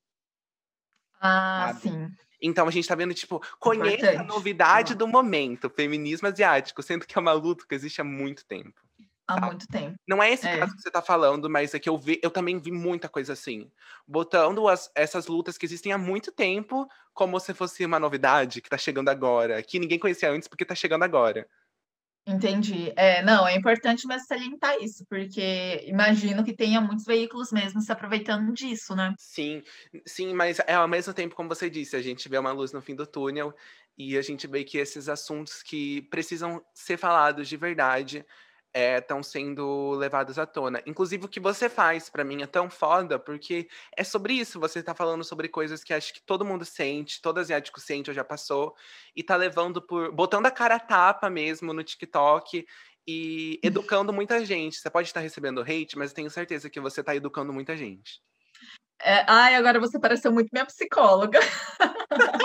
Ah, 1.20 1.74
sabe? 1.74 1.82
sim. 1.82 2.16
Então 2.42 2.68
a 2.68 2.72
gente 2.72 2.84
está 2.84 2.96
vendo, 2.96 3.14
tipo, 3.14 3.40
conheça 3.60 4.14
Importante. 4.14 4.18
a 4.18 4.24
novidade 4.24 4.96
do 4.96 5.08
momento, 5.08 5.70
feminismo 5.70 6.28
asiático, 6.28 6.84
sendo 6.84 7.06
que 7.08 7.18
é 7.18 7.22
uma 7.22 7.34
luta 7.34 7.66
que 7.68 7.74
existe 7.76 8.02
há 8.02 8.04
muito 8.04 8.46
tempo. 8.46 8.85
Há 9.28 9.34
sabe? 9.36 9.46
muito 9.48 9.68
tempo. 9.68 9.96
Não 10.08 10.22
é 10.22 10.32
esse 10.32 10.48
é. 10.48 10.58
caso 10.58 10.76
que 10.76 10.82
você 10.82 10.90
está 10.90 11.02
falando, 11.02 11.50
mas 11.50 11.74
é 11.74 11.80
que 11.80 11.90
eu, 11.90 11.98
vi, 11.98 12.20
eu 12.22 12.30
também 12.30 12.60
vi 12.60 12.72
muita 12.72 13.10
coisa 13.10 13.34
assim. 13.34 13.72
Botando 14.08 14.68
as, 14.68 14.92
essas 14.94 15.28
lutas 15.28 15.58
que 15.58 15.66
existem 15.66 15.92
há 15.92 15.98
muito 15.98 16.32
tempo 16.32 16.88
como 17.14 17.40
se 17.40 17.54
fosse 17.54 17.86
uma 17.86 18.00
novidade 18.00 18.62
que 18.62 18.68
está 18.68 18.78
chegando 18.78 19.10
agora, 19.10 19.64
que 19.64 19.80
ninguém 19.80 19.98
conhecia 19.98 20.30
antes 20.30 20.48
porque 20.48 20.64
está 20.64 20.76
chegando 20.76 21.04
agora. 21.04 21.48
Entendi. 22.28 22.92
É, 22.96 23.22
não, 23.22 23.48
é 23.48 23.56
importante 23.56 24.08
mesmo 24.08 24.26
salientar 24.26 24.76
isso, 24.82 25.06
porque 25.08 25.84
imagino 25.86 26.44
que 26.44 26.54
tenha 26.54 26.82
muitos 26.82 27.06
veículos 27.06 27.52
mesmo 27.52 27.82
se 27.82 27.92
aproveitando 27.92 28.52
disso, 28.52 28.96
né? 28.96 29.14
Sim, 29.20 29.62
sim, 30.08 30.34
mas 30.34 30.60
é 30.66 30.74
ao 30.74 30.88
mesmo 30.88 31.14
tempo, 31.14 31.36
como 31.36 31.48
você 31.48 31.70
disse, 31.70 31.96
a 31.96 32.02
gente 32.02 32.28
vê 32.28 32.40
uma 32.40 32.52
luz 32.52 32.72
no 32.74 32.82
fim 32.82 32.96
do 32.96 33.06
túnel 33.06 33.54
e 33.96 34.18
a 34.18 34.24
gente 34.24 34.48
vê 34.48 34.64
que 34.64 34.80
esses 34.80 35.08
assuntos 35.08 35.62
que 35.62 36.02
precisam 36.04 36.66
ser 36.74 36.98
falados 36.98 37.48
de 37.48 37.58
verdade 37.58 38.26
estão 38.76 39.20
eh, 39.20 39.24
sendo 39.24 39.92
levados 39.92 40.38
à 40.38 40.46
tona. 40.46 40.82
Inclusive, 40.86 41.26
o 41.26 41.30
que 41.30 41.40
você 41.40 41.70
faz, 41.70 42.10
para 42.10 42.24
mim, 42.24 42.42
é 42.42 42.48
tão 42.48 42.70
foda, 42.70 43.18
porque 43.18 43.70
é 43.96 44.04
sobre 44.04 44.34
isso. 44.34 44.60
Você 44.60 44.84
tá 44.84 44.94
falando 44.94 45.24
sobre 45.24 45.48
coisas 45.48 45.84
que 45.84 45.94
acho 45.94 46.14
que 46.14 46.22
todo 46.22 46.44
mundo 46.44 46.66
sente, 46.66 47.22
todo 47.22 47.40
asiático 47.40 47.80
sente 47.80 48.10
ou 48.10 48.14
já 48.14 48.24
passou, 48.24 48.76
e 49.16 49.24
tá 49.24 49.36
levando 49.36 49.82
por. 49.82 50.12
botando 50.12 50.46
a 50.46 50.52
cara 50.52 50.76
a 50.76 50.80
tapa 50.80 51.30
mesmo 51.30 51.74
no 51.74 51.84
TikTok 51.84 52.66
e 53.08 53.60
educando 53.64 54.12
muita 54.12 54.44
gente. 54.44 54.78
Você 54.78 54.90
pode 54.90 55.08
estar 55.08 55.22
recebendo 55.22 55.62
hate, 55.62 55.98
mas 55.98 56.12
eu 56.12 56.16
tenho 56.16 56.30
certeza 56.30 56.70
que 56.70 56.80
você 56.80 57.04
tá 57.04 57.16
educando 57.16 57.54
muita 57.54 57.78
gente. 57.78 58.22
É, 59.02 59.26
ai, 59.28 59.56
agora 59.56 59.80
você 59.80 60.00
pareceu 60.00 60.32
muito 60.32 60.50
minha 60.52 60.66
psicóloga. 60.66 61.40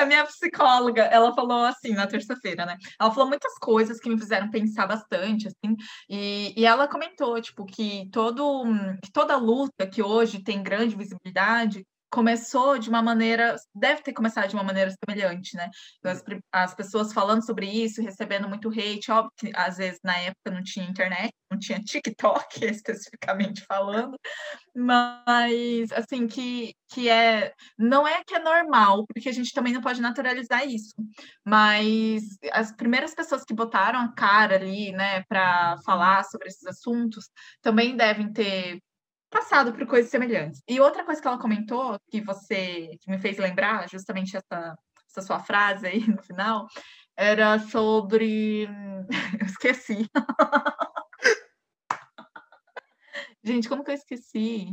a 0.00 0.06
minha 0.06 0.24
psicóloga, 0.24 1.02
ela 1.02 1.34
falou 1.34 1.64
assim 1.64 1.92
na 1.92 2.06
terça-feira, 2.06 2.66
né? 2.66 2.76
Ela 3.00 3.10
falou 3.10 3.28
muitas 3.28 3.54
coisas 3.58 4.00
que 4.00 4.08
me 4.08 4.18
fizeram 4.18 4.50
pensar 4.50 4.86
bastante, 4.86 5.48
assim, 5.48 5.76
e, 6.08 6.52
e 6.56 6.64
ela 6.66 6.88
comentou, 6.88 7.40
tipo, 7.40 7.64
que, 7.64 8.08
todo, 8.10 8.64
que 9.02 9.12
toda 9.12 9.36
luta 9.36 9.86
que 9.86 10.02
hoje 10.02 10.42
tem 10.42 10.62
grande 10.62 10.96
visibilidade 10.96 11.84
começou 12.10 12.78
de 12.78 12.88
uma 12.88 13.00
maneira, 13.00 13.56
deve 13.74 14.02
ter 14.02 14.12
começado 14.12 14.48
de 14.48 14.54
uma 14.54 14.64
maneira 14.64 14.90
semelhante, 14.90 15.56
né? 15.56 15.70
Então, 15.98 16.10
as, 16.10 16.22
as, 16.52 16.74
pessoas 16.74 17.12
falando 17.12 17.44
sobre 17.44 17.66
isso, 17.66 18.02
recebendo 18.02 18.48
muito 18.48 18.68
hate, 18.68 19.10
óbvio 19.10 19.32
que 19.36 19.52
às 19.54 19.76
vezes 19.76 20.00
na 20.02 20.16
época 20.18 20.50
não 20.50 20.62
tinha 20.62 20.86
internet, 20.86 21.32
não 21.50 21.58
tinha 21.58 21.78
TikTok 21.82 22.64
especificamente 22.64 23.64
falando, 23.66 24.18
mas 24.74 25.92
assim 25.92 26.26
que 26.26 26.74
que 26.92 27.08
é 27.08 27.52
não 27.78 28.06
é 28.06 28.24
que 28.24 28.34
é 28.34 28.40
normal, 28.40 29.06
porque 29.06 29.28
a 29.28 29.32
gente 29.32 29.52
também 29.52 29.72
não 29.72 29.80
pode 29.80 30.00
naturalizar 30.00 30.66
isso, 30.66 30.92
mas 31.44 32.22
as 32.52 32.72
primeiras 32.72 33.14
pessoas 33.14 33.44
que 33.44 33.54
botaram 33.54 34.00
a 34.00 34.12
cara 34.12 34.56
ali, 34.56 34.90
né, 34.92 35.22
para 35.28 35.78
falar 35.84 36.24
sobre 36.24 36.48
esses 36.48 36.66
assuntos, 36.66 37.30
também 37.62 37.96
devem 37.96 38.32
ter 38.32 38.80
passado 39.30 39.72
por 39.72 39.86
coisas 39.86 40.10
semelhantes. 40.10 40.62
E 40.68 40.80
outra 40.80 41.04
coisa 41.04 41.22
que 41.22 41.28
ela 41.28 41.38
comentou, 41.38 41.98
que 42.10 42.20
você 42.20 42.98
que 43.00 43.10
me 43.10 43.18
fez 43.18 43.38
lembrar, 43.38 43.88
justamente 43.88 44.36
essa, 44.36 44.76
essa 45.08 45.22
sua 45.22 45.38
frase 45.38 45.86
aí 45.86 46.06
no 46.06 46.20
final, 46.22 46.66
era 47.16 47.58
sobre. 47.58 48.68
Eu 49.40 49.46
esqueci. 49.46 50.08
gente, 53.42 53.68
como 53.68 53.84
que 53.84 53.90
eu 53.90 53.94
esqueci? 53.94 54.68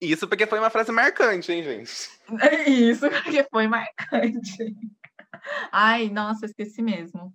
Isso 0.00 0.26
porque 0.26 0.46
foi 0.46 0.58
uma 0.58 0.70
frase 0.70 0.90
marcante, 0.90 1.52
hein, 1.52 1.62
gente? 1.62 2.10
Isso 2.66 3.08
porque 3.10 3.46
foi 3.50 3.68
marcante. 3.68 4.74
Ai, 5.70 6.08
nossa, 6.08 6.46
esqueci 6.46 6.82
mesmo. 6.82 7.34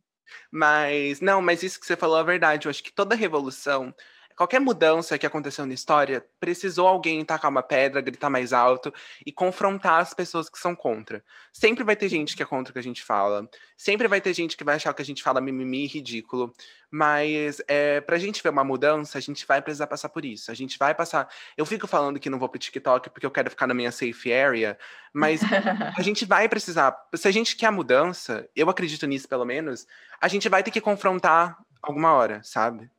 Mas, 0.52 1.22
não, 1.22 1.42
mas 1.42 1.62
isso 1.64 1.80
que 1.80 1.86
você 1.86 1.96
falou 1.96 2.20
é 2.20 2.24
verdade. 2.24 2.66
Eu 2.66 2.70
acho 2.70 2.84
que 2.84 2.94
toda 2.94 3.16
revolução 3.16 3.94
qualquer 4.36 4.60
mudança 4.60 5.18
que 5.18 5.26
aconteceu 5.26 5.66
na 5.66 5.74
história, 5.74 6.26
precisou 6.40 6.88
alguém 6.88 7.24
tacar 7.24 7.50
uma 7.50 7.64
pedra, 7.64 8.02
gritar 8.02 8.30
mais 8.30 8.52
alto 8.52 8.94
e 9.26 9.32
confrontar 9.32 10.02
as 10.02 10.14
pessoas 10.14 10.50
que 10.50 10.60
são 10.60 10.76
contra. 10.76 11.24
Sempre 11.54 11.84
vai 11.84 11.96
ter 11.96 12.10
gente 12.10 12.36
que 12.36 12.44
é 12.44 12.46
contra 12.46 12.72
o 12.72 12.74
que 12.74 12.80
a 12.80 12.84
gente 12.84 13.04
fala. 13.04 13.50
Sempre 13.78 14.08
vai 14.08 14.20
ter 14.20 14.34
gente 14.34 14.58
que 14.58 14.64
vai 14.64 14.76
achar 14.76 14.94
que 14.94 15.02
a 15.02 15.06
gente 15.06 15.24
fala 15.24 15.40
mimimi 15.40 15.88
ridículo. 15.88 16.54
Mas 16.92 17.62
é, 17.68 18.00
pra 18.02 18.18
gente 18.18 18.42
ver 18.42 18.50
uma 18.50 18.64
mudança, 18.64 19.18
a 19.18 19.22
gente 19.22 19.46
vai 19.46 19.62
precisar 19.62 19.88
passar 19.88 20.10
por 20.10 20.24
isso. 20.24 20.52
A 20.52 20.54
gente 20.54 20.78
vai 20.78 20.94
passar. 20.94 21.28
Eu 21.58 21.66
fico 21.66 21.88
falando 21.88 22.20
que 22.20 22.30
não 22.30 22.40
vou 22.40 22.50
pro 22.50 22.60
TikTok 22.60 23.10
porque 23.10 23.26
eu 23.26 23.32
quero 23.32 23.50
ficar 23.50 23.68
na 23.68 23.74
minha 23.74 23.92
safe 23.92 24.32
area, 24.32 24.78
mas 25.14 25.42
a 25.98 26.02
gente 26.02 26.26
vai 26.26 26.48
precisar. 26.48 26.96
Se 27.16 27.28
a 27.28 27.32
gente 27.32 27.56
quer 27.56 27.68
a 27.68 27.72
mudança, 27.72 28.48
eu 28.56 28.70
acredito 28.70 29.08
nisso 29.08 29.28
pelo 29.28 29.46
menos, 29.46 29.88
a 30.22 30.28
gente 30.28 30.48
vai 30.50 30.64
ter 30.64 30.72
que 30.72 30.82
confrontar 30.82 31.58
alguma 31.82 32.14
hora, 32.14 32.42
sabe? 32.44 32.90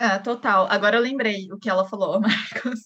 É, 0.00 0.16
total. 0.18 0.68
Agora 0.70 0.96
eu 0.96 1.02
lembrei 1.02 1.50
o 1.52 1.58
que 1.58 1.68
ela 1.68 1.84
falou, 1.88 2.20
Marcos. 2.22 2.80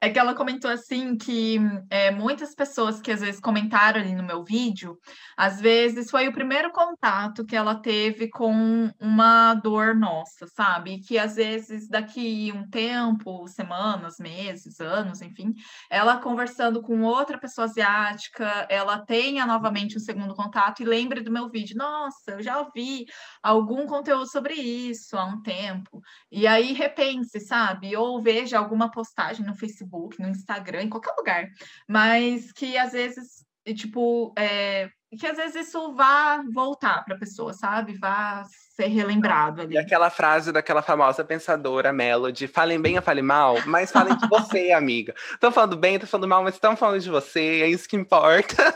É 0.00 0.10
que 0.10 0.18
ela 0.18 0.34
comentou 0.34 0.70
assim 0.70 1.16
que 1.16 1.58
é, 1.90 2.10
muitas 2.10 2.54
pessoas 2.54 3.00
que 3.00 3.10
às 3.10 3.20
vezes 3.20 3.40
comentaram 3.40 4.00
ali 4.00 4.14
no 4.14 4.22
meu 4.22 4.44
vídeo, 4.44 4.98
às 5.36 5.60
vezes 5.60 6.10
foi 6.10 6.28
o 6.28 6.32
primeiro 6.32 6.70
contato 6.72 7.44
que 7.44 7.56
ela 7.56 7.74
teve 7.76 8.28
com 8.28 8.90
uma 9.00 9.54
dor 9.54 9.94
nossa, 9.94 10.46
sabe? 10.48 11.00
Que 11.00 11.18
às 11.18 11.36
vezes 11.36 11.88
daqui 11.88 12.52
um 12.54 12.68
tempo, 12.68 13.46
semanas, 13.48 14.16
meses, 14.18 14.80
anos, 14.80 15.22
enfim, 15.22 15.54
ela 15.90 16.18
conversando 16.18 16.82
com 16.82 17.02
outra 17.02 17.38
pessoa 17.38 17.66
asiática, 17.66 18.66
ela 18.68 18.98
tenha 18.98 19.46
novamente 19.46 19.96
um 19.96 20.00
segundo 20.00 20.34
contato 20.34 20.82
e 20.82 20.86
lembre 20.86 21.20
do 21.22 21.30
meu 21.32 21.48
vídeo. 21.48 21.76
Nossa, 21.76 22.32
eu 22.32 22.42
já 22.42 22.58
ouvi 22.60 23.06
algum 23.42 23.86
conteúdo 23.86 24.30
sobre 24.30 24.54
isso 24.54 25.16
há 25.16 25.24
um 25.24 25.40
tempo. 25.42 26.00
E 26.30 26.46
aí 26.46 26.72
repense, 26.72 27.40
sabe? 27.40 27.96
Ou 27.96 28.20
veja 28.20 28.58
alguma 28.58 28.90
postagem 28.90 29.44
no 29.44 29.54
Facebook, 29.54 30.20
no 30.20 30.28
Instagram, 30.28 30.82
em 30.82 30.88
qualquer 30.88 31.14
lugar, 31.16 31.48
mas 31.88 32.52
que 32.52 32.78
às 32.78 32.92
vezes, 32.92 33.44
tipo, 33.74 34.32
é, 34.38 34.88
que 35.18 35.26
às 35.26 35.36
vezes 35.36 35.68
isso 35.68 35.92
vá 35.92 36.42
voltar 36.52 37.04
para 37.04 37.14
a 37.14 37.18
pessoa, 37.18 37.52
sabe? 37.52 37.98
Vá 37.98 38.44
ser 38.74 38.86
relembrado 38.86 39.60
ali. 39.60 39.74
E 39.74 39.78
aquela 39.78 40.08
frase 40.08 40.50
daquela 40.50 40.80
famosa 40.80 41.22
pensadora 41.22 41.92
Melody, 41.92 42.48
falem 42.48 42.80
bem 42.80 42.96
ou 42.96 43.02
falem 43.02 43.22
mal, 43.22 43.56
mas 43.66 43.92
falem 43.92 44.16
de 44.16 44.26
você, 44.26 44.72
amiga. 44.72 45.14
Estão 45.32 45.52
falando 45.52 45.76
bem, 45.76 45.94
estão 45.94 46.08
falando 46.08 46.28
mal, 46.28 46.42
mas 46.42 46.54
estão 46.54 46.76
falando 46.76 47.00
de 47.00 47.10
você, 47.10 47.60
é 47.60 47.68
isso 47.68 47.88
que 47.88 47.96
importa. 47.96 48.74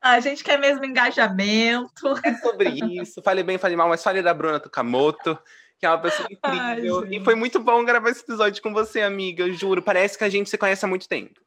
A 0.00 0.20
gente 0.20 0.44
quer 0.44 0.58
mesmo 0.58 0.84
engajamento. 0.84 2.16
É 2.22 2.34
sobre 2.34 2.68
isso. 3.00 3.20
Fale 3.22 3.42
bem, 3.42 3.58
fale 3.58 3.74
mal, 3.74 3.88
mas 3.88 4.04
fale 4.04 4.22
da 4.22 4.32
Bruna 4.32 4.60
Tucamoto 4.60 5.36
que 5.78 5.86
é 5.86 5.90
uma 5.90 6.00
pessoa 6.00 6.28
incrível. 6.30 7.00
Ai, 7.00 7.16
e 7.16 7.24
foi 7.24 7.34
muito 7.34 7.60
bom 7.60 7.84
gravar 7.84 8.10
esse 8.10 8.22
episódio 8.22 8.62
com 8.62 8.72
você, 8.72 9.02
amiga. 9.02 9.44
Eu 9.44 9.52
juro, 9.52 9.82
parece 9.82 10.16
que 10.16 10.24
a 10.24 10.28
gente 10.28 10.50
se 10.50 10.58
conhece 10.58 10.84
há 10.84 10.88
muito 10.88 11.08
tempo. 11.08 11.40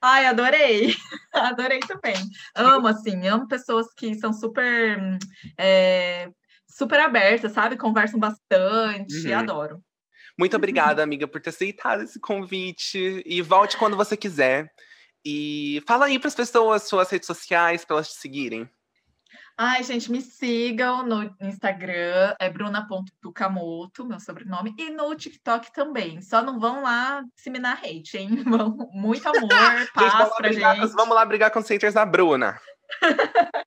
Ai, 0.00 0.26
adorei. 0.26 0.96
Adorei 1.32 1.78
também. 1.78 2.16
Amo, 2.56 2.88
assim, 2.88 3.28
amo 3.28 3.46
pessoas 3.46 3.86
que 3.94 4.16
são 4.16 4.32
super, 4.32 4.98
é, 5.56 6.28
super 6.66 6.98
abertas, 6.98 7.52
sabe? 7.52 7.76
Conversam 7.76 8.18
bastante. 8.18 9.28
Uhum. 9.28 9.38
Adoro. 9.38 9.82
Muito 10.36 10.56
obrigada, 10.56 11.02
amiga, 11.04 11.28
por 11.28 11.40
ter 11.40 11.50
aceitado 11.50 12.02
esse 12.02 12.18
convite. 12.18 13.22
E 13.24 13.40
volte 13.40 13.76
quando 13.76 13.96
você 13.96 14.16
quiser. 14.16 14.72
E 15.24 15.80
fala 15.86 16.06
aí 16.06 16.18
para 16.18 16.28
as 16.28 16.34
pessoas 16.34 16.82
suas 16.82 17.08
redes 17.08 17.26
sociais 17.28 17.84
para 17.84 17.96
elas 17.96 18.08
te 18.08 18.18
seguirem. 18.18 18.68
Ai, 19.64 19.84
gente, 19.84 20.10
me 20.10 20.20
sigam 20.20 21.06
no 21.06 21.22
Instagram, 21.40 22.34
é 22.40 22.50
bruna.tucamoto, 22.50 24.04
meu 24.04 24.18
sobrenome, 24.18 24.74
e 24.76 24.90
no 24.90 25.14
TikTok 25.14 25.72
também. 25.72 26.20
Só 26.20 26.42
não 26.42 26.58
vão 26.58 26.82
lá 26.82 27.22
disseminar 27.36 27.78
hate, 27.78 28.18
hein? 28.18 28.28
Vão, 28.42 28.76
muito 28.92 29.24
amor, 29.24 29.48
paz 29.94 30.12
gente, 30.12 30.36
pra 30.36 30.48
brigar, 30.48 30.76
gente. 30.76 30.92
Vamos 30.94 31.14
lá 31.14 31.24
brigar 31.24 31.52
com 31.52 31.60
os 31.60 31.68
haters 31.68 31.94
da 31.94 32.04
Bruna. 32.04 32.60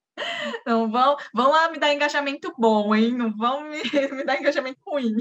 Não 0.65 0.89
vão, 0.89 1.17
vão 1.33 1.51
lá 1.51 1.69
me 1.69 1.77
dar 1.77 1.93
engajamento 1.93 2.53
bom, 2.57 2.95
hein? 2.95 3.11
Não 3.11 3.35
vão 3.35 3.69
me, 3.69 3.83
me 4.11 4.23
dar 4.23 4.39
engajamento 4.39 4.79
ruim. 4.85 5.13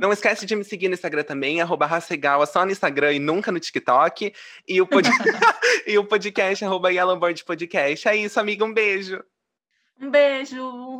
Não 0.00 0.12
esquece 0.12 0.46
de 0.46 0.54
me 0.54 0.64
seguir 0.64 0.88
no 0.88 0.94
Instagram 0.94 1.24
também, 1.24 1.60
arroba 1.60 1.84
Racegawa, 1.84 2.46
só 2.46 2.64
no 2.64 2.70
Instagram 2.70 3.12
e 3.12 3.18
nunca 3.18 3.50
no 3.50 3.60
TikTok. 3.60 4.32
E 4.66 4.80
o, 4.80 4.86
pod... 4.86 5.08
e 5.86 5.98
o 5.98 6.04
podcast, 6.04 6.64
arroba 6.64 6.92
Yellowboard 6.92 7.44
Podcast. 7.44 8.08
É 8.08 8.16
isso, 8.16 8.38
amiga, 8.38 8.64
um 8.64 8.72
beijo. 8.72 9.22
Um 10.00 10.10
beijo! 10.10 10.98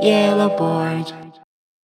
Yellow 0.00 0.56
board. 0.56 1.25